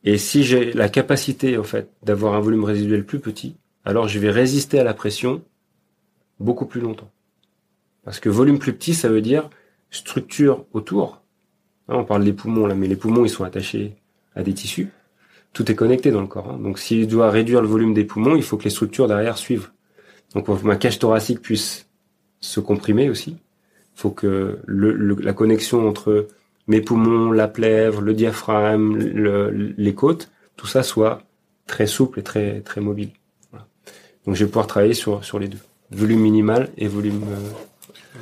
Et 0.03 0.17
si 0.17 0.43
j'ai 0.43 0.73
la 0.73 0.89
capacité 0.89 1.57
en 1.57 1.63
fait 1.63 1.89
d'avoir 2.03 2.35
un 2.35 2.39
volume 2.39 2.63
résiduel 2.63 3.05
plus 3.05 3.19
petit, 3.19 3.55
alors 3.83 4.07
je 4.07 4.19
vais 4.19 4.31
résister 4.31 4.79
à 4.79 4.83
la 4.83 4.93
pression 4.93 5.41
beaucoup 6.39 6.65
plus 6.65 6.81
longtemps. 6.81 7.11
Parce 8.03 8.19
que 8.19 8.29
volume 8.29 8.59
plus 8.59 8.73
petit, 8.73 8.93
ça 8.93 9.09
veut 9.09 9.21
dire 9.21 9.49
structure 9.89 10.65
autour. 10.73 11.21
Hein, 11.89 11.95
on 11.97 12.05
parle 12.05 12.23
des 12.23 12.33
poumons 12.33 12.67
là, 12.67 12.75
mais 12.75 12.87
les 12.87 12.95
poumons 12.95 13.25
ils 13.25 13.29
sont 13.29 13.43
attachés 13.43 13.95
à 14.35 14.43
des 14.43 14.53
tissus. 14.53 14.89
Tout 15.53 15.71
est 15.71 15.75
connecté 15.75 16.11
dans 16.11 16.21
le 16.21 16.27
corps. 16.27 16.51
hein. 16.51 16.59
Donc 16.61 16.79
s'il 16.79 17.07
doit 17.07 17.31
réduire 17.31 17.61
le 17.61 17.67
volume 17.67 17.93
des 17.93 18.03
poumons, 18.03 18.35
il 18.35 18.43
faut 18.43 18.57
que 18.57 18.65
les 18.65 18.69
structures 18.69 19.07
derrière 19.07 19.37
suivent. 19.37 19.71
Donc 20.33 20.47
ma 20.63 20.75
cage 20.75 20.99
thoracique 20.99 21.41
puisse 21.41 21.87
se 22.39 22.59
comprimer 22.59 23.09
aussi, 23.09 23.31
il 23.31 23.99
faut 23.99 24.11
que 24.11 24.59
la 24.67 25.33
connexion 25.33 25.87
entre 25.87 26.27
mes 26.67 26.81
poumons, 26.81 27.31
la 27.31 27.47
plèvre, 27.47 28.01
le 28.01 28.13
diaphragme, 28.13 28.97
le- 28.97 29.49
les 29.77 29.93
côtes, 29.93 30.29
tout 30.55 30.67
ça 30.67 30.83
soit 30.83 31.21
très 31.65 31.87
souple 31.87 32.19
et 32.19 32.23
très 32.23 32.61
très 32.61 32.81
mobile. 32.81 33.11
Voilà. 33.51 33.65
Donc 34.25 34.35
je 34.35 34.43
vais 34.43 34.49
pouvoir 34.49 34.67
travailler 34.67 34.93
sur 34.93 35.23
sur 35.23 35.39
les 35.39 35.47
deux, 35.47 35.59
volume 35.91 36.19
minimal 36.21 36.69
et 36.77 36.87
volume 36.87 37.23
euh, 37.23 37.49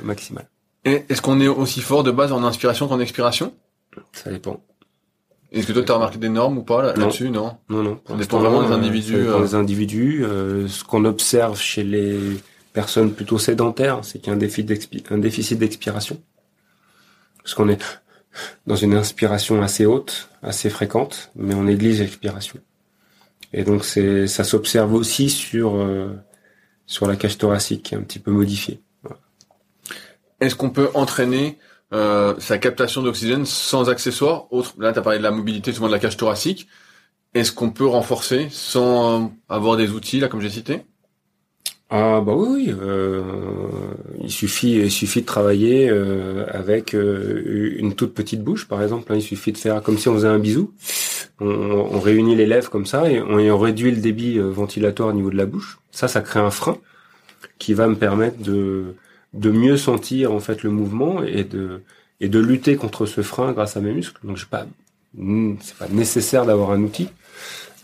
maximal. 0.04 0.46
Est-ce 0.84 1.20
qu'on 1.20 1.40
est 1.40 1.48
aussi 1.48 1.80
fort 1.80 2.04
de 2.04 2.12
base 2.12 2.30
en 2.32 2.44
inspiration 2.44 2.86
qu'en 2.86 3.00
expiration? 3.00 3.52
Ça 4.12 4.30
dépend. 4.30 4.62
Est-ce 5.50 5.66
que 5.66 5.72
toi 5.72 5.82
tu 5.82 5.90
as 5.90 5.94
remarqué 5.94 6.18
des 6.18 6.28
normes 6.28 6.58
ou 6.58 6.62
pas 6.62 6.82
là- 6.82 6.92
Non. 6.94 7.00
là-dessus? 7.06 7.30
Non. 7.30 7.56
Non 7.68 7.82
non. 7.82 7.96
pour 7.96 8.14
Ça 8.16 8.20
dépend 8.22 8.38
vraiment 8.38 8.62
des 8.62 8.72
individus, 8.72 9.16
euh. 9.16 9.40
des 9.40 9.54
individus. 9.56 10.24
Euh, 10.24 10.68
ce 10.68 10.84
qu'on 10.84 11.04
observe 11.04 11.58
chez 11.58 11.82
les 11.82 12.18
personnes 12.72 13.12
plutôt 13.12 13.38
sédentaires, 13.38 14.00
c'est 14.02 14.18
qu'il 14.18 14.28
y 14.28 14.30
a 14.30 14.34
un 14.34 14.38
déficit 14.38 14.66
d'expi- 14.66 15.02
un 15.10 15.18
déficit 15.18 15.58
d'expiration, 15.58 16.20
parce 17.42 17.54
qu'on 17.54 17.68
est 17.68 17.82
dans 18.66 18.76
une 18.76 18.94
inspiration 18.94 19.62
assez 19.62 19.86
haute, 19.86 20.28
assez 20.42 20.70
fréquente, 20.70 21.30
mais 21.36 21.54
on 21.54 21.64
néglige 21.64 22.00
l'expiration. 22.00 22.58
Et 23.52 23.64
donc 23.64 23.84
c'est 23.84 24.26
ça 24.26 24.44
s'observe 24.44 24.94
aussi 24.94 25.30
sur 25.30 25.76
euh, 25.76 26.14
sur 26.86 27.06
la 27.06 27.16
cage 27.16 27.38
thoracique 27.38 27.92
un 27.92 28.02
petit 28.02 28.18
peu 28.18 28.30
modifiée. 28.30 28.80
Est-ce 30.40 30.54
qu'on 30.54 30.70
peut 30.70 30.90
entraîner 30.94 31.58
euh, 31.92 32.34
sa 32.38 32.58
captation 32.58 33.02
d'oxygène 33.02 33.46
sans 33.46 33.88
accessoires 33.88 34.52
autre 34.52 34.74
Là, 34.78 34.92
tu 34.92 35.00
parlé 35.00 35.18
de 35.18 35.22
la 35.22 35.30
mobilité, 35.30 35.72
souvent 35.72 35.86
de 35.86 35.92
la 35.92 35.98
cage 35.98 36.16
thoracique. 36.16 36.68
Est-ce 37.34 37.52
qu'on 37.52 37.70
peut 37.70 37.86
renforcer 37.86 38.48
sans 38.50 39.24
euh, 39.24 39.28
avoir 39.48 39.76
des 39.76 39.90
outils, 39.90 40.20
là, 40.20 40.28
comme 40.28 40.40
j'ai 40.40 40.50
cité? 40.50 40.84
Ah 41.88 42.20
bah 42.20 42.34
oui, 42.34 42.68
euh, 42.70 43.22
il 44.20 44.30
suffit, 44.30 44.72
il 44.72 44.90
suffit 44.90 45.20
de 45.20 45.26
travailler 45.26 45.88
euh, 45.88 46.44
avec 46.48 46.94
euh, 46.94 47.76
une 47.78 47.94
toute 47.94 48.12
petite 48.12 48.42
bouche, 48.42 48.66
par 48.66 48.82
exemple. 48.82 49.12
hein. 49.12 49.16
il 49.16 49.22
suffit 49.22 49.52
de 49.52 49.58
faire 49.58 49.80
comme 49.82 49.96
si 49.96 50.08
on 50.08 50.14
faisait 50.14 50.26
un 50.28 50.40
bisou. 50.40 50.72
On, 51.40 52.00
réunit 52.00 52.34
les 52.34 52.46
lèvres 52.46 52.70
comme 52.70 52.86
ça 52.86 53.10
et 53.10 53.20
on, 53.20 53.58
réduit 53.58 53.90
le 53.92 53.98
débit 54.00 54.38
euh, 54.38 54.48
ventilatoire 54.50 55.10
au 55.10 55.12
niveau 55.12 55.30
de 55.30 55.36
la 55.36 55.46
bouche. 55.46 55.78
Ça, 55.92 56.08
ça 56.08 56.22
crée 56.22 56.40
un 56.40 56.50
frein 56.50 56.78
qui 57.58 57.74
va 57.74 57.88
me 57.88 57.96
permettre 57.96 58.38
de 58.42 58.94
de 59.34 59.50
mieux 59.50 59.76
sentir 59.76 60.32
en 60.32 60.40
fait 60.40 60.62
le 60.62 60.70
mouvement 60.70 61.22
et 61.22 61.44
de 61.44 61.82
et 62.20 62.28
de 62.28 62.38
lutter 62.40 62.76
contre 62.76 63.06
ce 63.06 63.22
frein 63.22 63.52
grâce 63.52 63.76
à 63.76 63.80
mes 63.80 63.92
muscles. 63.92 64.20
Donc 64.26 64.36
j'ai 64.38 64.46
pas, 64.46 64.66
c'est 65.60 65.76
pas 65.76 65.88
nécessaire 65.90 66.44
d'avoir 66.46 66.70
un 66.70 66.82
outil. 66.82 67.08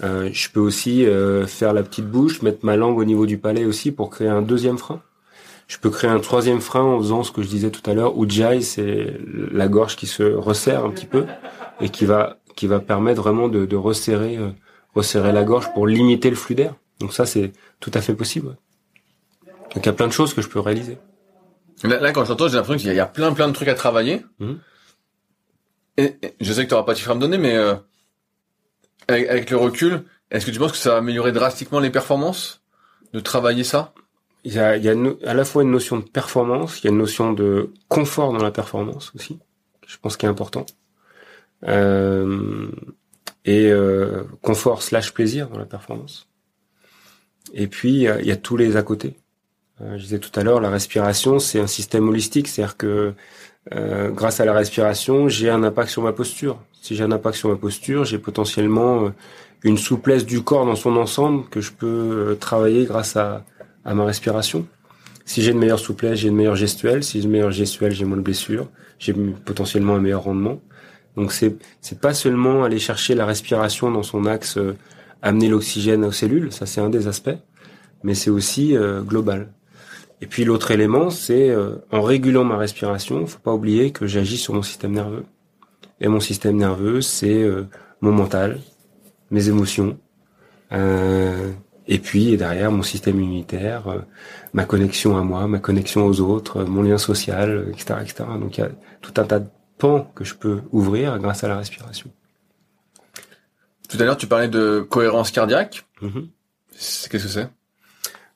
Euh, 0.02 0.30
je 0.32 0.48
peux 0.50 0.60
aussi 0.60 1.06
euh, 1.06 1.46
faire 1.46 1.72
la 1.72 1.82
petite 1.82 2.06
bouche, 2.06 2.42
mettre 2.42 2.64
ma 2.64 2.76
langue 2.76 2.98
au 2.98 3.04
niveau 3.04 3.26
du 3.26 3.38
palais 3.38 3.64
aussi 3.64 3.92
pour 3.92 4.10
créer 4.10 4.28
un 4.28 4.42
deuxième 4.42 4.78
frein. 4.78 5.00
Je 5.68 5.78
peux 5.78 5.90
créer 5.90 6.10
un 6.10 6.18
troisième 6.18 6.60
frein 6.60 6.82
en 6.82 6.98
faisant 6.98 7.22
ce 7.22 7.30
que 7.32 7.42
je 7.42 7.48
disais 7.48 7.70
tout 7.70 7.88
à 7.88 7.94
l'heure, 7.94 8.20
Ujjayi, 8.20 8.62
c'est 8.62 9.16
la 9.52 9.68
gorge 9.68 9.96
qui 9.96 10.06
se 10.06 10.22
resserre 10.24 10.84
un 10.84 10.90
petit 10.90 11.06
peu 11.06 11.24
et 11.80 11.88
qui 11.88 12.04
va 12.04 12.38
qui 12.56 12.66
va 12.66 12.80
permettre 12.80 13.22
vraiment 13.22 13.48
de, 13.48 13.64
de 13.64 13.76
resserrer 13.76 14.36
euh, 14.36 14.50
resserrer 14.94 15.32
la 15.32 15.44
gorge 15.44 15.72
pour 15.72 15.86
limiter 15.86 16.28
le 16.30 16.36
flux 16.36 16.54
d'air. 16.54 16.74
Donc 17.00 17.12
ça 17.14 17.24
c'est 17.24 17.52
tout 17.80 17.90
à 17.94 18.00
fait 18.02 18.14
possible. 18.14 18.56
Donc 19.74 19.84
il 19.84 19.86
y 19.86 19.88
a 19.88 19.92
plein 19.94 20.08
de 20.08 20.12
choses 20.12 20.34
que 20.34 20.42
je 20.42 20.48
peux 20.48 20.60
réaliser. 20.60 20.98
Là, 21.84 21.98
là, 22.00 22.12
quand 22.12 22.24
j'entends, 22.24 22.48
j'ai 22.48 22.56
l'impression 22.56 22.76
qu'il 22.78 22.86
y, 22.88 22.90
a- 22.90 22.94
il 22.94 22.96
y 22.98 23.00
a 23.00 23.06
plein, 23.06 23.32
plein 23.32 23.48
de 23.48 23.52
trucs 23.54 23.68
à 23.68 23.74
travailler. 23.74 24.22
Mhm. 24.40 24.58
Je 25.98 26.52
sais 26.52 26.64
que 26.64 26.68
tu 26.68 26.74
n'auras 26.74 26.84
pas 26.84 26.92
de 26.92 26.98
chiffres 26.98 27.10
à 27.10 27.14
me 27.14 27.20
donner, 27.20 27.38
mais 27.38 27.54
euh, 27.54 27.74
avec, 29.08 29.50
le 29.50 29.56
recul, 29.56 30.04
est-ce 30.30 30.46
que 30.46 30.50
tu 30.50 30.58
penses 30.58 30.72
que 30.72 30.78
ça 30.78 30.92
va 30.92 30.96
améliorer 30.98 31.32
drastiquement 31.32 31.80
les 31.80 31.90
performances 31.90 32.62
de 33.12 33.20
travailler 33.20 33.64
ça? 33.64 33.92
Il 34.44 34.52
y 34.54 34.58
a, 34.58 34.76
il 34.76 34.84
y 34.84 34.88
a 34.88 34.94
à 35.26 35.34
la 35.34 35.44
fois 35.44 35.62
une 35.62 35.70
notion 35.70 35.98
de 35.98 36.04
performance, 36.04 36.80
il 36.80 36.84
y 36.84 36.88
a 36.88 36.90
une 36.90 36.98
notion 36.98 37.32
de 37.32 37.70
confort 37.88 38.32
dans 38.32 38.42
la 38.42 38.50
performance 38.50 39.12
aussi, 39.14 39.38
je 39.86 39.96
pense 39.98 40.16
qu'il 40.16 40.26
est 40.26 40.30
important. 40.30 40.66
Euh, 41.64 42.70
et 43.44 43.70
euh, 43.70 44.24
confort 44.40 44.82
slash 44.82 45.12
plaisir 45.12 45.48
dans 45.48 45.58
la 45.58 45.66
performance. 45.66 46.28
Et 47.52 47.66
puis, 47.66 47.90
il 47.90 48.02
y 48.02 48.08
a, 48.08 48.20
il 48.20 48.26
y 48.26 48.32
a 48.32 48.36
tous 48.36 48.56
les 48.56 48.76
à 48.76 48.82
côté. 48.82 49.16
Euh, 49.80 49.96
je 49.96 50.02
disais 50.02 50.18
tout 50.18 50.38
à 50.38 50.42
l'heure, 50.42 50.60
la 50.60 50.70
respiration, 50.70 51.38
c'est 51.38 51.60
un 51.60 51.66
système 51.66 52.08
holistique, 52.08 52.48
c'est-à-dire 52.48 52.76
que 52.76 53.14
euh, 53.74 54.10
grâce 54.10 54.40
à 54.40 54.44
la 54.44 54.52
respiration, 54.52 55.28
j'ai 55.28 55.50
un 55.50 55.62
impact 55.62 55.90
sur 55.90 56.02
ma 56.02 56.12
posture. 56.12 56.58
Si 56.80 56.96
j'ai 56.96 57.04
un 57.04 57.12
impact 57.12 57.36
sur 57.36 57.48
ma 57.48 57.56
posture, 57.56 58.04
j'ai 58.04 58.18
potentiellement 58.18 59.06
euh, 59.06 59.10
une 59.62 59.78
souplesse 59.78 60.26
du 60.26 60.42
corps 60.42 60.66
dans 60.66 60.74
son 60.74 60.96
ensemble 60.96 61.48
que 61.48 61.60
je 61.60 61.72
peux 61.72 61.86
euh, 61.86 62.34
travailler 62.34 62.84
grâce 62.84 63.16
à, 63.16 63.44
à 63.84 63.94
ma 63.94 64.04
respiration. 64.04 64.66
Si 65.24 65.42
j'ai 65.42 65.52
une 65.52 65.58
meilleure 65.58 65.78
souplesse, 65.78 66.18
j'ai 66.18 66.28
une 66.28 66.36
meilleure 66.36 66.56
gestuelle. 66.56 67.04
Si 67.04 67.18
j'ai 67.18 67.24
une 67.24 67.30
meilleure 67.30 67.52
gestuelle, 67.52 67.92
j'ai 67.92 68.04
moins 68.04 68.16
de 68.16 68.22
blessures. 68.22 68.68
J'ai 68.98 69.12
potentiellement 69.12 69.94
un 69.94 70.00
meilleur 70.00 70.24
rendement. 70.24 70.60
Donc 71.16 71.32
c'est 71.32 71.56
c'est 71.80 72.00
pas 72.00 72.14
seulement 72.14 72.64
aller 72.64 72.78
chercher 72.78 73.14
la 73.14 73.26
respiration 73.26 73.90
dans 73.90 74.02
son 74.02 74.26
axe, 74.26 74.56
euh, 74.56 74.76
amener 75.20 75.48
l'oxygène 75.48 76.04
aux 76.04 76.12
cellules, 76.12 76.52
ça 76.52 76.66
c'est 76.66 76.80
un 76.80 76.88
des 76.88 77.06
aspects, 77.06 77.36
mais 78.02 78.14
c'est 78.14 78.30
aussi 78.30 78.76
euh, 78.76 79.02
global. 79.02 79.48
Et 80.22 80.26
puis 80.26 80.44
l'autre 80.44 80.70
élément, 80.70 81.10
c'est 81.10 81.50
euh, 81.50 81.74
en 81.90 82.00
régulant 82.00 82.44
ma 82.44 82.56
respiration, 82.56 83.26
faut 83.26 83.40
pas 83.40 83.52
oublier 83.52 83.90
que 83.90 84.06
j'agis 84.06 84.38
sur 84.38 84.54
mon 84.54 84.62
système 84.62 84.92
nerveux. 84.92 85.24
Et 86.00 86.06
mon 86.06 86.20
système 86.20 86.56
nerveux, 86.56 87.00
c'est 87.00 87.42
euh, 87.42 87.66
mon 88.00 88.12
mental, 88.12 88.60
mes 89.32 89.48
émotions, 89.48 89.98
euh, 90.70 91.50
et 91.88 91.98
puis 91.98 92.36
derrière 92.36 92.70
mon 92.70 92.84
système 92.84 93.20
immunitaire, 93.20 93.88
euh, 93.88 93.98
ma 94.52 94.64
connexion 94.64 95.16
à 95.16 95.22
moi, 95.22 95.48
ma 95.48 95.58
connexion 95.58 96.06
aux 96.06 96.20
autres, 96.20 96.58
euh, 96.58 96.66
mon 96.66 96.82
lien 96.82 96.98
social, 96.98 97.66
etc., 97.72 97.94
etc. 98.02 98.24
Donc 98.40 98.58
il 98.58 98.60
y 98.60 98.64
a 98.64 98.70
tout 99.00 99.12
un 99.20 99.24
tas 99.24 99.40
de 99.40 99.48
pans 99.78 100.08
que 100.14 100.22
je 100.24 100.34
peux 100.36 100.60
ouvrir 100.70 101.18
grâce 101.18 101.42
à 101.42 101.48
la 101.48 101.56
respiration. 101.58 102.10
Tout 103.88 103.96
à 104.00 104.04
l'heure, 104.04 104.16
tu 104.16 104.28
parlais 104.28 104.48
de 104.48 104.86
cohérence 104.88 105.32
cardiaque. 105.32 105.84
Mhm. 106.00 106.28
C'est- 106.70 107.10
Qu'est-ce 107.10 107.24
que 107.24 107.28
c'est? 107.28 107.48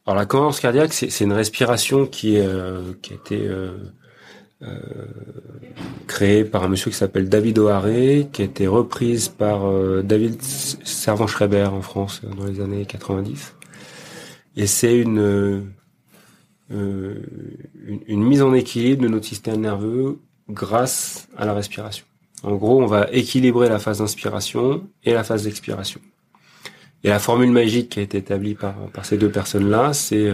Alors 0.06 0.16
la 0.16 0.26
cohérence 0.26 0.60
cardiaque, 0.60 0.92
c'est 0.92 1.24
une 1.24 1.32
respiration 1.32 2.06
qui, 2.06 2.38
euh, 2.38 2.92
qui 3.02 3.12
a 3.12 3.16
été 3.16 3.48
euh, 3.48 3.72
euh, 4.62 4.78
créée 6.06 6.44
par 6.44 6.62
un 6.62 6.68
monsieur 6.68 6.92
qui 6.92 6.96
s'appelle 6.96 7.28
David 7.28 7.58
O'Hare, 7.58 8.30
qui 8.30 8.42
a 8.42 8.44
été 8.44 8.68
reprise 8.68 9.28
par 9.28 9.66
euh, 9.66 10.02
David 10.02 10.40
Servan-Schreiber 10.40 11.70
en 11.72 11.82
France 11.82 12.20
dans 12.38 12.44
les 12.44 12.60
années 12.60 12.86
90. 12.86 13.54
Et 14.54 14.68
c'est 14.68 14.96
une, 14.96 15.72
une, 16.70 17.20
une 18.06 18.22
mise 18.22 18.42
en 18.42 18.54
équilibre 18.54 19.02
de 19.02 19.08
notre 19.08 19.26
système 19.26 19.60
nerveux 19.60 20.20
grâce 20.48 21.26
à 21.36 21.46
la 21.46 21.52
respiration. 21.52 22.06
En 22.44 22.54
gros, 22.54 22.80
on 22.80 22.86
va 22.86 23.08
équilibrer 23.10 23.68
la 23.68 23.80
phase 23.80 23.98
d'inspiration 23.98 24.88
et 25.02 25.14
la 25.14 25.24
phase 25.24 25.42
d'expiration. 25.42 26.00
Et 27.06 27.08
la 27.08 27.20
formule 27.20 27.52
magique 27.52 27.90
qui 27.90 28.00
a 28.00 28.02
été 28.02 28.18
établie 28.18 28.56
par, 28.56 28.74
par 28.92 29.04
ces 29.04 29.16
deux 29.16 29.30
personnes-là, 29.30 29.92
c'est 29.92 30.28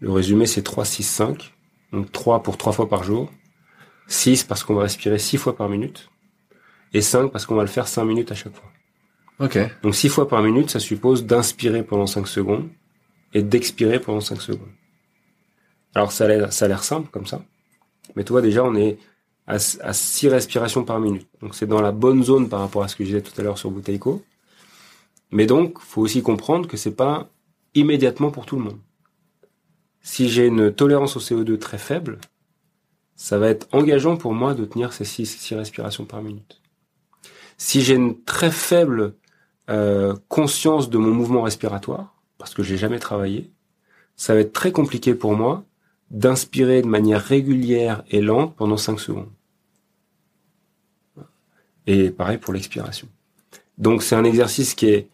le 0.00 0.10
résumé, 0.10 0.46
c'est 0.46 0.62
3, 0.62 0.86
6, 0.86 1.02
5. 1.02 1.54
Donc 1.92 2.10
3 2.10 2.42
pour 2.42 2.56
3 2.56 2.72
fois 2.72 2.88
par 2.88 3.04
jour. 3.04 3.30
6 4.06 4.44
parce 4.44 4.64
qu'on 4.64 4.74
va 4.74 4.84
respirer 4.84 5.18
6 5.18 5.36
fois 5.36 5.54
par 5.54 5.68
minute. 5.68 6.10
Et 6.94 7.02
5 7.02 7.30
parce 7.30 7.44
qu'on 7.44 7.54
va 7.54 7.62
le 7.62 7.68
faire 7.68 7.86
5 7.86 8.04
minutes 8.04 8.32
à 8.32 8.34
chaque 8.34 8.54
fois. 8.54 8.70
Ok. 9.40 9.58
Donc 9.82 9.94
6 9.94 10.08
fois 10.08 10.26
par 10.26 10.42
minute, 10.42 10.70
ça 10.70 10.80
suppose 10.80 11.26
d'inspirer 11.26 11.82
pendant 11.82 12.06
5 12.06 12.26
secondes 12.26 12.70
et 13.34 13.42
d'expirer 13.42 14.00
pendant 14.00 14.20
5 14.20 14.40
secondes. 14.40 14.72
Alors 15.94 16.12
ça 16.12 16.24
a 16.24 16.28
l'air, 16.68 16.82
simple 16.82 17.10
comme 17.10 17.26
ça. 17.26 17.42
Mais 18.16 18.24
tu 18.24 18.32
vois, 18.32 18.40
déjà, 18.40 18.64
on 18.64 18.74
est 18.74 18.96
à, 19.46 19.56
à 19.56 19.92
6 19.92 20.28
respirations 20.28 20.82
par 20.82 20.98
minute. 20.98 21.28
Donc 21.42 21.54
c'est 21.54 21.66
dans 21.66 21.82
la 21.82 21.92
bonne 21.92 22.24
zone 22.24 22.48
par 22.48 22.60
rapport 22.60 22.82
à 22.82 22.88
ce 22.88 22.96
que 22.96 23.04
je 23.04 23.10
disais 23.10 23.22
tout 23.22 23.38
à 23.38 23.44
l'heure 23.44 23.58
sur 23.58 23.70
Bouteilko. 23.70 24.24
Mais 25.30 25.46
donc, 25.46 25.78
faut 25.80 26.02
aussi 26.02 26.22
comprendre 26.22 26.68
que 26.68 26.76
c'est 26.76 26.94
pas 26.94 27.30
immédiatement 27.74 28.30
pour 28.30 28.46
tout 28.46 28.56
le 28.56 28.62
monde. 28.62 28.78
Si 30.02 30.28
j'ai 30.28 30.46
une 30.46 30.72
tolérance 30.72 31.16
au 31.16 31.20
CO2 31.20 31.58
très 31.58 31.78
faible, 31.78 32.18
ça 33.14 33.38
va 33.38 33.48
être 33.48 33.68
engageant 33.72 34.16
pour 34.16 34.32
moi 34.32 34.54
de 34.54 34.64
tenir 34.64 34.92
ces 34.92 35.04
6 35.04 35.54
respirations 35.54 36.04
par 36.04 36.22
minute. 36.22 36.60
Si 37.58 37.82
j'ai 37.82 37.94
une 37.94 38.22
très 38.22 38.50
faible 38.50 39.14
euh, 39.68 40.16
conscience 40.28 40.88
de 40.88 40.98
mon 40.98 41.12
mouvement 41.12 41.42
respiratoire, 41.42 42.14
parce 42.38 42.54
que 42.54 42.62
j'ai 42.62 42.78
jamais 42.78 42.98
travaillé, 42.98 43.50
ça 44.16 44.34
va 44.34 44.40
être 44.40 44.54
très 44.54 44.72
compliqué 44.72 45.14
pour 45.14 45.34
moi 45.34 45.64
d'inspirer 46.10 46.82
de 46.82 46.86
manière 46.86 47.22
régulière 47.22 48.02
et 48.10 48.20
lente 48.20 48.56
pendant 48.56 48.78
5 48.78 48.98
secondes. 48.98 49.30
Et 51.86 52.10
pareil 52.10 52.38
pour 52.38 52.52
l'expiration. 52.52 53.08
Donc 53.78 54.02
c'est 54.02 54.16
un 54.16 54.24
exercice 54.24 54.74
qui 54.74 54.86
est 54.86 55.08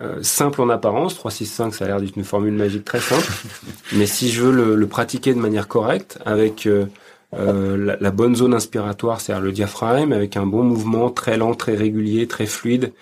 euh, 0.00 0.22
simple 0.22 0.60
en 0.60 0.70
apparence, 0.70 1.14
3, 1.14 1.30
6, 1.30 1.46
5, 1.46 1.74
ça 1.74 1.84
a 1.84 1.88
l'air 1.88 2.00
d'être 2.00 2.16
une 2.16 2.24
formule 2.24 2.54
magique 2.54 2.84
très 2.84 3.00
simple, 3.00 3.30
mais 3.92 4.06
si 4.06 4.30
je 4.30 4.42
veux 4.42 4.52
le, 4.52 4.74
le 4.74 4.86
pratiquer 4.88 5.34
de 5.34 5.38
manière 5.38 5.68
correcte, 5.68 6.18
avec 6.24 6.66
euh, 6.66 6.86
euh, 7.34 7.76
la, 7.76 7.96
la, 8.00 8.10
bonne 8.10 8.34
zone 8.34 8.54
inspiratoire, 8.54 9.20
c'est-à-dire 9.20 9.44
le 9.44 9.52
diaphragme, 9.52 10.12
avec 10.12 10.36
un 10.36 10.46
bon 10.46 10.64
mouvement 10.64 11.10
très 11.10 11.36
lent, 11.36 11.54
très 11.54 11.76
régulier, 11.76 12.26
très 12.26 12.46
fluide, 12.46 12.92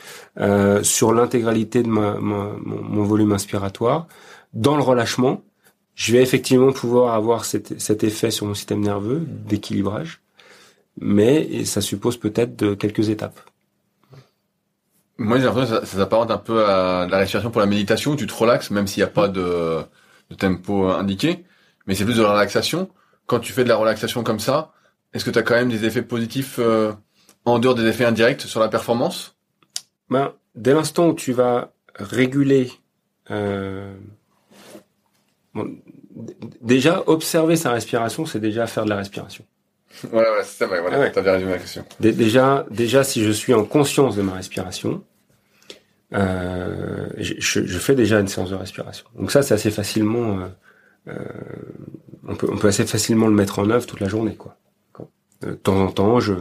sur 0.82 1.12
l'intégralité 1.12 1.82
de 1.82 1.88
ma, 1.88 2.14
ma, 2.14 2.52
mon, 2.60 2.82
mon, 2.82 3.04
volume 3.04 3.32
inspiratoire, 3.32 4.06
dans 4.52 4.76
le 4.76 4.82
relâchement, 4.82 5.42
je 5.94 6.12
vais 6.12 6.22
effectivement 6.22 6.72
pouvoir 6.72 7.14
avoir 7.14 7.44
cet, 7.44 7.80
cet 7.80 8.04
effet 8.04 8.30
sur 8.30 8.46
mon 8.46 8.54
système 8.54 8.80
nerveux 8.80 9.22
d'équilibrage, 9.46 10.20
mais 11.00 11.64
ça 11.64 11.80
suppose 11.80 12.18
peut-être 12.18 12.56
de 12.56 12.74
quelques 12.74 13.08
étapes. 13.08 13.40
Moi, 15.22 15.38
j'ai 15.38 15.44
l'impression 15.44 15.76
que 15.76 15.80
ça, 15.80 15.86
ça 15.86 15.98
s'apparente 15.98 16.30
un 16.30 16.38
peu 16.38 16.64
à 16.64 17.06
la 17.08 17.18
respiration 17.18 17.50
pour 17.50 17.60
la 17.60 17.66
méditation, 17.66 18.12
où 18.12 18.16
tu 18.16 18.26
te 18.26 18.34
relaxes, 18.34 18.70
même 18.70 18.86
s'il 18.86 19.00
n'y 19.00 19.08
a 19.08 19.12
pas 19.12 19.28
de, 19.28 19.78
de, 20.30 20.34
tempo 20.34 20.88
indiqué. 20.88 21.44
Mais 21.86 21.94
c'est 21.94 22.04
plus 22.04 22.16
de 22.16 22.22
la 22.22 22.32
relaxation. 22.32 22.90
Quand 23.26 23.38
tu 23.38 23.52
fais 23.52 23.64
de 23.64 23.68
la 23.68 23.76
relaxation 23.76 24.22
comme 24.22 24.40
ça, 24.40 24.72
est-ce 25.14 25.24
que 25.24 25.30
tu 25.30 25.38
as 25.38 25.42
quand 25.42 25.54
même 25.54 25.68
des 25.68 25.84
effets 25.84 26.02
positifs 26.02 26.56
euh, 26.58 26.92
en 27.44 27.58
dehors 27.58 27.74
des 27.74 27.84
effets 27.84 28.04
indirects 28.04 28.42
sur 28.42 28.60
la 28.60 28.68
performance? 28.68 29.36
Ben, 30.10 30.32
Dès 30.54 30.74
l'instant 30.74 31.08
où 31.08 31.14
tu 31.14 31.32
vas 31.32 31.72
réguler... 31.94 32.70
Euh, 33.30 33.94
bon, 35.54 35.78
déjà, 36.60 37.02
observer 37.06 37.56
sa 37.56 37.70
respiration, 37.70 38.26
c'est 38.26 38.40
déjà 38.40 38.66
faire 38.66 38.84
de 38.84 38.90
la 38.90 38.96
respiration. 38.96 39.44
Ouais, 40.10 40.20
ouais, 40.20 40.42
c'est 40.42 40.56
ça, 40.56 40.66
voilà, 40.66 40.88
ah 40.90 40.98
ouais. 41.00 41.12
t'as 41.12 41.20
bien 41.20 41.32
résumé 41.32 41.52
la 41.52 41.58
question. 41.58 41.84
Déjà, 42.00 42.64
déjà, 42.70 43.04
si 43.04 43.22
je 43.22 43.30
suis 43.30 43.52
en 43.52 43.64
conscience 43.64 44.16
de 44.16 44.22
ma 44.22 44.32
respiration, 44.32 45.04
euh, 46.14 47.06
je, 47.16 47.64
je, 47.64 47.78
fais 47.78 47.94
déjà 47.94 48.20
une 48.20 48.28
séance 48.28 48.50
de 48.50 48.54
respiration. 48.54 49.06
Donc 49.18 49.30
ça, 49.30 49.42
c'est 49.42 49.54
assez 49.54 49.70
facilement, 49.70 50.38
euh, 50.38 50.46
euh, 51.08 51.14
on 52.28 52.34
peut, 52.34 52.48
on 52.50 52.56
peut 52.56 52.68
assez 52.68 52.86
facilement 52.86 53.26
le 53.26 53.34
mettre 53.34 53.58
en 53.58 53.70
œuvre 53.70 53.86
toute 53.86 54.00
la 54.00 54.08
journée, 54.08 54.34
quoi. 54.34 54.56
De 55.40 55.54
temps 55.54 55.80
en 55.80 55.90
temps, 55.90 56.20
je, 56.20 56.34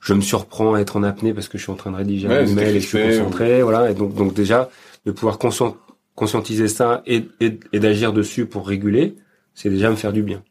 je 0.00 0.14
me 0.14 0.20
surprends 0.20 0.74
à 0.74 0.80
être 0.80 0.96
en 0.96 1.04
apnée 1.04 1.32
parce 1.32 1.48
que 1.48 1.56
je 1.56 1.62
suis 1.62 1.72
en 1.72 1.76
train 1.76 1.92
de 1.92 1.96
rédiger 1.96 2.26
ouais, 2.26 2.38
un 2.38 2.46
email 2.46 2.76
et 2.76 2.80
je 2.80 2.86
suis 2.86 2.98
concentré, 3.00 3.62
voilà. 3.62 3.90
Et 3.90 3.94
donc, 3.94 4.14
donc 4.14 4.34
déjà, 4.34 4.68
de 5.06 5.12
pouvoir 5.12 5.38
conscient, 5.38 5.76
conscientiser 6.16 6.66
ça 6.66 7.02
et, 7.06 7.28
et, 7.40 7.60
et 7.72 7.78
d'agir 7.78 8.12
dessus 8.12 8.46
pour 8.46 8.66
réguler, 8.66 9.14
c'est 9.54 9.70
déjà 9.70 9.88
me 9.90 9.96
faire 9.96 10.12
du 10.12 10.22
bien. 10.22 10.42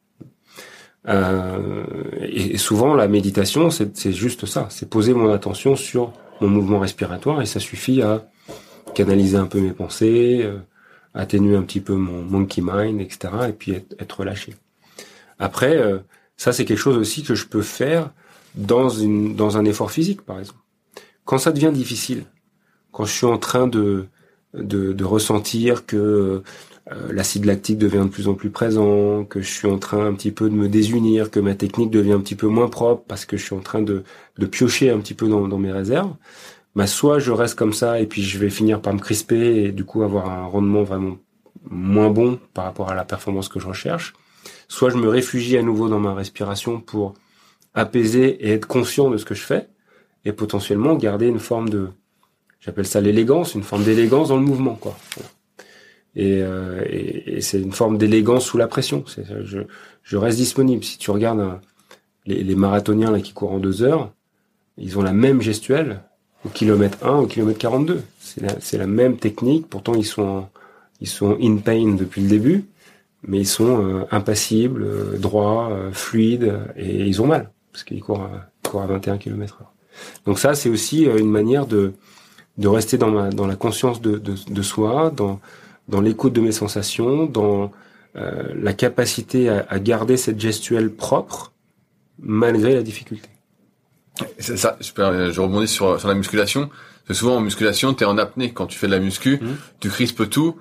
Euh, 1.08 1.84
et 2.22 2.58
souvent, 2.58 2.94
la 2.94 3.08
méditation, 3.08 3.70
c'est 3.70 4.12
juste 4.12 4.46
ça, 4.46 4.68
c'est 4.70 4.90
poser 4.90 5.14
mon 5.14 5.32
attention 5.32 5.76
sur 5.76 6.14
mon 6.42 6.50
mouvement 6.50 6.80
respiratoire 6.80 7.42
et 7.42 7.46
ça 7.46 7.60
suffit 7.60 8.02
à 8.02 8.30
canaliser 8.94 9.38
un 9.38 9.46
peu 9.46 9.60
mes 9.60 9.72
pensées, 9.72 10.42
euh, 10.44 10.60
atténuer 11.14 11.56
un 11.56 11.64
petit 11.64 11.82
peu 11.82 11.94
mon 11.94 12.22
monkey 12.22 12.62
mind, 12.64 13.02
etc. 13.02 13.34
et 13.50 13.54
puis 13.54 13.72
être, 13.74 13.96
être 14.00 14.20
relâché. 14.20 14.56
Après, 15.40 15.78
euh, 15.78 16.00
ça 16.38 16.54
c'est 16.54 16.66
quelque 16.66 16.80
chose 16.80 16.98
aussi 16.98 17.24
que 17.24 17.36
je 17.36 17.46
peux 17.46 17.62
faire 17.62 18.12
dans 18.56 18.90
une 18.90 19.36
dans 19.36 19.58
un 19.58 19.66
effort 19.66 19.92
physique, 19.92 20.22
par 20.22 20.40
exemple. 20.40 20.60
Quand 21.26 21.38
ça 21.38 21.52
devient 21.52 21.72
difficile, 21.74 22.26
quand 22.92 23.06
je 23.06 23.14
suis 23.14 23.26
en 23.26 23.38
train 23.38 23.68
de 23.68 24.06
de, 24.54 24.94
de 24.94 25.04
ressentir 25.06 25.86
que 25.86 26.44
euh, 26.92 27.14
l'acide 27.14 27.46
lactique 27.46 27.78
devient 27.78 28.04
de 28.04 28.10
plus 28.10 28.28
en 28.28 28.34
plus 28.34 28.50
présent, 28.50 29.24
que 29.24 29.42
je 29.42 29.52
suis 29.52 29.68
en 29.68 29.78
train 29.78 30.08
un 30.08 30.14
petit 30.14 30.32
peu 30.32 30.50
de 30.50 30.56
me 30.56 30.68
désunir, 30.68 31.30
que 31.30 31.40
ma 31.40 31.54
technique 31.54 31.92
devient 31.92 32.14
un 32.14 32.20
petit 32.20 32.36
peu 32.36 32.48
moins 32.48 32.68
propre 32.68 33.04
parce 33.08 33.26
que 33.26 33.38
je 33.38 33.44
suis 33.44 33.56
en 33.56 33.60
train 33.60 33.82
de, 33.82 34.04
de 34.40 34.46
piocher 34.48 34.90
un 34.90 35.00
petit 35.00 35.14
peu 35.14 35.28
dans, 35.28 35.48
dans 35.48 35.60
mes 35.60 35.72
réserves, 35.72 36.14
bah 36.76 36.88
soit 36.88 37.20
je 37.20 37.32
reste 37.32 37.56
comme 37.56 37.74
ça 37.74 38.00
et 38.00 38.06
puis 38.06 38.22
je 38.22 38.38
vais 38.38 38.50
finir 38.50 38.82
par 38.82 38.94
me 38.94 39.00
crisper 39.00 39.64
et 39.64 39.72
du 39.72 39.84
coup 39.84 40.04
avoir 40.04 40.30
un 40.30 40.46
rendement 40.46 40.84
vraiment 40.84 41.18
moins 41.70 42.10
bon 42.10 42.40
par 42.54 42.66
rapport 42.66 42.90
à 42.90 42.96
la 42.96 43.06
performance 43.06 43.50
que 43.50 43.60
je 43.60 43.68
recherche, 43.68 44.14
soit 44.68 44.90
je 44.90 44.98
me 44.98 45.10
réfugie 45.10 45.58
à 45.58 45.64
nouveau 45.64 45.90
dans 45.90 46.00
ma 46.00 46.14
respiration 46.14 46.80
pour 46.80 47.16
apaiser 47.74 48.46
et 48.46 48.52
être 48.52 48.68
conscient 48.68 49.10
de 49.10 49.18
ce 49.18 49.26
que 49.26 49.36
je 49.36 49.42
fais 49.42 49.68
et 50.26 50.32
potentiellement 50.32 50.96
garder 50.96 51.28
une 51.28 51.40
forme 51.40 51.70
de 51.70 51.90
j'appelle 52.60 52.88
ça 52.88 53.02
l'élégance, 53.02 53.56
une 53.56 53.64
forme 53.64 53.84
d'élégance 53.84 54.30
dans 54.30 54.38
le 54.38 54.44
mouvement 54.44 54.76
quoi. 54.76 54.98
Et, 56.16 56.42
euh, 56.42 56.84
et, 56.90 57.40
c'est 57.40 57.62
une 57.62 57.72
forme 57.72 57.98
d'élégance 57.98 58.46
sous 58.46 58.58
la 58.58 58.68
pression. 58.68 59.06
Je, 59.06 60.18
reste 60.18 60.38
disponible. 60.38 60.84
Si 60.84 60.98
tu 60.98 61.12
regardes 61.12 61.40
un, 61.40 61.62
les, 62.26 62.44
les, 62.44 62.56
marathoniens 62.56 63.12
là 63.12 63.22
qui 63.22 63.32
courent 63.32 63.54
en 63.54 63.60
deux 63.60 63.84
heures, 63.84 64.12
ils 64.78 64.98
ont 64.98 65.04
la 65.04 65.14
même 65.14 65.40
gestuelle 65.40 66.02
au 66.46 66.50
kilomètre 66.50 67.06
1, 67.06 67.18
au 67.20 67.28
kilomètre 67.28 67.60
42. 67.60 68.04
C'est 68.20 68.42
la, 68.42 68.56
la 68.78 68.88
même 68.88 69.18
technique. 69.18 69.68
Pourtant, 69.68 69.94
ils 69.96 70.06
sont, 70.06 70.48
ils 71.02 71.08
sont 71.08 71.38
in 71.42 71.58
pain 71.58 71.96
depuis 71.96 72.22
le 72.22 72.28
début, 72.28 72.66
mais 73.28 73.40
ils 73.40 73.48
sont 73.48 73.84
euh, 73.84 74.06
impassibles, 74.12 74.84
euh, 74.84 75.18
droits, 75.18 75.70
euh, 75.72 75.92
fluides, 75.92 76.54
et 76.78 77.06
ils 77.06 77.22
ont 77.22 77.28
mal 77.28 77.52
parce 77.72 77.84
qu'ils 77.84 78.02
courent, 78.02 78.22
à, 78.22 78.50
courent 78.68 78.82
à 78.82 78.88
21 78.88 79.18
km 79.18 79.60
heure. 79.62 79.72
Donc 80.26 80.40
ça, 80.40 80.54
c'est 80.56 80.70
aussi 80.70 81.08
euh, 81.08 81.18
une 81.18 81.30
manière 81.30 81.66
de, 81.66 81.94
de 82.58 82.68
rester 82.68 82.98
dans, 82.98 83.10
ma, 83.10 83.30
dans 83.30 83.48
la 83.48 83.56
conscience 83.56 84.02
de, 84.02 84.18
de, 84.18 84.36
de 84.50 84.62
soi, 84.62 85.12
dans, 85.16 85.40
dans 85.88 86.02
l'écoute 86.02 86.34
de 86.34 86.42
mes 86.42 86.52
sensations, 86.52 87.26
dans 87.26 87.72
euh, 88.16 88.54
la 88.56 88.74
capacité 88.74 89.50
à, 89.50 89.66
à, 89.70 89.80
garder 89.80 90.18
cette 90.18 90.40
gestuelle 90.40 90.92
propre 90.92 91.54
malgré 92.20 92.74
la 92.74 92.84
difficulté. 92.84 93.30
C'est 94.38 94.58
ça, 94.58 94.78
super, 94.82 95.32
je 95.32 95.42
rebondis 95.42 95.68
sur, 95.68 96.00
sur 96.00 96.08
la 96.08 96.16
musculation. 96.16 96.70
C'est 97.08 97.14
souvent 97.14 97.38
en 97.38 97.42
musculation, 97.42 97.94
tu 97.94 98.04
es 98.04 98.08
en 98.08 98.18
apnée 98.18 98.54
quand 98.54 98.68
tu 98.68 98.78
fais 98.78 98.88
de 98.88 98.92
la 98.92 99.00
muscu, 99.00 99.40
mmh. 99.42 99.48
tu 99.80 99.90
crispes 99.90 100.30
tout. 100.30 100.58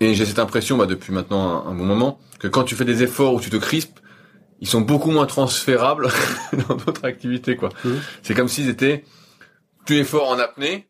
Et 0.00 0.14
j'ai 0.14 0.26
cette 0.26 0.38
impression, 0.38 0.76
bah, 0.76 0.86
depuis 0.86 1.12
maintenant 1.12 1.66
un, 1.66 1.70
un, 1.70 1.74
bon 1.74 1.84
moment, 1.84 2.18
que 2.38 2.48
quand 2.48 2.64
tu 2.64 2.74
fais 2.74 2.84
des 2.84 3.02
efforts 3.02 3.34
où 3.34 3.40
tu 3.40 3.50
te 3.50 3.56
crispes, 3.56 4.00
ils 4.60 4.68
sont 4.68 4.80
beaucoup 4.80 5.10
moins 5.10 5.26
transférables 5.26 6.08
dans 6.68 6.74
d'autres 6.76 7.04
activités, 7.04 7.56
quoi. 7.56 7.70
Mmh. 7.84 7.90
C'est 8.22 8.34
comme 8.34 8.48
s'ils 8.48 8.68
étaient 8.68 9.04
plus 9.84 9.98
es 9.98 10.04
fort 10.04 10.28
en 10.28 10.38
apnée, 10.38 10.88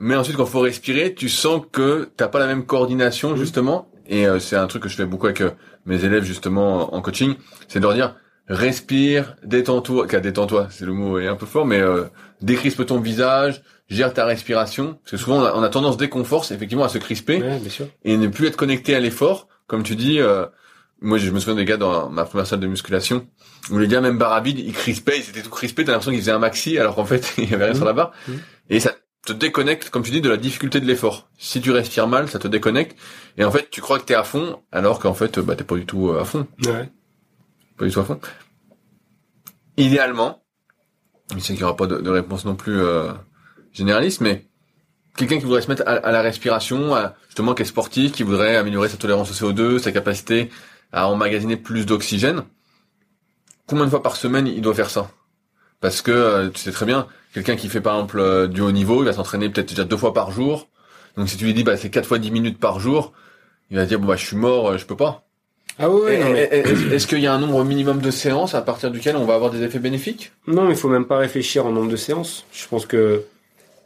mais 0.00 0.16
ensuite, 0.16 0.36
quand 0.36 0.46
faut 0.46 0.60
respirer, 0.60 1.14
tu 1.14 1.28
sens 1.28 1.62
que 1.70 2.10
t'as 2.16 2.28
pas 2.28 2.38
la 2.38 2.46
même 2.46 2.66
coordination, 2.66 3.36
justement. 3.36 3.88
Et 4.06 4.26
euh, 4.26 4.40
c'est 4.40 4.56
un 4.56 4.66
truc 4.66 4.82
que 4.82 4.88
je 4.88 4.96
fais 4.96 5.06
beaucoup 5.06 5.26
avec 5.26 5.40
euh, 5.40 5.50
mes 5.86 6.04
élèves, 6.04 6.24
justement, 6.24 6.94
en 6.94 7.00
coaching. 7.02 7.34
C'est 7.68 7.78
de 7.78 7.84
leur 7.84 7.94
dire, 7.94 8.16
respire, 8.52 9.36
détends-toi. 9.44 10.06
Qu'à 10.06 10.20
détends-toi, 10.20 10.68
c'est 10.70 10.84
le 10.84 10.92
mot 10.92 11.18
est 11.18 11.26
un 11.26 11.36
peu 11.36 11.46
fort, 11.46 11.66
mais 11.66 11.80
euh, 11.80 12.04
décrispe 12.40 12.84
ton 12.86 13.00
visage, 13.00 13.62
gère 13.88 14.12
ta 14.12 14.24
respiration. 14.24 14.98
Parce 15.02 15.12
que 15.12 15.16
souvent, 15.16 15.38
on 15.38 15.44
a, 15.44 15.54
on 15.54 15.62
a 15.62 15.68
tendance, 15.68 15.96
dès 15.96 16.08
qu'on 16.08 16.24
force, 16.24 16.50
effectivement, 16.50 16.84
à 16.84 16.88
se 16.88 16.98
crisper. 16.98 17.42
Ouais, 17.42 17.58
bien 17.58 17.70
sûr. 17.70 17.86
Et 18.04 18.16
ne 18.16 18.28
plus 18.28 18.46
être 18.46 18.56
connecté 18.56 18.94
à 18.94 19.00
l'effort. 19.00 19.48
Comme 19.66 19.82
tu 19.82 19.96
dis, 19.96 20.20
euh, 20.20 20.46
moi 21.00 21.18
je 21.18 21.30
me 21.30 21.40
souviens 21.40 21.56
des 21.56 21.64
gars 21.64 21.76
dans 21.76 22.08
ma 22.10 22.24
première 22.24 22.46
salle 22.46 22.60
de 22.60 22.66
musculation 22.66 23.26
où 23.70 23.78
les 23.78 23.88
gars 23.88 24.00
même 24.00 24.18
barre 24.18 24.42
ils 24.46 24.72
crispaient, 24.72 25.18
ils 25.18 25.30
étaient 25.30 25.42
tout 25.42 25.50
crispés, 25.50 25.84
t'as 25.84 25.92
l'impression 25.92 26.10
qu'ils 26.12 26.20
faisaient 26.20 26.32
un 26.32 26.38
maxi 26.38 26.78
alors 26.78 26.94
qu'en 26.94 27.04
fait 27.04 27.34
il 27.38 27.50
y 27.50 27.54
avait 27.54 27.66
rien 27.66 27.74
sur 27.74 27.84
la 27.84 27.92
barre. 27.92 28.12
Mmh. 28.28 28.32
Et 28.70 28.80
ça 28.80 28.94
te 29.24 29.32
déconnecte, 29.32 29.90
comme 29.90 30.02
tu 30.02 30.10
dis, 30.10 30.20
de 30.20 30.28
la 30.28 30.36
difficulté 30.36 30.80
de 30.80 30.86
l'effort. 30.86 31.28
Si 31.38 31.60
tu 31.60 31.70
respires 31.70 32.08
mal, 32.08 32.28
ça 32.28 32.38
te 32.38 32.48
déconnecte. 32.48 32.98
Et 33.38 33.44
en 33.44 33.50
fait, 33.50 33.68
tu 33.70 33.80
crois 33.80 33.98
que 33.98 34.04
t'es 34.04 34.14
à 34.14 34.24
fond, 34.24 34.60
alors 34.72 34.98
qu'en 34.98 35.14
fait, 35.14 35.38
bah, 35.38 35.54
t'es 35.54 35.64
pas 35.64 35.76
du 35.76 35.86
tout 35.86 36.10
à 36.10 36.24
fond. 36.24 36.46
Ouais. 36.64 36.90
Pas 37.76 37.86
du 37.86 37.92
tout 37.92 38.00
à 38.00 38.04
fond. 38.04 38.20
Idéalement, 39.76 40.42
je 41.34 41.40
sais 41.40 41.54
qu'il 41.54 41.62
y 41.62 41.64
aura 41.64 41.76
pas 41.76 41.86
de, 41.86 42.10
réponse 42.10 42.44
non 42.44 42.54
plus 42.54 42.78
euh, 42.78 43.12
généraliste, 43.72 44.20
mais 44.20 44.46
quelqu'un 45.16 45.38
qui 45.38 45.44
voudrait 45.44 45.62
se 45.62 45.68
mettre 45.68 45.82
à, 45.86 46.12
la 46.12 46.22
respiration, 46.22 46.94
justement 47.26 47.54
qui 47.54 47.62
est 47.62 47.66
sportif, 47.66 48.12
qui 48.12 48.22
voudrait 48.22 48.56
améliorer 48.56 48.88
sa 48.88 48.96
tolérance 48.96 49.30
au 49.30 49.52
CO2, 49.52 49.78
sa 49.78 49.92
capacité 49.92 50.50
à 50.92 51.08
emmagasiner 51.08 51.56
plus 51.56 51.86
d'oxygène, 51.86 52.42
combien 53.66 53.86
de 53.86 53.90
fois 53.90 54.02
par 54.02 54.16
semaine 54.16 54.46
il 54.46 54.60
doit 54.60 54.74
faire 54.74 54.90
ça? 54.90 55.10
Parce 55.80 56.02
que 56.02 56.10
euh, 56.10 56.50
tu 56.50 56.60
sais 56.60 56.70
très 56.70 56.86
bien, 56.86 57.08
quelqu'un 57.32 57.56
qui 57.56 57.68
fait 57.68 57.80
par 57.80 57.94
exemple 57.94 58.18
euh, 58.20 58.46
du 58.46 58.60
haut 58.60 58.72
niveau, 58.72 59.02
il 59.02 59.06
va 59.06 59.12
s'entraîner 59.12 59.48
peut-être 59.48 59.70
déjà 59.70 59.84
deux 59.84 59.96
fois 59.96 60.12
par 60.12 60.30
jour. 60.30 60.68
Donc 61.16 61.28
si 61.28 61.36
tu 61.36 61.44
lui 61.44 61.54
dis 61.54 61.64
bah 61.64 61.76
c'est 61.76 61.90
quatre 61.90 62.06
fois 62.06 62.18
dix 62.18 62.30
minutes 62.30 62.58
par 62.58 62.78
jour, 62.78 63.12
il 63.70 63.76
va 63.76 63.86
dire 63.86 63.98
bon 63.98 64.06
bah 64.06 64.16
je 64.16 64.24
suis 64.24 64.36
mort, 64.36 64.76
je 64.78 64.86
peux 64.86 64.96
pas. 64.96 65.24
Ah 65.78 65.88
oui, 65.90 66.12
Est-ce 66.14 67.06
qu'il 67.06 67.20
y 67.20 67.26
a 67.26 67.32
un 67.34 67.38
nombre 67.38 67.64
minimum 67.64 68.00
de 68.00 68.10
séances 68.10 68.54
à 68.54 68.62
partir 68.62 68.90
duquel 68.90 69.16
on 69.16 69.24
va 69.24 69.34
avoir 69.34 69.50
des 69.50 69.62
effets 69.62 69.78
bénéfiques? 69.78 70.32
Non, 70.46 70.64
mais 70.64 70.72
il 70.72 70.76
faut 70.76 70.88
même 70.88 71.06
pas 71.06 71.18
réfléchir 71.18 71.66
en 71.66 71.72
nombre 71.72 71.90
de 71.90 71.96
séances. 71.96 72.44
Je 72.52 72.66
pense 72.68 72.86
que 72.86 73.24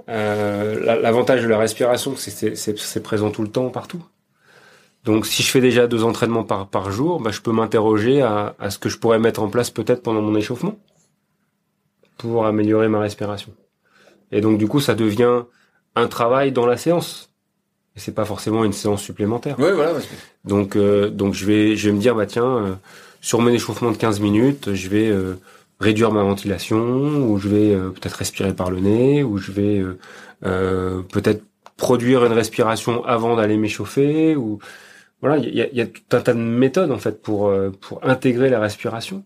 euh, 0.09 0.81
la- 0.85 0.97
l'avantage 0.97 1.43
de 1.43 1.49
la 1.49 1.59
respiration, 1.59 2.17
c'est 2.17 2.31
c'est- 2.31 2.57
c'est 2.57 2.79
c'est 2.79 3.03
présent 3.03 3.31
tout 3.31 3.43
le 3.43 3.49
temps, 3.49 3.71
partout. 3.71 4.03
Donc, 5.05 5.25
si 5.27 5.43
je 5.43 5.51
fais 5.51 5.61
déjà 5.61 5.87
deux 5.87 6.05
entraînements 6.05 6.45
par, 6.45 6.69
par 6.69 6.91
jour, 6.91 7.21
bah, 7.21 7.31
je 7.31 7.41
peux 7.41 7.53
m'interroger 7.53 8.23
à, 8.23 8.57
à 8.59 8.71
ce 8.71 8.79
que 8.79 8.89
je 8.89 8.99
pourrais 8.99 9.19
mettre 9.19 9.43
en 9.43 9.49
place 9.49 9.71
peut-être 9.71 10.03
pendant 10.03 10.21
mon 10.23 10.35
échauffement 10.37 10.77
pour 12.19 12.47
améliorer 12.47 12.89
ma 12.89 13.01
respiration. 13.01 13.53
Et 14.33 14.41
donc, 14.41 14.59
du 14.59 14.69
coup, 14.69 14.81
ça 14.81 14.95
devient 14.95 15.45
un 15.97 16.09
travail 16.09 16.53
dans 16.53 16.67
la 16.67 16.77
séance. 16.77 17.31
Et 17.97 18.01
c'est 18.01 18.15
pas 18.15 18.25
forcément 18.25 18.65
une 18.65 18.73
séance 18.73 19.03
supplémentaire. 19.03 19.57
Oui, 19.59 19.71
voilà. 19.75 19.93
Donc, 20.45 20.77
euh, 20.77 21.09
donc 21.09 21.35
je 21.35 21.47
vais, 21.47 21.77
je 21.77 21.89
vais 21.89 21.95
me 21.95 22.01
dire, 22.01 22.15
bah 22.15 22.27
tiens, 22.27 22.45
euh, 22.45 22.73
sur 23.21 23.41
mon 23.41 23.51
échauffement 23.51 23.91
de 23.91 23.97
15 23.97 24.21
minutes, 24.21 24.75
je 24.75 24.89
vais 24.89 25.09
euh, 25.09 25.35
réduire 25.81 26.13
ma 26.13 26.23
ventilation, 26.23 26.79
ou 26.79 27.39
je 27.39 27.49
vais 27.49 27.75
euh, 27.75 27.91
peut-être 27.91 28.15
respirer 28.15 28.55
par 28.55 28.71
le 28.71 28.81
nez, 28.81 29.23
ou 29.23 29.39
je 29.39 29.51
vais 29.51 29.79
euh, 29.79 29.99
euh, 30.45 31.03
peut-être 31.11 31.43
produire 31.77 32.25
une 32.25 32.33
respiration 32.33 33.05
avant 33.05 33.37
d'aller 33.37 33.57
m'échauffer, 33.57 34.37
ou 34.37 34.59
voilà, 35.21 35.39
il 35.39 35.55
y 35.55 35.63
a, 35.63 35.73
y 35.73 35.81
a 35.81 35.87
tout 35.87 36.03
un 36.13 36.21
tas 36.21 36.35
de 36.35 36.39
méthodes 36.39 36.91
en 36.91 36.99
fait 36.99 37.23
pour 37.23 37.49
euh, 37.49 37.71
pour 37.81 38.05
intégrer 38.05 38.51
la 38.51 38.61
respiration. 38.61 39.25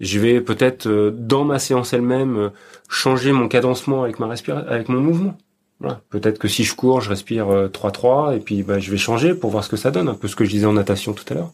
Je 0.00 0.18
vais 0.18 0.40
peut-être 0.40 0.86
euh, 0.86 1.10
dans 1.10 1.44
ma 1.44 1.58
séance 1.58 1.92
elle-même 1.92 2.50
changer 2.88 3.32
mon 3.32 3.48
cadencement 3.48 4.02
avec 4.04 4.18
ma 4.18 4.26
avec 4.26 4.88
mon 4.88 5.00
mouvement. 5.00 5.36
Voilà. 5.80 6.00
Peut-être 6.10 6.38
que 6.38 6.48
si 6.48 6.64
je 6.64 6.74
cours, 6.74 7.00
je 7.00 7.08
respire 7.08 7.48
euh, 7.50 7.68
3-3 7.68 8.36
et 8.36 8.40
puis 8.40 8.62
bah, 8.62 8.78
je 8.78 8.90
vais 8.90 8.96
changer 8.96 9.34
pour 9.34 9.50
voir 9.50 9.64
ce 9.64 9.68
que 9.68 9.76
ça 9.76 9.90
donne, 9.90 10.08
un 10.08 10.14
peu 10.14 10.28
ce 10.28 10.36
que 10.36 10.44
je 10.44 10.50
disais 10.50 10.66
en 10.66 10.72
natation 10.72 11.12
tout 11.12 11.24
à 11.30 11.34
l'heure. 11.34 11.52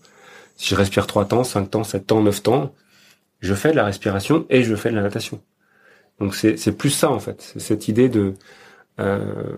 Si 0.57 0.70
je 0.70 0.77
respire 0.77 1.07
3 1.07 1.27
temps, 1.27 1.45
5 1.45 1.70
temps, 1.70 1.85
7 1.85 2.07
temps, 2.07 2.22
9 2.22 2.43
temps, 2.43 2.75
je 3.41 3.55
fais 3.55 3.72
de 3.72 3.77
la 3.77 3.85
respiration 3.85 4.47
et 4.49 4.62
je 4.62 4.75
fais 4.75 4.91
de 4.91 4.97
la 4.97 5.03
natation. 5.03 5.41
Donc 6.20 6.35
c'est 6.35 6.72
plus 6.77 6.91
ça 6.91 7.11
en 7.11 7.18
fait, 7.18 7.43
c'est 7.43 7.61
cette 7.61 7.89
idée 7.89 8.09
de, 8.09 8.35
euh, 9.01 9.57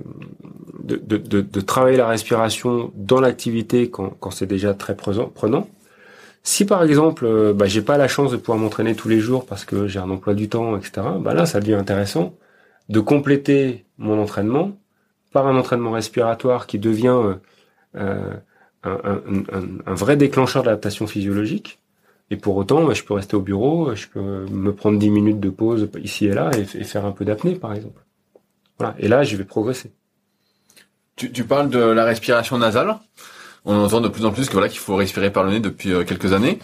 de, 0.83 0.97
de, 0.97 1.19
de, 1.19 1.41
de 1.43 1.61
travailler 1.61 1.99
la 1.99 2.09
respiration 2.09 2.93
dans 2.95 3.21
l'activité 3.21 3.91
quand, 3.91 4.11
quand 4.19 4.31
c'est 4.31 4.47
déjà 4.47 4.73
très 4.73 4.97
prenant. 4.97 5.69
Si 6.43 6.65
par 6.65 6.83
exemple, 6.83 7.27
euh, 7.27 7.53
bah, 7.53 7.67
j'ai 7.67 7.83
pas 7.83 7.99
la 7.99 8.09
chance 8.09 8.31
de 8.31 8.37
pouvoir 8.37 8.59
m'entraîner 8.59 8.95
tous 8.95 9.09
les 9.09 9.21
jours 9.21 9.45
parce 9.47 9.65
que 9.65 9.87
j'ai 9.87 9.99
un 9.99 10.09
emploi 10.11 10.33
du 10.35 10.49
temps, 10.49 10.77
etc. 10.79 11.07
Bah 11.21 11.35
là, 11.35 11.45
ça 11.45 11.61
devient 11.61 11.75
intéressant 11.75 12.35
de 12.89 13.01
compléter 13.01 13.85
mon 13.99 14.21
entraînement 14.21 14.77
par 15.33 15.47
un 15.47 15.57
entraînement 15.57 15.91
respiratoire 15.91 16.67
qui 16.67 16.79
devient 16.79 17.09
euh, 17.09 17.35
euh, 17.97 18.35
un, 18.85 18.91
un, 18.91 19.21
un, 19.53 19.65
un 19.87 19.95
vrai 19.95 20.17
déclencheur 20.17 20.63
d'adaptation 20.63 21.07
physiologique. 21.07 21.81
Et 22.31 22.37
pour 22.37 22.57
autant, 22.57 22.85
bah, 22.85 22.95
je 22.95 23.03
peux 23.03 23.15
rester 23.15 23.37
au 23.37 23.41
bureau, 23.41 23.95
je 23.95 24.09
peux 24.09 24.47
me 24.47 24.73
prendre 24.73 24.99
10 24.99 25.11
minutes 25.11 25.41
de 25.41 25.51
pause 25.51 25.89
ici 26.03 26.27
et 26.27 26.33
là 26.33 26.51
et, 26.57 26.63
et 26.63 26.85
faire 26.85 27.05
un 27.05 27.13
peu 27.13 27.25
d'apnée, 27.25 27.55
par 27.55 27.73
exemple. 27.73 28.03
Voilà. 28.79 28.95
Et 28.99 29.09
là, 29.09 29.23
je 29.25 29.37
vais 29.37 29.45
progresser. 29.45 29.93
Tu, 31.17 31.33
tu 31.33 31.45
parles 31.45 31.71
de 31.71 31.79
la 31.79 32.05
respiration 32.05 32.59
nasale. 32.59 32.97
On 33.65 33.77
entend 33.77 34.01
de 34.01 34.09
plus 34.09 34.25
en 34.25 34.33
plus 34.33 34.47
que 34.47 34.53
voilà 34.53 34.69
qu'il 34.69 34.79
faut 34.79 34.97
respirer 34.97 35.31
par 35.33 35.45
le 35.45 35.51
nez 35.51 35.61
depuis 35.61 35.93
euh, 35.93 36.05
quelques 36.05 36.33
années. 36.33 36.59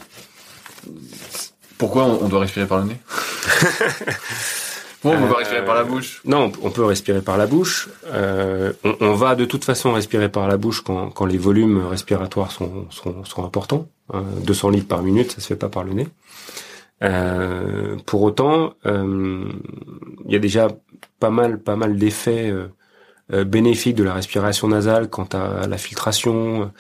Pourquoi 1.79 2.05
on, 2.05 2.25
on 2.25 2.29
doit 2.29 2.41
respirer 2.41 2.67
par 2.67 2.79
le 2.79 2.85
nez? 2.85 2.97
Pourquoi 5.03 5.19
on 5.21 5.27
peut 5.27 5.33
pas 5.33 5.39
respirer 5.41 5.65
par 5.65 5.75
la 5.75 5.85
bouche 5.85 6.23
Non, 6.25 6.53
on 6.63 6.71
peut 6.71 6.85
respirer 6.85 7.21
par 7.23 7.37
la 7.37 7.47
bouche. 7.47 7.89
Euh, 8.07 8.73
on, 8.85 8.95
on 9.01 9.15
va 9.15 9.35
de 9.35 9.45
toute 9.45 9.65
façon 9.65 9.93
respirer 9.93 10.29
par 10.29 10.47
la 10.49 10.57
bouche 10.57 10.81
quand, 10.83 11.11
quand 11.11 11.27
les 11.27 11.39
volumes 11.39 11.85
respiratoires 11.87 12.53
sont, 12.53 12.87
sont, 12.91 13.25
sont 13.25 13.45
importants. 13.45 13.89
Hein, 14.15 14.23
200 14.47 14.71
litres 14.71 14.89
par 14.89 15.03
minute, 15.03 15.33
ça 15.33 15.41
se 15.41 15.47
fait 15.49 15.57
pas 15.57 15.69
par 15.69 15.83
le 15.85 15.93
nez. 15.93 16.09
Euh, 17.03 17.97
pour 18.07 18.23
autant, 18.23 18.75
euh, 18.87 19.45
il 20.27 20.33
y 20.33 20.37
a 20.37 20.39
déjà 20.39 20.69
pas 21.19 21.31
mal, 21.31 21.59
pas 21.59 21.75
mal 21.77 21.97
d'effets 21.97 22.49
euh, 22.51 22.69
euh, 23.33 23.45
bénéfiques 23.45 23.97
de 23.97 24.05
la 24.05 24.15
respiration 24.15 24.69
nasale 24.69 25.09
quant 25.11 25.29
à 25.33 25.67
la 25.67 25.79
filtration, 25.79 26.71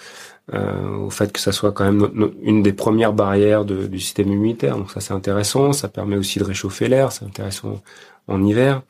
euh, 0.55 0.97
au 0.97 1.11
fait 1.11 1.33
que 1.33 1.41
ça 1.41 1.51
soit 1.51 1.73
quand 1.73 1.85
même 1.85 1.99
no- 1.99 2.11
no- 2.15 2.33
une 2.43 2.63
des 2.63 2.73
premières 2.73 3.13
barrières 3.13 3.65
de- 3.65 3.87
du 3.87 3.99
système 3.99 4.29
immunitaire. 4.29 4.77
Donc 4.77 4.91
ça 4.93 5.01
c'est 5.01 5.13
intéressant. 5.15 5.73
Ça 5.73 5.89
permet 5.89 6.17
aussi 6.17 6.39
de 6.39 6.45
réchauffer 6.45 6.87
l'air. 6.89 7.11
C'est 7.11 7.25
intéressant 7.25 7.81
en 8.29 8.45
hiver. 8.45 8.83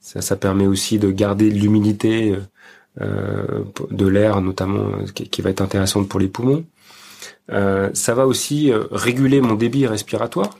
Ça, 0.00 0.36
permet 0.36 0.66
aussi 0.66 0.98
de 0.98 1.10
garder 1.10 1.48
de 1.50 1.58
l'humidité 1.58 2.36
euh, 3.00 3.64
de 3.90 4.06
l'air, 4.06 4.40
notamment 4.40 4.88
euh, 4.98 5.06
qui, 5.06 5.42
va 5.42 5.50
être 5.50 5.62
intéressante 5.62 6.08
pour 6.08 6.20
les 6.20 6.28
poumons. 6.28 6.64
Euh, 7.50 7.90
ça 7.94 8.14
va 8.14 8.26
aussi 8.26 8.70
euh, 8.70 8.84
réguler 8.90 9.40
mon 9.40 9.54
débit 9.54 9.86
respiratoire. 9.86 10.58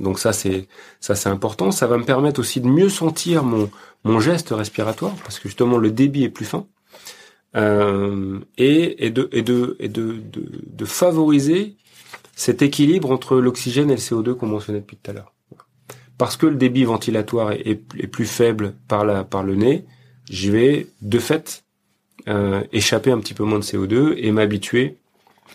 Donc 0.00 0.18
ça 0.18 0.32
c'est 0.32 0.68
ça 1.00 1.14
c'est 1.14 1.28
important. 1.28 1.70
Ça 1.70 1.86
va 1.86 1.98
me 1.98 2.04
permettre 2.04 2.40
aussi 2.40 2.60
de 2.60 2.68
mieux 2.68 2.88
sentir 2.88 3.44
mon 3.44 3.70
mon 4.04 4.20
geste 4.20 4.50
respiratoire 4.50 5.14
parce 5.24 5.38
que 5.38 5.48
justement 5.48 5.78
le 5.78 5.90
débit 5.90 6.24
est 6.24 6.30
plus 6.30 6.44
fin. 6.44 6.66
Euh, 7.56 8.40
et, 8.58 9.06
et, 9.06 9.10
de, 9.10 9.28
et, 9.30 9.42
de, 9.42 9.76
et 9.78 9.88
de, 9.88 10.14
de, 10.14 10.44
de 10.66 10.84
favoriser 10.84 11.76
cet 12.34 12.62
équilibre 12.62 13.12
entre 13.12 13.36
l'oxygène 13.36 13.90
et 13.90 13.94
le 13.94 14.00
CO2 14.00 14.34
qu'on 14.34 14.46
mentionnait 14.46 14.80
depuis 14.80 14.96
tout 14.96 15.10
à 15.10 15.14
l'heure. 15.14 15.33
Parce 16.18 16.36
que 16.36 16.46
le 16.46 16.54
débit 16.54 16.84
ventilatoire 16.84 17.52
est, 17.52 17.74
plus 18.06 18.26
faible 18.26 18.74
par, 18.88 19.04
la, 19.04 19.24
par 19.24 19.42
le 19.42 19.56
nez, 19.56 19.84
je 20.30 20.50
vais 20.50 20.86
de 21.02 21.18
fait 21.18 21.64
euh, 22.28 22.62
échapper 22.72 23.10
un 23.10 23.18
petit 23.18 23.34
peu 23.34 23.44
moins 23.44 23.58
de 23.58 23.64
CO2 23.64 24.14
et 24.16 24.30
m'habituer 24.30 24.96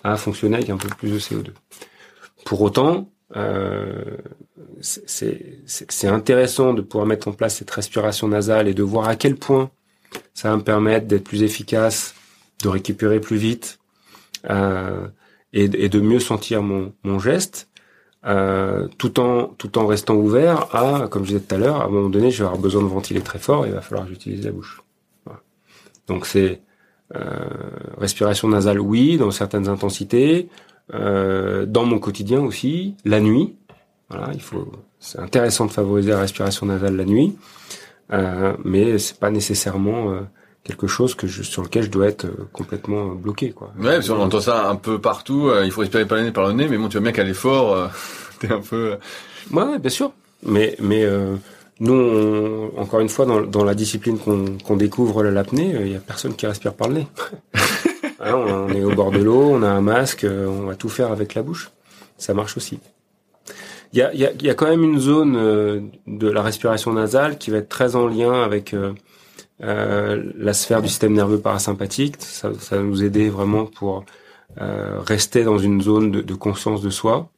à 0.04 0.18
fonctionner 0.18 0.58
avec 0.58 0.70
un 0.70 0.78
peu 0.78 0.90
plus 0.90 1.12
de 1.12 1.20
CO2. 1.20 1.48
Pour 2.46 2.62
autant, 2.62 3.10
euh, 3.36 4.18
c'est 4.82 6.08
intéressant 6.08 6.74
de 6.74 6.82
pouvoir 6.82 7.08
mettre 7.08 7.28
en 7.28 7.34
place 7.34 7.58
cette 7.58 7.72
respiration 7.72 8.28
nasale 8.28 8.68
et 8.68 8.74
de 8.74 8.84
voir 8.84 9.08
à 9.08 9.16
quel 9.16 9.36
point 9.36 9.72
ça 10.34 10.50
va 10.50 10.58
me 10.58 10.64
permettre 10.64 11.08
d'être 11.08 11.24
plus 11.24 11.44
efficace, 11.44 12.16
de 12.64 12.70
récupérer 12.70 13.20
plus 13.20 13.38
vite 13.38 13.80
euh, 14.50 15.08
et, 15.54 15.64
et 15.64 15.90
de 15.90 16.00
mieux 16.00 16.20
sentir 16.20 16.64
mon, 16.64 16.94
mon 17.04 17.20
geste, 17.20 17.69
euh, 18.30 18.88
tout 18.98 19.20
en 19.20 19.48
tout 19.58 19.78
en 19.78 19.88
restant 19.88 20.16
ouvert 20.16 20.74
à, 20.76 21.08
comme 21.10 21.24
je 21.24 21.30
disais 21.30 21.40
tout 21.42 21.56
à 21.56 21.58
l'heure, 21.58 21.82
à 21.82 21.86
un 21.86 21.90
moment 21.90 22.10
donné, 22.10 22.32
je 22.32 22.44
vais 22.44 22.48
avoir 22.48 22.62
besoin 22.62 22.82
de 22.84 22.88
ventiler 22.88 23.22
très 23.22 23.40
fort 23.40 23.66
il 23.66 23.74
va 23.74 23.82
falloir 23.82 24.06
que 24.06 24.14
j'utilise 24.14 24.46
la 24.46 24.52
bouche. 24.52 24.82
Donc 26.08 26.26
c'est 26.26 26.62
euh, 27.16 27.22
respiration 27.98 28.48
nasale, 28.48 28.80
oui, 28.80 29.18
dans 29.18 29.32
certaines 29.32 29.68
intensités, 29.68 30.50
euh, 30.94 31.66
dans 31.66 31.86
mon 31.86 32.00
quotidien 32.00 32.42
aussi, 32.42 32.96
la 33.06 33.20
nuit. 33.20 33.56
Voilà, 34.10 34.30
il 34.34 34.42
faut. 34.42 34.72
C'est 35.00 35.20
intéressant 35.20 35.66
de 35.66 35.72
favoriser 35.72 36.12
la 36.12 36.20
respiration 36.20 36.66
nasale 36.66 36.96
la 36.96 37.06
nuit, 37.06 37.38
euh, 38.12 38.54
mais 38.64 38.98
c'est 38.98 39.18
pas 39.18 39.32
nécessairement 39.32 40.14
quelque 40.70 40.88
chose 40.88 41.16
que 41.16 41.28
je, 41.28 41.44
sur 41.44 41.62
lequel 41.64 41.84
je 41.84 41.90
dois 41.90 42.08
être 42.08 42.26
euh, 42.26 42.48
complètement 42.54 43.08
bloqué, 43.08 43.52
quoi. 43.52 43.72
Ouais, 43.80 43.96
parce 43.96 44.08
qu'on 44.10 44.22
entend 44.22 44.40
ça 44.40 44.70
un 44.70 44.76
peu 44.76 45.00
partout. 45.00 45.50
euh, 45.50 45.66
il 45.66 45.72
faut 45.72 45.82
respirer 45.82 46.06
par 46.06 46.18
le 46.18 46.24
nez, 46.26 46.32
par 46.32 46.48
le 46.48 46.54
nez, 46.54 46.68
mais 46.70 46.78
bon, 46.78 46.88
tu 46.88 46.98
vois 46.98 47.04
bien 47.04 47.12
qu'à 47.12 47.24
l'effort, 47.24 47.74
euh, 47.76 47.88
t'es 48.40 48.52
un 48.52 48.62
peu. 48.62 48.98
Ouais, 49.52 49.80
bien 49.80 49.90
sûr. 49.90 50.12
Mais, 50.44 50.76
mais 50.80 51.04
euh, 51.04 51.36
nous, 51.80 51.94
on- 51.94 52.72
encore 52.80 53.00
une 53.00 53.10
fois, 53.10 53.26
dans, 53.26 53.42
dans 53.42 53.64
la 53.64 53.74
discipline 53.76 54.18
qu'on 54.18 54.58
qu'on 54.64 54.78
découvre 54.78 55.24
l'apnée, 55.24 55.76
il 55.82 55.92
y 55.92 55.96
a 55.96 56.00
personne 56.00 56.36
qui 56.36 56.46
respire 56.46 56.74
par 56.74 56.88
le 56.88 56.94
nez. 56.96 57.08
Hein, 58.22 58.34
on, 58.36 58.68
est 58.74 58.84
au 58.84 58.94
bord 58.94 59.12
de 59.12 59.20
l'eau, 59.20 59.44
on 59.54 59.64
a 59.64 59.70
un 59.70 59.80
masque, 59.80 60.26
euh, 60.26 60.46
on 60.46 60.64
va 60.66 60.76
tout 60.76 60.90
faire 60.90 61.10
avec 61.10 61.36
la 61.36 61.42
bouche. 61.42 61.72
Ça 62.18 62.34
marche 62.34 62.58
aussi. 62.58 62.78
Il 63.94 64.00
y 64.00 64.02
a, 64.02 64.14
il 64.14 64.20
y, 64.20 64.26
a, 64.26 64.32
y 64.42 64.50
a 64.50 64.56
quand 64.56 64.68
même 64.68 64.84
une 64.84 65.00
zone 65.00 65.38
euh, 65.38 65.80
de 66.06 66.30
la 66.30 66.42
respiration 66.42 66.92
nasale 66.92 67.38
qui 67.38 67.50
va 67.50 67.60
être 67.60 67.70
très 67.70 67.96
en 67.96 68.08
lien 68.08 68.44
avec 68.44 68.74
euh, 68.74 68.92
euh, 68.92 68.94
la 69.60 70.54
sphère 70.54 70.82
du 70.82 70.88
système 70.88 71.14
nerveux 71.14 71.40
parasympathique. 71.40 72.16
Ça, 72.20 72.52
ça 72.60 72.78
va 72.78 72.84
nous 72.84 73.04
aider 73.04 73.30
vraiment 73.30 73.66
pour 73.66 74.06
rester 74.58 75.44
dans 75.44 75.58
une 75.58 75.82
zone 75.82 76.12
de, 76.12 76.22
de, 76.22 76.34
conscience 76.34 76.82
de 76.82 76.90
soi. 76.90 77.30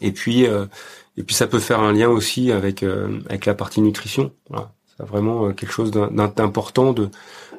Et 0.00 0.12
puis, 0.12 0.44
et 0.44 1.22
puis 1.22 1.34
ça 1.34 1.46
peut 1.46 1.58
faire 1.58 1.80
un 1.80 1.92
lien 1.92 2.08
aussi 2.08 2.52
avec 2.52 2.82
avec 2.82 3.46
la 3.46 3.54
partie 3.54 3.80
nutrition. 3.80 4.32
Voilà. 4.48 4.72
C'est 4.96 5.06
vraiment 5.06 5.52
quelque 5.52 5.72
chose 5.72 5.90
d'important 5.90 6.92
de 6.92 7.08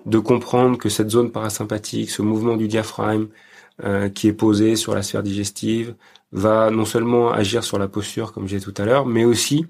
de 0.05 0.19
comprendre 0.19 0.77
que 0.77 0.87
cette 0.89 1.09
zone 1.09 1.31
parasympathique, 1.31 2.09
ce 2.11 2.21
mouvement 2.21 2.55
du 2.55 2.67
diaphragme 2.67 3.27
qui 4.13 4.27
est 4.27 4.33
posé 4.33 4.77
sur 4.77 4.95
la 4.95 5.03
sphère 5.03 5.23
digestive, 5.23 5.95
va 6.35 6.69
non 6.69 6.85
seulement 6.85 7.31
agir 7.31 7.63
sur 7.63 7.79
la 7.79 7.87
posture, 7.87 8.33
comme 8.33 8.47
j'ai 8.47 8.59
tout 8.59 8.73
à 8.77 8.85
l'heure, 8.85 9.05
mais 9.05 9.25
aussi 9.25 9.65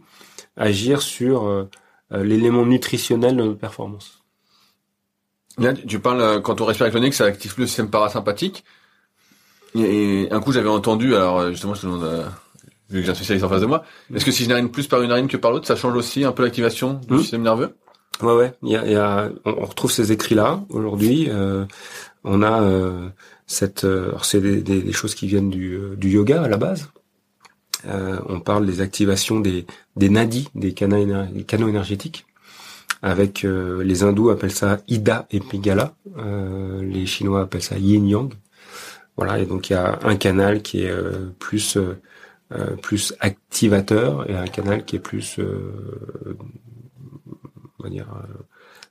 agir 0.58 1.02
sur 1.02 1.46
euh, 1.46 1.64
euh, 1.64 1.66
l'élément 2.12 2.66
nutritionnel 2.66 3.36
de 3.36 3.44
notre 3.44 3.60
performance. 3.60 4.26
Là, 5.58 5.74
tu 5.74 6.00
parles, 6.00 6.22
euh, 6.22 6.40
quand 6.40 6.62
on 6.62 6.66
respire 6.66 6.90
chronique, 6.90 7.14
ça 7.14 7.26
active 7.26 7.54
le 7.58 7.68
système 7.68 7.90
parasympathique. 7.90 8.64
Et 9.76 10.28
un 10.32 10.40
coup, 10.40 10.52
j'avais 10.52 10.70
entendu, 10.70 11.16
alors 11.16 11.50
justement, 11.50 11.74
je 11.74 11.82
te 11.82 11.86
demande, 11.86 12.26
vu 12.90 13.00
que 13.00 13.06
j'ai 13.06 13.12
un 13.12 13.16
spécialiste 13.16 13.46
en 13.46 13.50
face 13.50 13.62
de 13.62 13.66
moi, 13.66 13.84
est-ce 14.14 14.24
que 14.24 14.32
si 14.32 14.46
je 14.46 14.50
narine 14.50 14.70
plus 14.70 14.88
par 14.88 15.02
une 15.02 15.10
narine 15.10 15.28
que 15.28 15.36
par 15.36 15.52
l'autre, 15.52 15.68
ça 15.68 15.76
change 15.76 15.96
aussi 15.96 16.24
un 16.24 16.32
peu 16.32 16.44
l'activation 16.44 16.94
du 17.08 17.16
mmh. 17.16 17.20
système 17.20 17.42
nerveux? 17.42 17.76
Ouais, 18.22 18.34
ouais. 18.34 18.54
Il 18.64 18.70
y 18.70 18.78
a, 18.78 18.86
il 18.86 18.92
y 18.94 18.96
a 18.96 19.30
on, 19.44 19.66
retrouve 19.66 19.92
ces 19.92 20.14
écrits-là 20.14 20.64
aujourd'hui. 20.70 21.28
Euh, 21.30 21.66
on 22.24 22.42
a 22.42 22.62
euh, 22.62 23.10
cette, 23.48 23.84
alors 23.84 24.24
c'est 24.24 24.40
des, 24.40 24.62
des, 24.62 24.92
choses 24.94 25.14
qui 25.14 25.28
viennent 25.28 25.50
du, 25.50 25.78
du 25.98 26.10
yoga 26.10 26.44
à 26.44 26.48
la 26.48 26.58
base. 26.58 26.90
Euh, 27.88 28.20
on 28.28 28.40
parle 28.40 28.66
des 28.66 28.82
activations 28.82 29.40
des, 29.40 29.66
des 29.96 30.10
nadis, 30.10 30.50
des 30.56 30.74
canaux, 30.74 30.98
énergétiques. 31.68 32.26
Avec 33.02 33.46
euh, 33.46 33.84
les 33.84 34.04
hindous 34.04 34.30
appellent 34.30 34.52
ça 34.52 34.80
Ida 34.88 35.28
et 35.30 35.40
Pingala, 35.40 35.94
euh, 36.18 36.82
les 36.82 37.06
chinois 37.06 37.42
appellent 37.42 37.62
ça 37.62 37.78
Yin 37.78 38.08
Yang. 38.08 38.34
Voilà, 39.18 39.40
et 39.40 39.46
donc 39.46 39.70
il 39.70 39.74
y 39.74 39.76
a 39.76 40.00
un 40.04 40.16
canal 40.16 40.62
qui 40.62 40.84
est 40.84 40.94
plus 41.40 41.78
plus 42.82 43.14
activateur 43.22 44.30
et 44.30 44.36
un 44.36 44.48
canal 44.48 44.86
qui 44.86 44.98
est 44.98 45.00
plus 45.00 45.40
on 47.80 47.84
va 47.84 47.90
dire 47.90 48.08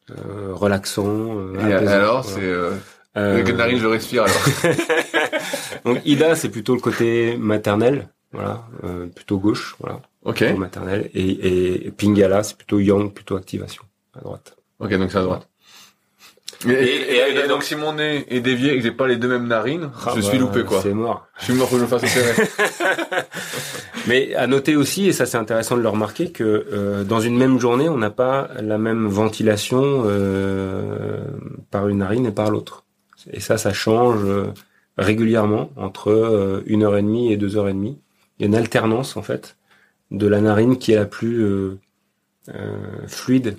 relaxant. 0.08 1.54
et 1.58 1.72
alors 1.72 2.24
c'est 2.24 2.40
euh... 2.40 2.72
je 3.16 3.86
respire 3.86 4.24
alors. 4.24 4.76
donc 5.84 6.00
Ida 6.06 6.34
c'est 6.36 6.48
plutôt 6.48 6.74
le 6.74 6.80
côté 6.80 7.36
maternel 7.36 8.08
voilà, 8.34 8.64
ah. 8.66 8.86
euh, 8.86 9.06
plutôt 9.06 9.38
gauche, 9.38 9.76
voilà, 9.80 10.00
okay. 10.24 10.52
maternelle. 10.54 11.10
Et, 11.14 11.86
et, 11.86 11.90
Pingala, 11.90 12.42
c'est 12.42 12.56
plutôt 12.56 12.78
yang, 12.80 13.12
plutôt 13.12 13.36
activation, 13.36 13.82
à 14.16 14.20
droite. 14.20 14.56
Ok, 14.80 14.92
donc 14.94 15.10
c'est 15.10 15.18
à 15.18 15.22
droite. 15.22 15.48
Et, 16.66 16.70
et, 16.70 17.44
et, 17.44 17.48
donc 17.48 17.62
si 17.62 17.76
mon 17.76 17.94
nez 17.94 18.24
est 18.28 18.40
dévié 18.40 18.72
et 18.72 18.76
que 18.76 18.82
j'ai 18.82 18.92
pas 18.92 19.06
les 19.06 19.16
deux 19.16 19.28
mêmes 19.28 19.46
narines, 19.46 19.90
ah 20.06 20.12
je 20.16 20.20
suis 20.20 20.38
bah, 20.38 20.44
loupé 20.44 20.64
quoi. 20.64 20.80
C'est 20.82 20.94
mort. 20.94 21.26
Je 21.38 21.44
suis 21.44 21.54
mort 21.54 21.68
que 21.68 21.76
je 21.76 21.82
me 21.82 21.86
fasse 21.86 22.04
opérer. 22.04 22.48
Mais 24.06 24.34
à 24.34 24.46
noter 24.46 24.76
aussi, 24.76 25.06
et 25.06 25.12
ça 25.12 25.26
c'est 25.26 25.36
intéressant 25.36 25.76
de 25.76 25.82
le 25.82 25.88
remarquer, 25.88 26.30
que 26.30 26.66
euh, 26.72 27.04
dans 27.04 27.20
une 27.20 27.36
même 27.36 27.58
journée, 27.58 27.88
on 27.88 27.98
n'a 27.98 28.10
pas 28.10 28.48
la 28.62 28.78
même 28.78 29.06
ventilation 29.06 30.04
euh, 30.06 31.24
par 31.70 31.88
une 31.88 31.98
narine 31.98 32.26
et 32.26 32.32
par 32.32 32.50
l'autre. 32.50 32.84
Et 33.32 33.40
ça, 33.40 33.58
ça 33.58 33.72
change 33.72 34.20
euh, 34.24 34.46
régulièrement 34.98 35.70
entre 35.76 36.10
euh, 36.10 36.62
1h30 36.66 37.32
et 37.32 37.36
deux 37.36 37.56
heures 37.56 37.68
et 37.68 37.72
demie 37.72 37.98
il 38.38 38.42
y 38.42 38.44
a 38.44 38.48
une 38.48 38.54
alternance 38.54 39.16
en 39.16 39.22
fait 39.22 39.56
de 40.10 40.26
la 40.26 40.40
narine 40.40 40.78
qui 40.78 40.92
est 40.92 40.96
la 40.96 41.06
plus 41.06 41.42
euh, 41.42 41.78
euh, 42.54 43.06
fluide. 43.06 43.58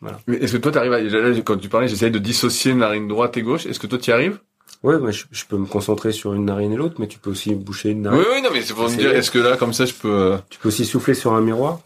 Voilà. 0.00 0.18
Est-ce 0.28 0.52
que 0.52 0.58
toi, 0.58 0.72
tu 0.72 0.78
arrives 0.78 0.92
à... 0.92 1.40
quand 1.42 1.56
tu 1.56 1.68
parlais, 1.68 1.88
j'essayais 1.88 2.10
de 2.10 2.18
dissocier 2.18 2.74
narine 2.74 3.06
droite 3.08 3.36
et 3.36 3.42
gauche. 3.42 3.66
Est-ce 3.66 3.78
que 3.78 3.86
toi, 3.86 3.98
tu 3.98 4.10
y 4.10 4.12
arrives? 4.12 4.38
Ouais, 4.82 4.98
bah, 4.98 5.10
je, 5.10 5.44
peux 5.48 5.56
me 5.56 5.66
concentrer 5.66 6.10
sur 6.10 6.34
une 6.34 6.46
narine 6.46 6.72
et 6.72 6.76
l'autre, 6.76 6.96
mais 6.98 7.06
tu 7.06 7.18
peux 7.18 7.30
aussi 7.30 7.54
boucher 7.54 7.90
une 7.90 8.02
narine. 8.02 8.18
Oui, 8.18 8.26
oui, 8.32 8.42
non, 8.42 8.48
mais 8.52 8.62
c'est 8.62 8.74
pour 8.74 8.90
me 8.90 8.96
dire, 8.96 9.14
est-ce 9.14 9.30
que 9.30 9.38
là, 9.38 9.56
comme 9.56 9.72
ça, 9.72 9.84
je 9.84 9.94
peux... 9.94 10.12
Euh, 10.12 10.38
tu 10.50 10.58
peux 10.58 10.68
aussi 10.68 10.84
souffler 10.84 11.14
sur 11.14 11.34
un 11.34 11.40
miroir 11.40 11.80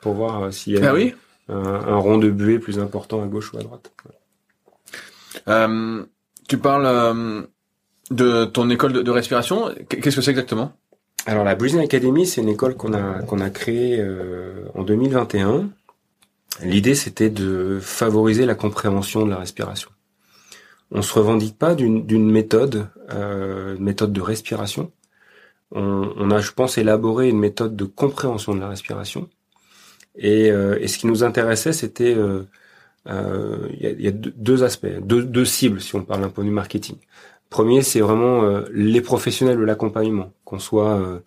pour 0.00 0.14
voir 0.14 0.52
s'il 0.52 0.74
y 0.74 0.78
a 0.78 0.90
ah, 0.90 0.94
oui? 0.94 1.14
un, 1.48 1.96
rond 1.96 2.18
de 2.18 2.30
buée 2.30 2.60
plus 2.60 2.78
important 2.78 3.22
à 3.22 3.26
gauche 3.26 3.52
ou 3.52 3.58
à 3.58 3.62
droite. 3.62 3.92
Euh, 5.48 6.04
tu 6.48 6.58
parles 6.58 7.46
de 8.10 8.44
ton 8.44 8.70
école 8.70 8.92
de 8.92 9.10
respiration. 9.10 9.74
Qu'est-ce 9.88 10.16
que 10.16 10.22
c'est 10.22 10.30
exactement? 10.30 10.72
Alors 11.26 11.44
la 11.44 11.54
Breathing 11.54 11.80
Academy, 11.80 12.26
c'est 12.26 12.40
une 12.40 12.48
école 12.48 12.76
qu'on 12.76 12.94
a 12.94 13.22
qu'on 13.22 13.40
a 13.40 13.50
créée 13.50 13.98
euh, 14.00 14.64
en 14.74 14.82
2021. 14.82 15.68
L'idée, 16.62 16.94
c'était 16.94 17.30
de 17.30 17.78
favoriser 17.82 18.46
la 18.46 18.54
compréhension 18.54 19.24
de 19.26 19.30
la 19.30 19.36
respiration. 19.36 19.90
On 20.90 21.02
se 21.02 21.12
revendique 21.12 21.58
pas 21.58 21.74
d'une 21.74 22.30
méthode, 22.30 22.88
euh, 23.12 23.76
méthode 23.78 24.12
de 24.12 24.20
respiration. 24.20 24.92
On, 25.72 26.30
a, 26.30 26.38
je 26.38 26.52
pense, 26.52 26.78
élaboré 26.78 27.28
une 27.28 27.40
méthode 27.40 27.74
de 27.74 27.84
compréhension 27.84 28.54
de 28.54 28.60
la 28.60 28.68
respiration. 28.68 29.28
Et, 30.16 30.50
euh, 30.50 30.78
et 30.80 30.86
ce 30.86 30.96
qui 30.96 31.08
nous 31.08 31.24
intéressait, 31.24 31.72
c'était 31.72 32.14
euh, 33.08 33.68
il 33.78 34.00
y, 34.00 34.08
a, 34.08 34.12
deux 34.12 34.64
aspects, 34.64 34.86
deux, 35.00 35.22
deux, 35.22 35.44
cibles, 35.44 35.80
si 35.80 35.94
on 35.94 36.02
parle 36.02 36.24
un 36.24 36.28
peu 36.28 36.42
du 36.42 36.50
marketing. 36.50 36.96
Premier, 37.50 37.82
c'est 37.82 38.00
vraiment 38.00 38.42
euh, 38.42 38.62
les 38.72 39.00
professionnels 39.00 39.58
de 39.58 39.62
l'accompagnement, 39.62 40.32
qu'on 40.44 40.58
soit 40.58 40.98
euh, 40.98 41.20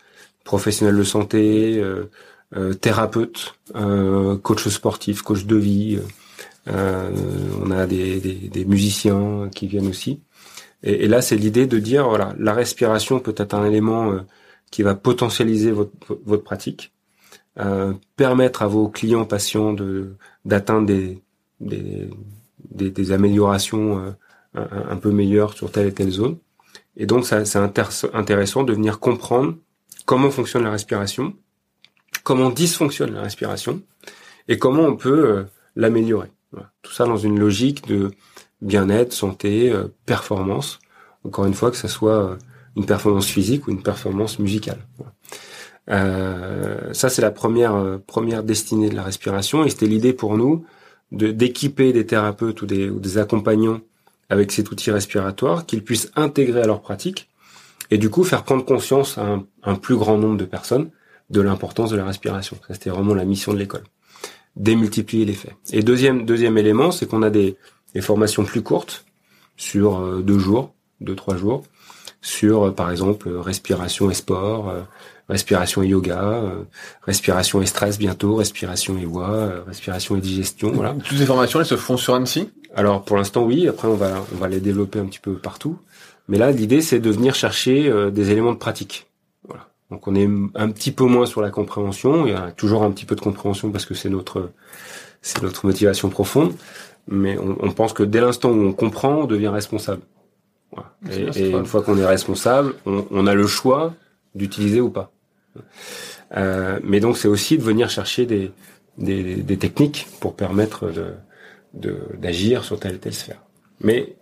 professionnel 0.43 0.97
de 0.97 1.03
santé, 1.03 1.79
euh, 1.79 2.73
thérapeute, 2.73 3.55
coach 4.41 4.67
sportif, 4.69 5.21
coach 5.21 5.45
de 5.45 5.55
vie. 5.55 5.99
on 6.67 7.71
a 7.71 7.85
des, 7.85 8.19
des, 8.19 8.65
musiciens 8.65 9.49
qui 9.53 9.67
viennent 9.67 9.87
aussi. 9.87 10.21
Et, 10.81 11.07
là, 11.07 11.21
c'est 11.21 11.35
l'idée 11.35 11.67
de 11.67 11.77
dire 11.77 12.09
voilà, 12.09 12.33
la 12.39 12.53
respiration 12.53 13.19
peut 13.19 13.35
être 13.37 13.53
un 13.53 13.65
élément 13.65 14.15
qui 14.71 14.81
va 14.81 14.95
potentialiser 14.95 15.71
votre, 15.71 15.91
votre 16.25 16.43
pratique, 16.43 16.91
permettre 18.15 18.63
à 18.63 18.67
vos 18.67 18.89
clients 18.89 19.25
patients 19.25 19.73
de 19.73 20.15
d'atteindre 20.43 20.87
des, 20.87 21.21
des, 21.59 22.09
des, 22.71 22.89
des 22.89 23.11
améliorations 23.11 24.15
un, 24.55 24.95
peu 24.97 25.11
meilleur 25.11 25.53
sur 25.53 25.71
telle 25.71 25.87
et 25.87 25.93
telle 25.93 26.09
zone. 26.09 26.37
Et 26.97 27.05
donc, 27.05 27.25
c'est 27.25 27.55
intéressant 27.55 28.63
de 28.63 28.73
venir 28.73 28.99
comprendre 28.99 29.55
comment 30.05 30.31
fonctionne 30.31 30.63
la 30.63 30.71
respiration, 30.71 31.35
comment 32.23 32.49
dysfonctionne 32.49 33.13
la 33.13 33.21
respiration, 33.21 33.81
et 34.47 34.57
comment 34.57 34.83
on 34.83 34.95
peut 34.95 35.29
euh, 35.29 35.43
l'améliorer. 35.75 36.31
Tout 36.81 36.91
ça 36.91 37.05
dans 37.05 37.17
une 37.17 37.39
logique 37.39 37.87
de 37.87 38.11
bien-être, 38.61 39.13
santé, 39.13 39.71
euh, 39.71 39.87
performance. 40.05 40.79
Encore 41.23 41.45
une 41.45 41.53
fois, 41.53 41.69
que 41.69 41.77
ce 41.77 41.87
soit 41.87 42.23
euh, 42.23 42.35
une 42.75 42.85
performance 42.85 43.27
physique 43.27 43.67
ou 43.67 43.71
une 43.71 43.83
performance 43.83 44.39
musicale. 44.39 44.79
ça, 45.87 47.09
c'est 47.09 47.21
la 47.21 47.31
première 47.31 47.99
première 48.05 48.43
destinée 48.43 48.89
de 48.89 48.95
la 48.95 49.03
respiration, 49.03 49.63
et 49.63 49.69
c'était 49.69 49.87
l'idée 49.87 50.13
pour 50.13 50.37
nous 50.37 50.65
de 51.11 51.31
d'équiper 51.31 51.93
des 51.93 52.05
thérapeutes 52.05 52.61
ou 52.61 52.65
des, 52.65 52.89
ou 52.89 52.99
des 52.99 53.17
accompagnants 53.17 53.81
avec 54.29 54.51
cet 54.51 54.71
outil 54.71 54.91
respiratoire, 54.91 55.65
qu'ils 55.65 55.83
puissent 55.83 56.11
intégrer 56.15 56.61
à 56.61 56.67
leur 56.67 56.81
pratique 56.81 57.29
et 57.91 57.97
du 57.97 58.09
coup 58.09 58.23
faire 58.23 58.43
prendre 58.43 58.63
conscience 58.63 59.17
à 59.17 59.39
un, 59.63 59.75
plus 59.75 59.95
grand 59.95 60.17
nombre 60.17 60.37
de 60.37 60.45
personnes 60.45 60.91
de 61.29 61.41
l'importance 61.41 61.91
de 61.91 61.97
la 61.97 62.05
respiration. 62.05 62.57
C'était 62.69 62.89
vraiment 62.89 63.13
la 63.13 63.25
mission 63.25 63.53
de 63.53 63.57
l'école. 63.57 63.83
Démultiplier 64.55 65.25
l'effet. 65.25 65.55
Et 65.71 65.81
deuxième, 65.83 66.25
deuxième 66.25 66.57
élément, 66.57 66.91
c'est 66.91 67.07
qu'on 67.07 67.23
a 67.23 67.29
des, 67.29 67.57
formations 68.01 68.45
plus 68.45 68.61
courtes 68.61 69.05
sur 69.57 69.99
euh, 69.99 70.21
deux 70.21 70.39
jours, 70.39 70.73
deux, 71.01 71.15
trois 71.15 71.35
jours, 71.35 71.63
sur, 72.21 72.67
euh, 72.67 72.71
par 72.71 72.91
exemple, 72.91 73.29
respiration 73.29 74.09
et 74.09 74.13
sport, 74.13 74.69
euh, 74.69 74.81
respiration 75.27 75.83
et 75.83 75.87
yoga, 75.87 76.43
respiration 77.03 77.61
et 77.61 77.65
stress 77.65 77.99
bientôt, 77.99 78.35
respiration 78.35 78.97
et 78.97 79.05
voix, 79.05 79.63
respiration 79.67 80.15
et 80.15 80.21
digestion, 80.21 80.71
voilà. 80.71 80.95
Toutes 81.03 81.17
ces 81.17 81.25
formations, 81.25 81.59
elles 81.59 81.67
se 81.67 81.77
font 81.77 81.97
sur 81.97 82.15
Annecy? 82.15 82.49
Alors 82.75 83.03
pour 83.03 83.17
l'instant 83.17 83.43
oui, 83.43 83.67
après 83.67 83.87
on 83.87 83.95
va 83.95 84.23
on 84.33 84.37
va 84.37 84.47
les 84.47 84.59
développer 84.59 84.99
un 84.99 85.05
petit 85.05 85.19
peu 85.19 85.33
partout. 85.33 85.77
Mais 86.27 86.37
là 86.37 86.51
l'idée 86.51 86.81
c'est 86.81 86.99
de 86.99 87.09
venir 87.09 87.35
chercher 87.35 87.89
euh, 87.89 88.11
des 88.11 88.31
éléments 88.31 88.53
de 88.53 88.57
pratique. 88.57 89.07
Voilà. 89.47 89.67
Donc 89.89 90.07
on 90.07 90.15
est 90.15 90.27
un 90.55 90.69
petit 90.69 90.91
peu 90.91 91.05
moins 91.05 91.25
sur 91.25 91.41
la 91.41 91.49
compréhension, 91.49 92.27
il 92.27 92.33
y 92.33 92.35
a 92.35 92.51
toujours 92.51 92.83
un 92.83 92.91
petit 92.91 93.05
peu 93.05 93.15
de 93.15 93.21
compréhension 93.21 93.71
parce 93.71 93.85
que 93.85 93.93
c'est 93.93 94.09
notre 94.09 94.51
c'est 95.21 95.41
notre 95.41 95.65
motivation 95.65 96.09
profonde, 96.09 96.53
mais 97.07 97.37
on, 97.37 97.71
pense 97.71 97.91
que 97.91 98.03
dès 98.03 98.21
l'instant 98.21 98.51
où 98.51 98.61
on 98.61 98.71
comprend, 98.71 99.23
on 99.23 99.25
devient 99.25 99.49
responsable. 99.49 100.01
Voilà. 100.71 100.93
Et, 101.35 101.49
une 101.49 101.65
fois 101.65 101.81
qu'on 101.81 101.97
est 101.97 102.05
responsable, 102.05 102.75
on, 102.85 103.27
a 103.27 103.33
le 103.33 103.45
choix 103.45 103.93
d'utiliser 104.33 104.79
ou 104.79 104.89
pas. 104.89 105.11
Euh, 106.37 106.79
mais 106.83 107.01
donc 107.01 107.17
c'est 107.17 107.27
aussi 107.27 107.57
de 107.57 107.63
venir 107.63 107.89
chercher 107.89 108.25
des, 108.25 108.51
des, 108.97 109.35
des 109.35 109.57
techniques 109.57 110.07
pour 110.21 110.35
permettre 110.35 110.89
de 110.89 111.07
d'agir 111.73 112.63
sur 112.63 112.79
telle 112.79 112.95
et 112.95 112.99
telle 112.99 113.13
sphère. 113.13 113.41
Mais 113.81 114.15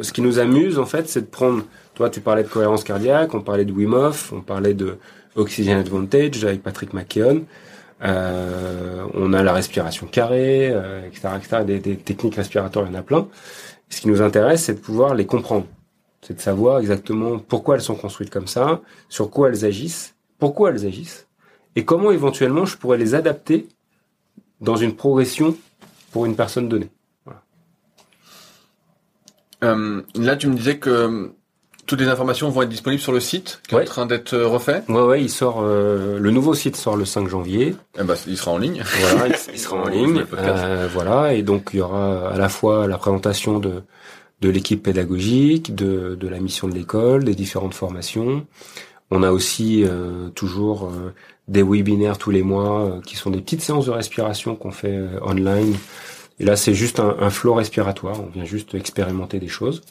ce 0.00 0.12
qui 0.12 0.22
nous 0.22 0.38
amuse, 0.38 0.78
en 0.78 0.86
fait, 0.86 1.08
c'est 1.08 1.22
de 1.22 1.26
prendre... 1.26 1.64
Toi, 1.94 2.08
tu 2.08 2.20
parlais 2.20 2.42
de 2.42 2.48
cohérence 2.48 2.84
cardiaque, 2.84 3.34
on 3.34 3.40
parlait 3.40 3.64
de 3.64 3.72
Wim 3.72 3.94
on 4.32 4.40
parlait 4.40 4.74
de 4.74 4.98
Oxygen 5.36 5.78
Advantage 5.78 6.44
avec 6.44 6.62
Patrick 6.62 6.94
McKeown. 6.94 7.44
Euh, 8.02 9.04
on 9.14 9.32
a 9.32 9.42
la 9.42 9.52
respiration 9.52 10.06
carrée, 10.06 10.70
euh, 10.70 11.06
etc., 11.06 11.28
etc. 11.36 11.64
Des, 11.64 11.78
des, 11.78 11.96
techniques 11.96 12.34
respiratoires, 12.34 12.86
il 12.86 12.92
y 12.92 12.96
en 12.96 12.98
a 12.98 13.02
plein. 13.02 13.28
ce 13.88 14.00
qui 14.00 14.08
nous 14.08 14.22
intéresse, 14.22 14.64
c'est 14.64 14.74
de 14.74 14.80
pouvoir 14.80 15.14
les 15.14 15.26
comprendre. 15.26 15.66
C'est 16.22 16.34
de 16.34 16.40
savoir 16.40 16.78
exactement 16.78 17.38
pourquoi 17.38 17.76
elles 17.76 17.82
sont 17.82 17.94
construites 17.94 18.30
comme 18.30 18.46
ça, 18.46 18.80
sur 19.08 19.30
quoi 19.30 19.48
elles 19.48 19.64
agissent, 19.64 20.14
pourquoi 20.38 20.70
elles 20.70 20.86
agissent, 20.86 21.26
et 21.76 21.84
comment 21.84 22.10
éventuellement 22.10 22.64
je 22.64 22.76
pourrais 22.76 22.98
les 22.98 23.14
adapter 23.14 23.68
dans 24.60 24.76
une 24.76 24.94
progression 24.94 25.56
pour 26.12 26.26
une 26.26 26.36
personne 26.36 26.68
donnée. 26.68 26.90
Euh, 29.64 30.02
là, 30.16 30.36
tu 30.36 30.48
me 30.48 30.54
disais 30.54 30.78
que 30.78 30.90
euh, 30.90 31.28
toutes 31.86 32.00
les 32.00 32.08
informations 32.08 32.48
vont 32.48 32.62
être 32.62 32.68
disponibles 32.68 33.02
sur 33.02 33.12
le 33.12 33.20
site 33.20 33.60
qui 33.68 33.74
est 33.74 33.80
en 33.80 33.84
train 33.84 34.06
d'être 34.06 34.34
euh, 34.34 34.46
refait. 34.46 34.82
Ouais, 34.88 35.02
ouais, 35.02 35.22
il 35.22 35.28
sort 35.28 35.60
euh, 35.60 36.18
le 36.18 36.30
nouveau 36.30 36.54
site 36.54 36.76
sort 36.76 36.96
le 36.96 37.04
5 37.04 37.28
janvier. 37.28 37.74
Eh 37.98 38.04
ben, 38.04 38.14
il 38.26 38.38
sera 38.38 38.52
en 38.52 38.58
ligne. 38.58 38.82
Voilà, 39.00 39.36
il, 39.52 39.58
sera 39.58 39.76
en 39.76 39.88
ligne. 39.88 40.24
Euh, 40.32 40.88
voilà, 40.92 41.34
et 41.34 41.42
donc 41.42 41.70
il 41.72 41.78
y 41.78 41.82
aura 41.82 42.30
à 42.30 42.38
la 42.38 42.48
fois 42.48 42.86
la 42.86 42.98
présentation 42.98 43.58
de 43.58 43.82
de 44.40 44.48
l'équipe 44.48 44.82
pédagogique, 44.82 45.74
de 45.74 46.16
de 46.18 46.28
la 46.28 46.40
mission 46.40 46.66
de 46.66 46.74
l'école, 46.74 47.24
des 47.24 47.34
différentes 47.34 47.74
formations. 47.74 48.46
On 49.10 49.22
a 49.22 49.30
aussi 49.30 49.84
toujours 50.34 50.90
des 51.52 51.62
webinaires 51.62 52.18
tous 52.18 52.30
les 52.30 52.42
mois 52.42 53.00
qui 53.06 53.16
sont 53.16 53.30
des 53.30 53.40
petites 53.40 53.60
séances 53.60 53.86
de 53.86 53.90
respiration 53.92 54.56
qu'on 54.56 54.72
fait 54.72 54.98
online 55.22 55.74
et 56.42 56.44
là, 56.44 56.56
c'est 56.56 56.74
juste 56.74 56.98
un, 56.98 57.16
un 57.20 57.30
flot 57.30 57.54
respiratoire. 57.54 58.20
On 58.20 58.26
vient 58.26 58.44
juste 58.44 58.74
expérimenter 58.74 59.38
des 59.38 59.48
choses. 59.48 59.82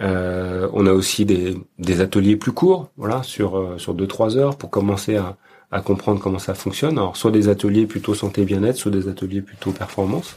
Euh, 0.00 0.68
on 0.72 0.86
a 0.86 0.92
aussi 0.92 1.24
des, 1.24 2.00
ateliers 2.00 2.36
plus 2.36 2.52
courts, 2.52 2.90
voilà, 2.96 3.22
sur 3.22 3.56
euh, 3.56 3.78
sur 3.78 3.94
deux 3.94 4.06
trois 4.06 4.36
heures 4.36 4.56
pour 4.56 4.70
commencer 4.70 5.16
à, 5.16 5.36
comprendre 5.80 6.20
comment 6.20 6.38
ça 6.38 6.54
fonctionne. 6.54 6.98
Alors, 6.98 7.16
soit 7.16 7.32
des 7.32 7.48
ateliers 7.48 7.86
plutôt 7.86 8.14
santé 8.14 8.44
bien-être, 8.44 8.76
soit 8.76 8.92
des 8.92 9.08
ateliers 9.08 9.42
plutôt 9.42 9.72
performance. 9.72 10.36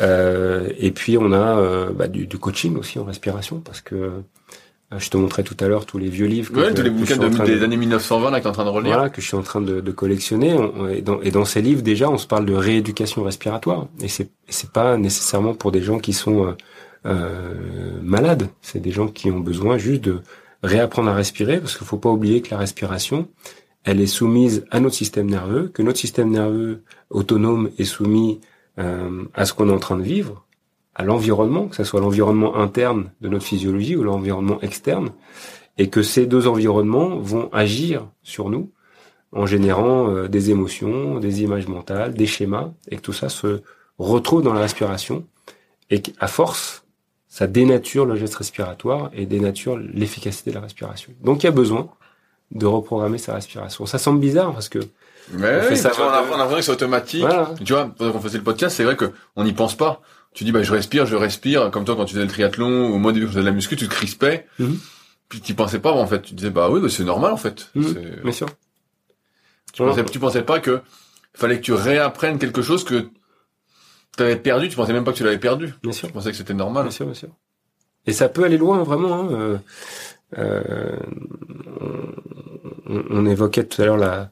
Euh, 0.00 0.68
et 0.78 0.90
puis 0.90 1.18
on 1.18 1.32
a 1.32 1.58
euh, 1.58 1.90
bah, 1.92 2.08
du, 2.08 2.26
du, 2.26 2.38
coaching 2.38 2.76
aussi 2.76 2.98
en 2.98 3.04
respiration 3.04 3.60
parce 3.60 3.80
que 3.80 3.94
euh, 3.94 4.10
je 4.98 5.10
te 5.10 5.16
montrais 5.16 5.42
tout 5.42 5.56
à 5.60 5.68
l'heure 5.68 5.86
tous 5.86 5.98
les 5.98 6.08
vieux 6.08 6.26
livres. 6.26 6.56
Ouais, 6.56 6.72
tous 6.72 6.82
les 6.82 6.90
bouquins 6.90 7.16
des 7.16 7.62
années 7.62 7.76
1920 7.76 8.30
là 8.30 8.40
que 8.40 8.44
es 8.44 8.48
en 8.48 8.52
train 8.52 8.64
de 8.64 8.70
relire. 8.70 8.94
Voilà, 8.94 9.10
que 9.10 9.20
je 9.20 9.26
suis 9.26 9.36
en 9.36 9.42
train 9.42 9.60
de, 9.60 9.80
de 9.80 9.92
collectionner. 9.92 10.56
et, 10.90 11.02
dans, 11.02 11.20
et, 11.20 11.30
dans, 11.30 11.44
ces 11.44 11.62
livres, 11.62 11.82
déjà, 11.82 12.10
on 12.10 12.18
se 12.18 12.26
parle 12.26 12.46
de 12.46 12.54
rééducation 12.54 13.22
respiratoire. 13.22 13.86
Et 14.00 14.08
c'est 14.08 14.28
c'est 14.48 14.70
pas 14.70 14.96
nécessairement 14.96 15.54
pour 15.54 15.72
des 15.72 15.82
gens 15.82 15.98
qui 15.98 16.12
sont 16.12 16.46
euh, 16.46 16.52
euh, 17.06 18.00
malades. 18.02 18.48
C'est 18.62 18.80
des 18.80 18.90
gens 18.90 19.08
qui 19.08 19.30
ont 19.30 19.40
besoin 19.40 19.78
juste 19.78 20.02
de 20.02 20.20
réapprendre 20.62 21.10
à 21.10 21.14
respirer, 21.14 21.60
parce 21.60 21.76
qu'il 21.76 21.86
faut 21.86 21.98
pas 21.98 22.10
oublier 22.10 22.40
que 22.40 22.50
la 22.50 22.58
respiration, 22.58 23.28
elle 23.84 24.00
est 24.00 24.06
soumise 24.06 24.64
à 24.70 24.80
notre 24.80 24.94
système 24.94 25.28
nerveux, 25.28 25.68
que 25.68 25.82
notre 25.82 25.98
système 25.98 26.30
nerveux 26.30 26.82
autonome 27.10 27.70
est 27.78 27.84
soumis 27.84 28.40
euh, 28.78 29.24
à 29.34 29.44
ce 29.44 29.52
qu'on 29.52 29.68
est 29.68 29.72
en 29.72 29.78
train 29.78 29.96
de 29.96 30.02
vivre 30.02 30.43
à 30.94 31.04
l'environnement, 31.04 31.66
que 31.66 31.76
ce 31.76 31.84
soit 31.84 32.00
l'environnement 32.00 32.56
interne 32.56 33.10
de 33.20 33.28
notre 33.28 33.44
physiologie 33.44 33.96
ou 33.96 34.04
l'environnement 34.04 34.60
externe, 34.60 35.10
et 35.76 35.88
que 35.88 36.02
ces 36.02 36.26
deux 36.26 36.46
environnements 36.46 37.18
vont 37.18 37.48
agir 37.52 38.06
sur 38.22 38.48
nous 38.48 38.70
en 39.32 39.46
générant 39.46 40.08
euh, 40.08 40.28
des 40.28 40.50
émotions, 40.50 41.18
des 41.18 41.42
images 41.42 41.66
mentales, 41.66 42.14
des 42.14 42.26
schémas, 42.26 42.70
et 42.88 42.96
que 42.96 43.00
tout 43.00 43.12
ça 43.12 43.28
se 43.28 43.62
retrouve 43.98 44.42
dans 44.42 44.52
la 44.52 44.60
respiration, 44.60 45.26
et 45.90 46.00
qu'à 46.00 46.28
force, 46.28 46.84
ça 47.28 47.48
dénature 47.48 48.06
le 48.06 48.14
geste 48.14 48.36
respiratoire 48.36 49.10
et 49.12 49.26
dénature 49.26 49.76
l'efficacité 49.76 50.50
de 50.50 50.54
la 50.54 50.60
respiration. 50.60 51.12
Donc 51.22 51.42
il 51.42 51.46
y 51.46 51.48
a 51.48 51.52
besoin 51.52 51.88
de 52.52 52.66
reprogrammer 52.66 53.18
sa 53.18 53.34
respiration. 53.34 53.86
Ça 53.86 53.98
semble 53.98 54.20
bizarre 54.20 54.52
parce 54.52 54.68
que 54.68 54.78
mais 55.32 55.58
on, 55.58 55.62
fait 55.62 55.76
ça 55.76 55.90
on, 55.98 56.02
a, 56.02 56.20
l'impression 56.20 56.56
que 56.56 56.62
c'est 56.62 56.70
automatique. 56.70 57.24
Tu 57.64 57.72
vois, 57.72 57.86
pendant 57.86 58.12
qu'on 58.12 58.20
faisait 58.20 58.38
le 58.38 58.44
podcast, 58.44 58.76
c'est 58.76 58.84
vrai 58.84 58.94
que 58.94 59.10
on 59.34 59.42
n'y 59.42 59.52
pense 59.52 59.74
pas 59.74 60.00
tu 60.34 60.44
dis 60.44 60.52
bah 60.52 60.62
je 60.62 60.72
respire, 60.72 61.06
je 61.06 61.16
respire, 61.16 61.70
comme 61.70 61.84
toi 61.84 61.96
quand 61.96 62.04
tu 62.04 62.14
faisais 62.14 62.24
le 62.24 62.30
triathlon 62.30 62.88
ou 62.88 62.98
moi 62.98 63.12
début 63.12 63.26
quand 63.26 63.32
je 63.32 63.36
faisais 63.36 63.44
de 63.44 63.48
la 63.48 63.54
muscu, 63.54 63.76
tu 63.76 63.88
te 63.88 63.94
crispais. 63.94 64.46
Mm 64.58 64.74
Puis 65.28 65.40
tu 65.40 65.54
pensais 65.54 65.78
pas 65.78 65.92
en 65.92 66.06
fait, 66.06 66.22
tu 66.22 66.34
disais 66.34 66.50
bah 66.50 66.68
oui, 66.70 66.80
bah, 66.80 66.88
c'est 66.90 67.04
normal 67.04 67.32
en 67.32 67.36
fait. 67.36 67.70
Mhm. 67.74 68.20
Bien 68.22 68.32
sûr. 68.32 68.48
Tu 69.72 69.82
pensais, 69.82 70.04
tu 70.04 70.18
pensais 70.18 70.42
pas 70.42 70.60
que 70.60 70.82
fallait 71.34 71.56
que 71.56 71.64
tu 71.64 71.72
réapprennes 71.72 72.38
quelque 72.38 72.62
chose 72.62 72.84
que 72.84 73.08
tu 74.16 74.22
avais 74.22 74.36
perdu, 74.36 74.68
tu 74.68 74.76
pensais 74.76 74.92
même 74.92 75.04
pas 75.04 75.12
que 75.12 75.16
tu 75.16 75.24
l'avais 75.24 75.38
perdu. 75.38 75.74
Bien 75.82 75.92
sûr. 75.92 76.08
Tu 76.08 76.14
pensais 76.14 76.30
que 76.30 76.36
c'était 76.36 76.54
normal. 76.54 76.84
Bien 76.84 76.92
sûr, 76.92 77.06
bien 77.06 77.14
sûr. 77.14 77.30
Et 78.06 78.12
ça 78.12 78.28
peut 78.28 78.44
aller 78.44 78.58
loin 78.58 78.82
vraiment. 78.82 79.14
Hein. 79.14 79.28
Euh, 79.32 79.58
euh, 80.38 80.96
on, 82.86 83.04
on, 83.10 83.26
évoquait 83.26 83.64
tout 83.64 83.80
à 83.82 83.84
l'heure 83.84 83.96
la, 83.96 84.30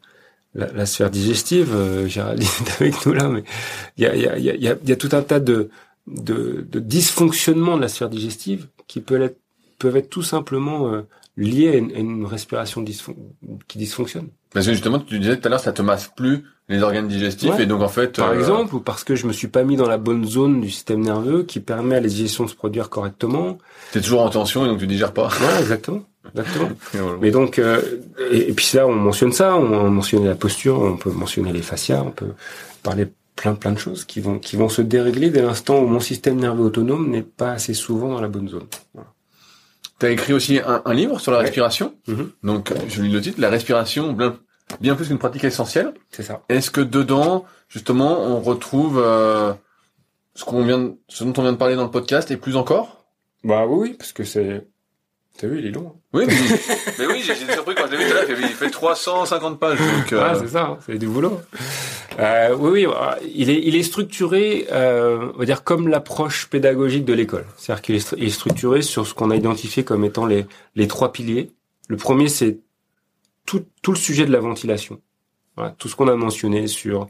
la, 0.55 0.66
la, 0.72 0.86
sphère 0.86 1.11
digestive. 1.11 1.74
Euh, 1.74 2.07
Géraldine 2.07 2.48
est 2.66 2.72
avec 2.82 3.07
nous 3.07 3.12
là, 3.12 3.28
mais 3.28 3.44
il 3.96 4.05
y 4.05 4.07
a, 4.07 4.14
y, 4.14 4.26
a, 4.26 4.38
y, 4.38 4.68
a, 4.68 4.76
y 4.84 4.92
a 4.92 4.96
tout 4.96 5.09
un 5.12 5.22
tas 5.22 5.40
de 5.40 5.70
de, 6.07 6.66
de, 6.68 6.80
dysfonctionnement 6.80 7.76
de 7.76 7.82
la 7.82 7.88
sphère 7.88 8.09
digestive 8.09 8.68
qui 8.88 9.00
peuvent 9.00 9.22
être, 9.22 9.38
peuvent 9.78 9.96
être 9.96 10.11
tout 10.11 10.22
simplement 10.22 10.92
euh, 10.92 11.03
liés 11.36 11.68
à 11.68 11.76
une, 11.76 12.26
respiration 12.26 12.84
qui 12.84 13.78
dysfonctionne. 13.78 14.28
Parce 14.53 14.66
que 14.66 14.72
justement, 14.72 14.98
tu 14.98 15.18
disais 15.18 15.38
tout 15.38 15.46
à 15.46 15.50
l'heure, 15.50 15.61
ça 15.61 15.72
te 15.72 15.82
masse 15.82 16.11
plus 16.14 16.44
les 16.68 16.82
organes 16.82 17.09
digestifs 17.09 17.59
et 17.59 17.66
donc 17.66 17.82
en 17.82 17.88
fait... 17.88 18.16
Par 18.16 18.30
euh, 18.30 18.38
exemple, 18.38 18.74
ou 18.74 18.80
parce 18.80 19.05
que 19.05 19.14
je 19.14 19.26
me 19.26 19.32
suis 19.32 19.48
pas 19.48 19.64
mis 19.64 19.76
dans 19.76 19.88
la 19.88 19.98
bonne 19.98 20.24
zone 20.24 20.61
du 20.61 20.70
système 20.70 21.00
nerveux 21.00 21.42
qui 21.42 21.61
permet 21.61 21.96
à 21.96 22.00
la 22.00 22.09
digestion 22.09 22.44
de 22.44 22.50
se 22.50 22.55
produire 22.55 22.88
correctement. 22.88 23.59
T'es 23.92 24.00
toujours 24.00 24.22
en 24.22 24.30
tension 24.30 24.64
et 24.64 24.68
donc 24.68 24.78
tu 24.78 24.86
digères 24.86 25.12
pas. 25.12 25.28
Ouais, 25.28 25.61
exactement. 25.61 26.03
Exactement. 26.34 26.70
Mais 27.20 27.30
donc, 27.30 27.59
euh, 27.59 27.80
et, 28.30 28.53
puis 28.53 28.70
là, 28.74 28.86
on 28.86 28.94
mentionne 28.94 29.32
ça, 29.32 29.57
on 29.57 29.90
mentionne 29.90 30.24
la 30.24 30.34
posture, 30.34 30.80
on 30.80 30.96
peut 30.96 31.11
mentionner 31.11 31.53
les 31.53 31.62
fascias, 31.62 32.03
on 32.03 32.11
peut 32.11 32.32
parler 32.82 33.09
plein 33.37 33.55
plein 33.55 33.72
de 33.72 33.78
choses 33.78 34.05
qui 34.05 34.20
vont 34.20 34.39
qui 34.39 34.57
vont 34.57 34.68
se 34.68 34.83
dérégler 34.83 35.30
dès 35.30 35.43
l'instant 35.43 35.80
où 35.80 35.87
mon 35.87 36.01
système 36.01 36.37
nerveux 36.37 36.64
autonome 36.64 37.11
n'est 37.11 37.22
pas 37.22 37.53
assez 37.53 37.74
souvent 37.74 38.11
dans 38.11 38.20
la 38.20 38.28
bonne 38.28 38.49
zone. 38.49 38.66
Tu 39.99 40.07
as 40.07 40.11
écrit 40.11 40.33
aussi 40.33 40.59
un, 40.59 40.83
un, 40.85 40.95
livre 40.95 41.20
sur 41.20 41.33
la 41.33 41.39
respiration. 41.39 41.95
Mm-hmm. 42.09 42.28
Donc 42.43 42.72
je 42.89 43.03
lis 43.03 43.12
le 43.12 43.20
titre, 43.20 43.41
la 43.41 43.51
respiration 43.51 44.12
bien, 44.12 44.37
bien 44.80 44.95
plus 44.95 45.09
qu'une 45.09 45.18
pratique 45.18 45.45
essentielle. 45.45 45.95
C'est 46.11 46.22
ça. 46.22 46.43
Est-ce 46.49 46.70
que 46.70 46.80
dedans 46.80 47.45
justement 47.68 48.20
on 48.20 48.41
retrouve 48.41 49.01
euh, 49.03 49.53
ce 50.35 50.45
qu'on 50.45 50.64
vient 50.64 50.95
ce 51.09 51.24
dont 51.24 51.33
on 51.39 51.43
vient 51.43 51.53
de 51.53 51.59
parler 51.59 51.76
dans 51.76 51.85
le 51.85 51.91
podcast 51.91 52.30
et 52.30 52.37
plus 52.37 52.57
encore? 52.57 53.07
Bah 53.45 53.66
oui 53.66 53.78
oui 53.80 53.95
parce 53.95 54.12
que 54.12 54.24
c'est 54.24 54.66
T'as 55.39 55.47
vu, 55.47 55.59
il 55.59 55.66
est 55.66 55.70
long. 55.70 55.97
Oui, 56.12 56.24
mais, 56.26 56.35
mais 56.99 57.07
oui, 57.07 57.22
j'ai 57.24 57.33
été 57.33 57.53
surpris 57.53 57.74
quand 57.74 57.87
je 57.87 57.93
l'ai 57.93 58.05
vu 58.05 58.11
tout 58.11 58.16
à 58.16 58.22
l'heure, 58.22 58.39
il 58.41 58.49
fait 58.49 58.70
350 58.70 59.59
pages. 59.59 59.78
Donc, 59.78 60.12
euh... 60.12 60.22
Ah, 60.22 60.35
c'est 60.39 60.49
ça, 60.49 60.64
hein, 60.64 60.78
c'est 60.87 60.99
du 60.99 61.09
boulot. 61.09 61.41
Euh, 62.18 62.55
oui, 62.59 62.87
oui, 62.87 62.95
il 63.35 63.51
est, 63.51 63.61
il 63.64 63.74
est 63.74 63.83
structuré, 63.83 64.66
euh, 64.70 65.33
on 65.35 65.39
va 65.39 65.45
dire 65.45 65.64
comme 65.64 65.89
l'approche 65.89 66.49
pédagogique 66.49 67.05
de 67.05 67.14
l'école. 67.14 67.47
C'est-à-dire 67.57 67.83
qu'il 67.83 67.95
est, 67.95 68.30
structuré 68.30 68.83
sur 68.83 69.07
ce 69.07 69.14
qu'on 69.14 69.30
a 69.30 69.37
identifié 69.37 69.85
comme 69.85 70.05
étant 70.05 70.26
les, 70.26 70.47
les 70.76 70.87
trois 70.87 71.12
piliers. 71.12 71.51
Le 71.89 71.97
premier, 71.97 72.28
c'est 72.28 72.59
tout, 73.47 73.64
tout 73.80 73.93
le 73.93 73.99
sujet 73.99 74.26
de 74.26 74.33
la 74.33 74.41
ventilation. 74.41 75.01
Voilà, 75.57 75.74
tout 75.78 75.89
ce 75.89 75.97
qu'on 75.97 76.09
a 76.09 76.16
mentionné 76.16 76.66
sur 76.66 77.09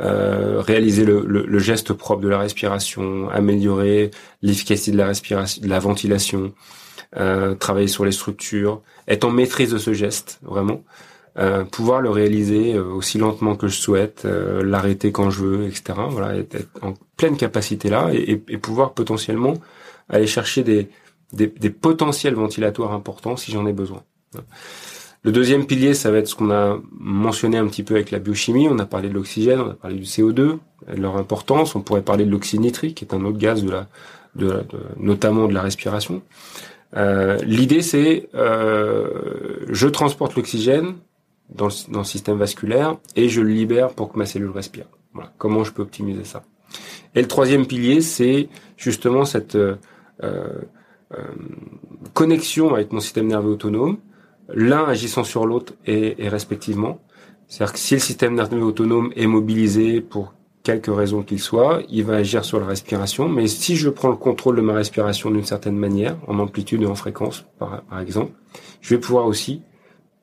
euh, 0.00 0.60
réaliser 0.60 1.04
le, 1.04 1.24
le, 1.26 1.44
le, 1.44 1.58
geste 1.58 1.92
propre 1.92 2.22
de 2.22 2.28
la 2.28 2.38
respiration, 2.38 3.28
améliorer 3.28 4.10
l'efficacité 4.42 4.92
de 4.92 4.96
la 4.96 5.06
respiration, 5.06 5.62
de 5.62 5.68
la 5.68 5.78
ventilation, 5.78 6.54
euh, 7.16 7.54
travailler 7.54 7.88
sur 7.88 8.04
les 8.04 8.12
structures, 8.12 8.82
être 9.08 9.24
en 9.24 9.30
maîtrise 9.30 9.70
de 9.70 9.78
ce 9.78 9.92
geste, 9.92 10.38
vraiment. 10.42 10.82
Euh, 11.38 11.64
pouvoir 11.64 12.00
le 12.00 12.10
réaliser 12.10 12.74
euh, 12.74 12.84
aussi 12.84 13.16
lentement 13.16 13.54
que 13.54 13.68
je 13.68 13.76
souhaite, 13.76 14.24
euh, 14.24 14.64
l'arrêter 14.64 15.12
quand 15.12 15.30
je 15.30 15.44
veux, 15.44 15.66
etc. 15.66 15.94
Voilà, 16.08 16.36
être, 16.36 16.56
en 16.82 16.94
pleine 17.16 17.36
capacité 17.36 17.88
là 17.88 18.10
et, 18.12 18.42
et, 18.48 18.58
pouvoir 18.58 18.94
potentiellement 18.94 19.54
aller 20.08 20.26
chercher 20.26 20.64
des, 20.64 20.88
des, 21.32 21.46
des 21.46 21.70
potentiels 21.70 22.34
ventilatoires 22.34 22.92
importants 22.92 23.36
si 23.36 23.52
j'en 23.52 23.64
ai 23.64 23.72
besoin. 23.72 24.02
Le 25.22 25.30
deuxième 25.30 25.66
pilier, 25.66 25.94
ça 25.94 26.10
va 26.10 26.18
être 26.18 26.26
ce 26.26 26.34
qu'on 26.34 26.50
a 26.50 26.80
mentionné 26.90 27.58
un 27.58 27.66
petit 27.68 27.84
peu 27.84 27.94
avec 27.94 28.10
la 28.10 28.18
biochimie. 28.18 28.66
On 28.68 28.78
a 28.80 28.86
parlé 28.86 29.08
de 29.08 29.14
l'oxygène, 29.14 29.60
on 29.60 29.70
a 29.70 29.74
parlé 29.74 29.98
du 29.98 30.04
CO2, 30.04 30.32
de 30.32 30.58
leur 30.96 31.16
importance. 31.16 31.76
On 31.76 31.80
pourrait 31.80 32.02
parler 32.02 32.24
de 32.24 32.30
l'oxyde 32.30 32.60
nitrique, 32.60 32.96
qui 32.96 33.04
est 33.04 33.14
un 33.14 33.24
autre 33.24 33.38
gaz 33.38 33.62
de 33.62 33.70
la, 33.70 33.88
de, 34.34 34.46
de 34.46 34.80
notamment 34.96 35.46
de 35.46 35.54
la 35.54 35.62
respiration. 35.62 36.22
Euh, 36.96 37.38
L'idée, 37.42 37.82
c'est 37.82 38.28
euh, 38.34 39.64
je 39.68 39.86
transporte 39.88 40.34
l'oxygène 40.36 40.94
dans 41.50 41.66
le, 41.66 41.92
dans 41.92 42.00
le, 42.00 42.04
système 42.04 42.36
vasculaire 42.36 42.96
et 43.16 43.28
je 43.28 43.40
le 43.40 43.50
libère 43.50 43.90
pour 43.90 44.12
que 44.12 44.18
ma 44.18 44.26
cellule 44.26 44.50
respire. 44.50 44.86
Voilà. 45.12 45.32
Comment 45.38 45.64
je 45.64 45.72
peux 45.72 45.82
optimiser 45.82 46.24
ça? 46.24 46.42
Et 47.14 47.22
le 47.22 47.28
troisième 47.28 47.66
pilier, 47.66 48.00
c'est 48.00 48.48
justement 48.76 49.24
cette 49.24 49.56
euh, 49.56 49.76
euh, 50.22 50.58
connexion 52.14 52.72
avec 52.74 52.92
mon 52.92 53.00
système 53.00 53.26
nerveux 53.26 53.52
autonome, 53.52 53.98
l'un 54.48 54.84
agissant 54.84 55.24
sur 55.24 55.46
l'autre 55.46 55.74
et, 55.86 56.24
et 56.24 56.28
respectivement. 56.28 57.00
C'est-à-dire 57.48 57.72
que 57.72 57.78
si 57.80 57.94
le 57.94 58.00
système 58.00 58.34
nerveux 58.34 58.62
autonome 58.62 59.12
est 59.16 59.26
mobilisé 59.26 60.00
pour 60.00 60.34
quelque 60.62 60.90
raison 60.90 61.22
qu'il 61.22 61.40
soit, 61.40 61.82
il 61.88 62.04
va 62.04 62.16
agir 62.16 62.44
sur 62.44 62.60
la 62.60 62.66
respiration. 62.66 63.28
Mais 63.28 63.46
si 63.46 63.76
je 63.76 63.88
prends 63.88 64.10
le 64.10 64.16
contrôle 64.16 64.56
de 64.56 64.60
ma 64.60 64.74
respiration 64.74 65.30
d'une 65.30 65.44
certaine 65.44 65.76
manière, 65.76 66.16
en 66.26 66.38
amplitude 66.38 66.82
et 66.82 66.86
en 66.86 66.94
fréquence, 66.94 67.44
par, 67.58 67.82
par, 67.82 68.00
exemple, 68.00 68.32
je 68.80 68.94
vais 68.94 69.00
pouvoir 69.00 69.26
aussi 69.26 69.62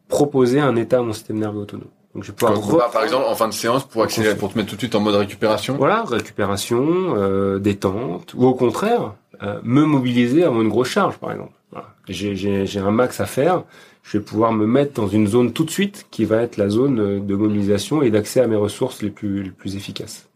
proposer 0.07 0.59
un 0.59 0.75
état 0.75 0.99
à 0.99 1.01
mon 1.01 1.13
système 1.13 1.39
nerveux 1.39 1.61
autonome. 1.61 1.89
Donc 2.15 2.23
je 2.23 2.31
vais 2.31 2.35
pouvoir 2.35 2.89
par 2.89 3.03
exemple 3.03 3.25
en 3.27 3.35
fin 3.35 3.47
de 3.47 3.53
séance 3.53 3.83
pour 3.83 4.01
accélérer, 4.01 4.35
pour 4.35 4.51
te 4.51 4.57
mettre 4.57 4.69
tout 4.69 4.75
de 4.75 4.81
suite 4.81 4.95
en 4.95 5.01
mode 5.01 5.15
récupération. 5.15 5.75
Voilà, 5.77 6.03
récupération, 6.03 7.13
euh, 7.15 7.59
détente, 7.59 8.33
ou 8.33 8.45
au 8.45 8.55
contraire, 8.55 9.13
euh, 9.43 9.59
me 9.63 9.83
mobiliser 9.83 10.43
avant 10.43 10.61
une 10.61 10.69
grosse 10.69 10.87
charge, 10.87 11.17
par 11.17 11.31
exemple. 11.31 11.53
Voilà. 11.71 11.89
j'ai 12.07 12.79
un 12.79 12.91
max 12.91 13.19
à 13.19 13.25
faire, 13.25 13.63
je 14.07 14.17
vais 14.17 14.23
pouvoir 14.23 14.53
me 14.53 14.65
mettre 14.65 14.93
dans 14.93 15.09
une 15.09 15.27
zone 15.27 15.51
tout 15.51 15.65
de 15.65 15.69
suite 15.69 16.07
qui 16.11 16.23
va 16.23 16.41
être 16.41 16.55
la 16.55 16.69
zone 16.69 17.25
de 17.25 17.35
mobilisation 17.35 18.01
et 18.01 18.09
d'accès 18.09 18.39
à 18.39 18.47
mes 18.47 18.55
ressources 18.55 19.01
les 19.01 19.09
plus, 19.09 19.43
les 19.43 19.51
plus 19.51 19.75
efficaces. 19.75 20.29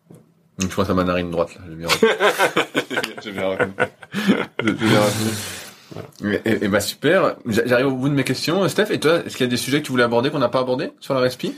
Donc, 0.59 0.69
je 0.69 0.75
pense 0.75 0.89
à 0.89 0.93
ma 0.93 1.05
narine 1.05 1.31
droite, 1.31 1.55
là. 1.55 1.61
J'ai 3.23 3.31
bien 3.31 3.47
retenu. 3.47 3.71
J'ai 4.61 4.73
bien 4.73 4.99
retenu. 4.99 6.41
Et, 6.45 6.65
et, 6.65 6.67
bah 6.67 6.81
super. 6.81 7.37
J'arrive 7.45 7.87
au 7.87 7.95
bout 7.95 8.09
de 8.09 8.13
mes 8.13 8.25
questions, 8.25 8.67
Steph. 8.67 8.91
Et 8.91 8.99
toi, 8.99 9.21
est-ce 9.25 9.37
qu'il 9.37 9.45
y 9.45 9.47
a 9.47 9.49
des 9.49 9.57
sujets 9.57 9.79
que 9.79 9.85
tu 9.85 9.91
voulais 9.91 10.03
aborder 10.03 10.31
qu'on 10.31 10.39
n'a 10.39 10.49
pas 10.49 10.59
abordé 10.59 10.91
sur 10.99 11.13
la 11.13 11.21
respi? 11.21 11.53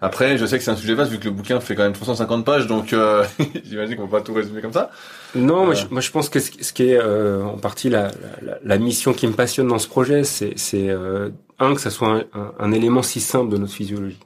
Après, 0.00 0.38
je 0.38 0.46
sais 0.46 0.58
que 0.58 0.64
c'est 0.64 0.70
un 0.70 0.76
sujet 0.76 0.94
vaste 0.94 1.10
vu 1.10 1.18
que 1.18 1.24
le 1.24 1.32
bouquin 1.32 1.58
fait 1.60 1.74
quand 1.74 1.82
même 1.82 1.92
350 1.92 2.44
pages, 2.44 2.66
donc 2.66 2.92
euh, 2.92 3.24
j'imagine 3.64 3.96
qu'on 3.96 4.06
va 4.06 4.18
pas 4.18 4.24
tout 4.24 4.34
résumer 4.34 4.60
comme 4.60 4.72
ça. 4.72 4.90
Non, 5.34 5.66
moi, 5.66 5.74
je, 5.74 5.86
moi, 5.90 6.00
je, 6.00 6.10
pense 6.10 6.28
que 6.28 6.38
ce, 6.38 6.72
qui 6.72 6.90
est 6.90 6.98
euh, 6.98 7.42
en 7.44 7.58
partie 7.58 7.88
la, 7.88 8.10
la, 8.42 8.58
la, 8.62 8.78
mission 8.78 9.12
qui 9.12 9.26
me 9.26 9.32
passionne 9.32 9.68
dans 9.68 9.78
ce 9.78 9.88
projet, 9.88 10.24
c'est 10.24 10.54
euh, 10.74 11.30
un 11.58 11.74
que 11.74 11.80
ça 11.80 11.90
soit 11.90 12.24
un, 12.32 12.52
un, 12.58 12.72
élément 12.72 13.02
si 13.02 13.20
simple 13.20 13.50
de 13.50 13.58
notre 13.58 13.72
physiologie. 13.72 14.20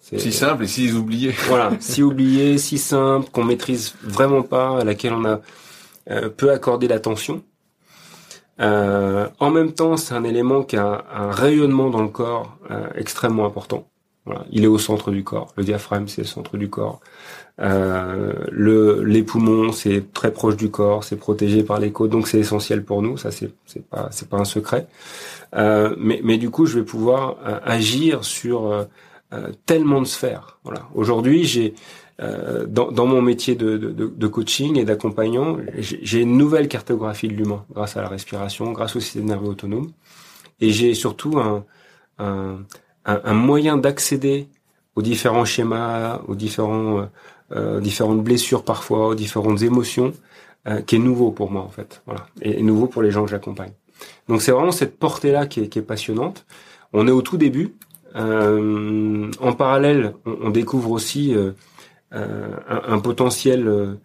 Si 0.00 0.32
simple 0.32 0.64
et 0.64 0.66
si 0.66 0.92
oublié. 0.92 1.32
Voilà, 1.48 1.72
si 1.80 2.02
oublié, 2.02 2.58
si 2.58 2.78
simple, 2.78 3.28
qu'on 3.30 3.44
maîtrise 3.44 3.94
vraiment 4.02 4.42
pas, 4.42 4.80
à 4.80 4.84
laquelle 4.84 5.12
on 5.12 5.24
a 5.24 5.40
euh, 6.10 6.28
peu 6.28 6.50
accordé 6.50 6.88
d'attention. 6.88 7.42
Euh, 8.60 9.28
en 9.38 9.50
même 9.50 9.72
temps, 9.72 9.96
c'est 9.96 10.14
un 10.14 10.24
élément 10.24 10.62
qui 10.62 10.76
a 10.76 11.04
un 11.12 11.30
rayonnement 11.30 11.90
dans 11.90 12.02
le 12.02 12.08
corps 12.08 12.58
euh, 12.70 12.88
extrêmement 12.94 13.46
important. 13.46 13.86
Voilà, 14.26 14.44
il 14.50 14.64
est 14.64 14.68
au 14.68 14.78
centre 14.78 15.10
du 15.10 15.24
corps. 15.24 15.52
Le 15.56 15.64
diaphragme, 15.64 16.06
c'est 16.08 16.22
le 16.22 16.26
centre 16.26 16.56
du 16.56 16.68
corps. 16.68 17.00
Euh, 17.60 18.32
le, 18.50 19.02
les 19.04 19.22
poumons, 19.22 19.72
c'est 19.72 20.12
très 20.12 20.32
proche 20.32 20.56
du 20.56 20.70
corps, 20.70 21.04
c'est 21.04 21.16
protégé 21.16 21.62
par 21.62 21.78
les 21.78 21.92
côtes, 21.92 22.10
donc 22.10 22.26
c'est 22.26 22.38
essentiel 22.38 22.84
pour 22.84 23.02
nous. 23.02 23.16
Ça, 23.16 23.30
c'est 23.30 23.52
pas 23.90 24.08
c'est 24.10 24.28
pas 24.28 24.38
un 24.38 24.44
secret. 24.44 24.86
Euh, 25.54 25.94
mais 25.98 26.20
mais 26.24 26.38
du 26.38 26.50
coup, 26.50 26.66
je 26.66 26.78
vais 26.78 26.84
pouvoir 26.84 27.36
agir 27.64 28.24
sur 28.24 28.86
euh, 29.32 29.52
tellement 29.64 30.00
de 30.00 30.06
sphères. 30.06 30.58
Voilà. 30.64 30.88
Aujourd'hui, 30.92 31.44
j'ai 31.44 31.74
euh, 32.20 32.66
dans, 32.66 32.90
dans, 32.90 33.06
mon 33.06 33.22
métier 33.22 33.54
de, 33.54 33.78
de, 33.78 33.92
de 33.92 34.26
coaching 34.26 34.76
et 34.76 34.84
d'accompagnant, 34.84 35.56
j'ai 35.78 36.22
une 36.22 36.36
nouvelle 36.36 36.66
cartographie 36.66 37.28
de 37.28 37.34
l'humain 37.34 37.64
grâce 37.72 37.96
à 37.96 38.02
la 38.02 38.08
respiration, 38.08 38.72
grâce 38.72 38.96
au 38.96 39.00
système 39.00 39.26
nerveux 39.26 39.50
autonome, 39.50 39.92
et 40.60 40.70
j'ai 40.70 40.94
surtout 40.94 41.38
un, 41.38 41.64
un, 42.18 42.58
un, 43.04 43.32
moyen 43.34 43.76
d'accéder 43.76 44.48
aux 44.96 45.02
différents 45.02 45.44
schémas, 45.44 46.20
aux 46.26 46.34
différents 46.34 47.08
euh, 47.52 47.78
euh, 47.78 47.80
différentes 47.80 48.22
blessures 48.22 48.64
parfois, 48.64 49.14
différentes 49.14 49.62
émotions, 49.62 50.12
euh, 50.68 50.82
qui 50.82 50.96
est 50.96 51.00
nouveau 51.00 51.30
pour 51.30 51.50
moi 51.50 51.62
en 51.62 51.68
fait, 51.68 52.02
voilà, 52.06 52.26
et, 52.42 52.62
nouveau 52.62 52.86
pour 52.86 53.02
les 53.02 53.10
gens 53.10 53.24
que 53.24 53.30
j'accompagne. 53.30 53.72
Donc 54.28 54.42
c'est 54.42 54.52
vraiment 54.52 54.72
cette 54.72 54.98
portée 54.98 55.32
là 55.32 55.46
qui 55.46 55.60
est, 55.60 55.68
qui 55.68 55.78
est 55.78 55.82
passionnante. 55.82 56.46
On 56.92 57.06
est 57.06 57.12
au 57.12 57.22
tout 57.22 57.36
début, 57.36 57.74
euh, 58.16 59.30
en 59.40 59.52
parallèle, 59.52 60.14
on, 60.26 60.50
découvre 60.50 60.90
aussi 60.90 61.34
euh, 61.34 61.52
euh, 62.12 62.56
un, 62.68 62.98
potentiel 62.98 63.98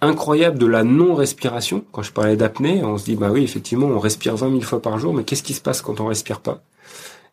incroyable 0.00 0.58
de 0.58 0.66
la 0.66 0.84
non-respiration. 0.84 1.84
Quand 1.92 2.02
je 2.02 2.12
parlais 2.12 2.36
d'apnée, 2.36 2.84
on 2.84 2.96
se 2.96 3.04
dit 3.04 3.16
bah 3.16 3.30
oui 3.30 3.42
effectivement 3.42 3.86
on 3.86 3.98
respire 3.98 4.36
20 4.36 4.50
000 4.50 4.60
fois 4.62 4.80
par 4.80 4.98
jour, 4.98 5.14
mais 5.14 5.24
qu'est-ce 5.24 5.42
qui 5.42 5.54
se 5.54 5.60
passe 5.60 5.82
quand 5.82 6.00
on 6.00 6.06
respire 6.06 6.40
pas? 6.40 6.62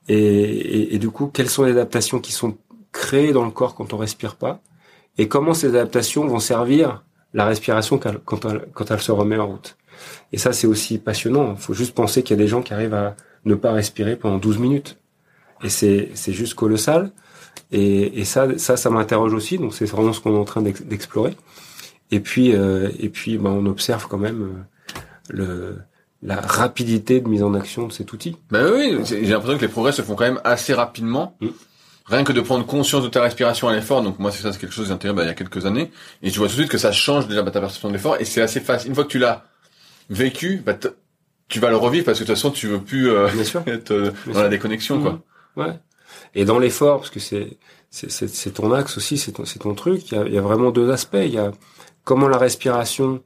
Et, 0.10 0.95
et, 0.95 0.99
du 0.99 1.10
coup, 1.10 1.28
quelles 1.28 1.49
sont 1.49 1.66
les 1.66 1.72
adaptations 1.72 2.20
qui 2.20 2.32
sont 2.32 2.55
créées 2.93 3.34
dans 3.34 3.43
le 3.43 3.51
corps 3.51 3.76
quand 3.76 3.93
on 3.93 3.97
respire 3.97 4.36
pas? 4.36 4.62
Et 5.18 5.28
comment 5.28 5.53
ces 5.53 5.70
adaptations 5.70 6.28
vont 6.28 6.39
servir 6.39 7.03
la 7.34 7.45
respiration 7.45 7.97
quand 7.97 8.45
elle, 8.45 8.61
quand 8.74 8.91
elle 8.91 9.01
se 9.01 9.11
remet 9.11 9.38
en 9.38 9.47
route 9.47 9.78
Et 10.32 10.38
ça, 10.38 10.53
c'est 10.53 10.68
aussi 10.68 10.97
passionnant. 10.97 11.53
Il 11.53 11.61
faut 11.61 11.74
juste 11.74 11.93
penser 11.93 12.24
qu'il 12.24 12.38
y 12.38 12.39
a 12.39 12.43
des 12.43 12.47
gens 12.47 12.61
qui 12.61 12.74
arrivent 12.74 12.93
à 12.93 13.15
ne 13.45 13.55
pas 13.55 13.72
respirer 13.72 14.15
pendant 14.15 14.38
12 14.38 14.57
minutes 14.59 14.97
et 15.63 15.70
c'est 15.70 16.09
c'est 16.13 16.34
juste 16.34 16.53
colossal. 16.53 17.11
Et, 17.72 18.22
et 18.22 18.26
ça, 18.26 18.57
ça, 18.57 18.78
ça 18.78 18.89
m'interroge 18.89 19.34
aussi. 19.34 19.57
Donc 19.57 19.74
c'est 19.74 19.86
vraiment 19.86 20.13
ce 20.13 20.22
qu'on 20.22 20.36
est 20.36 20.39
en 20.39 20.45
train 20.45 20.61
d'explorer. 20.61 21.36
Et 22.11 22.20
puis, 22.20 22.55
euh, 22.55 22.89
et 22.99 23.09
puis, 23.09 23.38
ben, 23.38 23.49
on 23.49 23.65
observe 23.65 24.07
quand 24.07 24.18
même 24.18 24.41
euh, 24.41 24.93
le 25.30 25.78
la 26.24 26.41
rapidité 26.41 27.22
de 27.22 27.28
mise 27.28 27.43
en 27.43 27.53
action 27.53 27.88
de 27.88 27.93
cet 27.93 28.11
outil. 28.11 28.38
Ben 28.49 28.72
oui, 28.74 28.97
j'ai 29.05 29.22
l'impression 29.22 29.57
que 29.57 29.61
les 29.61 29.72
progrès 29.72 29.91
se 29.91 30.01
font 30.01 30.15
quand 30.15 30.26
même 30.26 30.41
assez 30.43 30.74
rapidement. 30.74 31.38
Mm. 31.41 31.47
Rien 32.08 32.24
que 32.24 32.32
de 32.32 32.41
prendre 32.41 32.66
conscience 32.66 33.03
de 33.03 33.10
ta 33.10 33.22
respiration 33.22 33.68
à 33.68 33.76
l'effort, 33.76 34.01
donc 34.01 34.18
moi 34.20 34.32
c'est 34.32 34.41
ça, 34.41 34.53
c'est 34.53 34.60
quelque 34.60 34.74
chose 34.74 34.89
d'intéressant 34.89 35.18
ben, 35.18 35.24
il 35.24 35.28
y 35.28 35.32
a 35.32 35.34
quelques 35.34 35.66
années, 35.66 35.91
et 36.24 36.32
tu 36.32 36.39
vois 36.39 36.47
tout 36.47 36.53
de 36.53 36.60
suite 36.60 36.72
que 36.72 36.78
ça 36.78 36.91
change 36.91 37.28
déjà 37.28 37.43
ta 37.43 37.60
perception 37.60 37.89
de 37.89 37.93
l'effort, 37.93 38.18
et 38.20 38.26
c'est 38.26 38.41
assez 38.41 38.62
facile. 38.62 38.89
Une 38.89 38.95
fois 38.95 39.03
que 39.03 39.10
tu 39.10 39.20
l'as 39.20 39.45
vécu, 40.10 40.62
bah, 40.66 40.74
tu 41.49 41.60
vas 41.60 41.70
le 41.70 41.76
revivre 41.76 42.05
parce 42.05 42.20
que 42.20 42.24
de 42.24 42.28
toute 42.28 42.36
façon 42.36 42.51
tu 42.51 42.68
veux 42.68 42.82
plus 42.82 43.10
euh, 43.10 43.28
être 43.68 43.91
euh, 43.91 44.12
dans 44.28 44.41
la 44.41 44.49
déconnexion, 44.49 45.01
quoi. 45.01 45.12
Mm. 45.55 45.60
Ouais. 45.60 45.80
Et 46.36 46.45
dans 46.45 46.60
l'effort, 46.60 46.99
parce 46.99 47.10
que 47.10 47.20
c'est 47.20 47.58
c'est 47.89 48.53
ton 48.53 48.74
axe 48.74 48.97
aussi, 48.97 49.18
c'est 49.18 49.32
ton, 49.32 49.43
ton 49.43 49.74
truc. 49.74 50.12
Il 50.12 50.18
y, 50.18 50.22
a, 50.22 50.26
il 50.28 50.34
y, 50.34 50.38
a, 50.38 50.41
vraiment 50.41 50.72
deux 50.72 50.91
aspects. 50.91 51.16
Il 51.16 51.34
y 51.34 51.38
a 51.38 51.51
comment 52.03 52.28
la 52.28 52.38
respiration 52.38 53.24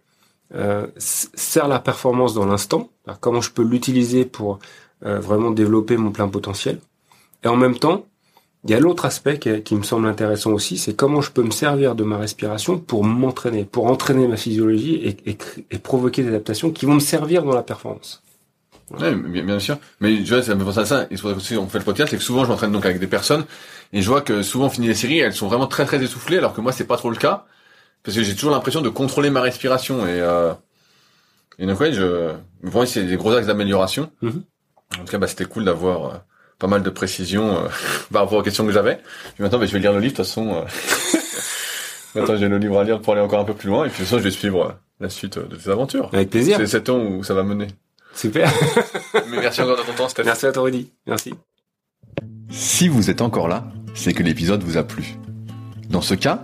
euh, 0.53 0.87
sert 0.97 1.67
la 1.67 1.79
performance 1.79 2.33
dans 2.33 2.45
l'instant. 2.45 2.89
Comment 3.19 3.41
je 3.41 3.51
peux 3.51 3.63
l'utiliser 3.63 4.25
pour 4.25 4.59
euh, 5.05 5.19
vraiment 5.19 5.51
développer 5.51 5.97
mon 5.97 6.11
plein 6.11 6.27
potentiel. 6.27 6.79
Et 7.43 7.47
en 7.47 7.55
même 7.55 7.77
temps, 7.77 8.05
il 8.63 8.69
y 8.69 8.73
a 8.73 8.79
l'autre 8.79 9.05
aspect 9.05 9.39
qui, 9.39 9.61
qui, 9.63 9.75
me 9.75 9.83
semble 9.83 10.07
intéressant 10.07 10.51
aussi, 10.51 10.77
c'est 10.77 10.95
comment 10.95 11.21
je 11.21 11.31
peux 11.31 11.43
me 11.43 11.51
servir 11.51 11.95
de 11.95 12.03
ma 12.03 12.17
respiration 12.17 12.77
pour 12.77 13.03
m'entraîner, 13.03 13.65
pour 13.65 13.87
entraîner 13.87 14.27
ma 14.27 14.37
physiologie 14.37 14.95
et, 14.95 15.17
et, 15.29 15.37
et 15.71 15.79
provoquer 15.79 16.23
des 16.23 16.29
adaptations 16.29 16.71
qui 16.71 16.85
vont 16.85 16.95
me 16.95 16.99
servir 16.99 17.43
dans 17.43 17.55
la 17.55 17.63
performance. 17.63 18.23
Ouais, 18.99 19.15
bien, 19.15 19.59
sûr. 19.59 19.77
Mais 19.99 20.17
tu 20.17 20.33
vois, 20.33 20.43
ça 20.43 20.53
me 20.55 20.63
pense 20.63 20.77
à 20.77 20.85
ça. 20.85 21.07
Et 21.11 21.17
si 21.17 21.55
on 21.55 21.67
fait 21.67 21.79
le 21.79 21.85
podcast, 21.85 22.11
c'est 22.11 22.17
que 22.17 22.23
souvent 22.23 22.43
je 22.43 22.49
m'entraîne 22.49 22.71
donc 22.71 22.85
avec 22.85 22.99
des 22.99 23.07
personnes 23.07 23.45
et 23.93 24.01
je 24.01 24.07
vois 24.07 24.21
que 24.21 24.43
souvent 24.43 24.65
on 24.65 24.69
finit 24.69 24.87
les 24.87 24.95
séries, 24.95 25.19
elles 25.19 25.33
sont 25.33 25.47
vraiment 25.47 25.67
très 25.67 25.85
très 25.85 26.03
essoufflées, 26.03 26.37
alors 26.37 26.53
que 26.53 26.61
moi 26.61 26.71
c'est 26.71 26.85
pas 26.85 26.97
trop 26.97 27.09
le 27.09 27.15
cas 27.15 27.45
parce 28.03 28.17
que 28.17 28.23
j'ai 28.23 28.33
toujours 28.33 28.51
l'impression 28.51 28.81
de 28.81 28.89
contrôler 28.89 29.29
ma 29.29 29.41
respiration 29.41 30.05
et 30.05 30.19
euh, 30.19 30.53
et 31.57 31.65
donc 31.65 31.79
ouais, 31.79 31.93
je 31.93 32.33
bon, 32.63 32.85
c'est 32.85 33.03
des 33.03 33.15
gros 33.15 33.31
axes 33.31 33.47
d'amélioration. 33.47 34.11
Mm-hmm. 34.23 34.99
En 34.99 35.05
tout 35.05 35.11
cas, 35.11 35.17
bah, 35.17 35.27
c'était 35.27 35.45
cool 35.45 35.63
d'avoir 35.63 36.05
euh, 36.05 36.17
pas 36.61 36.67
mal 36.67 36.83
de 36.83 36.89
précisions 36.91 37.57
euh, 37.57 37.67
par 38.13 38.23
rapport 38.23 38.37
aux 38.39 38.43
questions 38.43 38.65
que 38.65 38.71
j'avais. 38.71 38.97
Puis 39.33 39.43
maintenant, 39.43 39.57
bah, 39.57 39.65
je 39.65 39.73
vais 39.73 39.79
lire 39.79 39.91
le 39.91 39.99
livre 39.99 40.13
de 40.13 40.17
toute 40.17 40.25
façon. 40.25 40.55
Euh... 40.55 40.61
maintenant, 42.15 42.37
j'ai 42.37 42.47
le 42.47 42.57
livre 42.59 42.79
à 42.79 42.83
lire 42.83 43.01
pour 43.01 43.13
aller 43.13 43.21
encore 43.21 43.39
un 43.39 43.45
peu 43.45 43.55
plus 43.55 43.67
loin 43.67 43.85
et 43.85 43.89
puis 43.89 43.93
de 43.93 43.97
toute 43.97 44.05
façon, 44.05 44.19
je 44.19 44.23
vais 44.23 44.31
suivre 44.31 44.65
euh, 44.65 44.71
la 44.99 45.09
suite 45.09 45.39
de 45.39 45.55
tes 45.55 45.69
aventures. 45.69 46.09
Avec 46.13 46.29
plaisir. 46.29 46.57
C'est 46.57 46.67
7 46.67 46.89
ans 46.89 46.99
où 46.99 47.23
ça 47.23 47.33
va 47.33 47.43
mener. 47.43 47.67
Super. 48.13 48.51
Mais 49.29 49.39
merci 49.41 49.61
encore 49.61 49.77
de 49.77 49.81
ton 49.81 49.93
temps, 49.93 50.07
Stéphane. 50.07 50.27
Merci 50.27 50.45
à 50.45 50.51
toi, 50.51 50.63
Rudy. 50.63 50.91
Merci. 51.07 51.33
Si 52.51 52.87
vous 52.87 53.09
êtes 53.09 53.21
encore 53.21 53.47
là, 53.47 53.65
c'est 53.95 54.13
que 54.13 54.21
l'épisode 54.21 54.61
vous 54.63 54.77
a 54.77 54.83
plu. 54.83 55.15
Dans 55.89 56.01
ce 56.01 56.13
cas, 56.13 56.43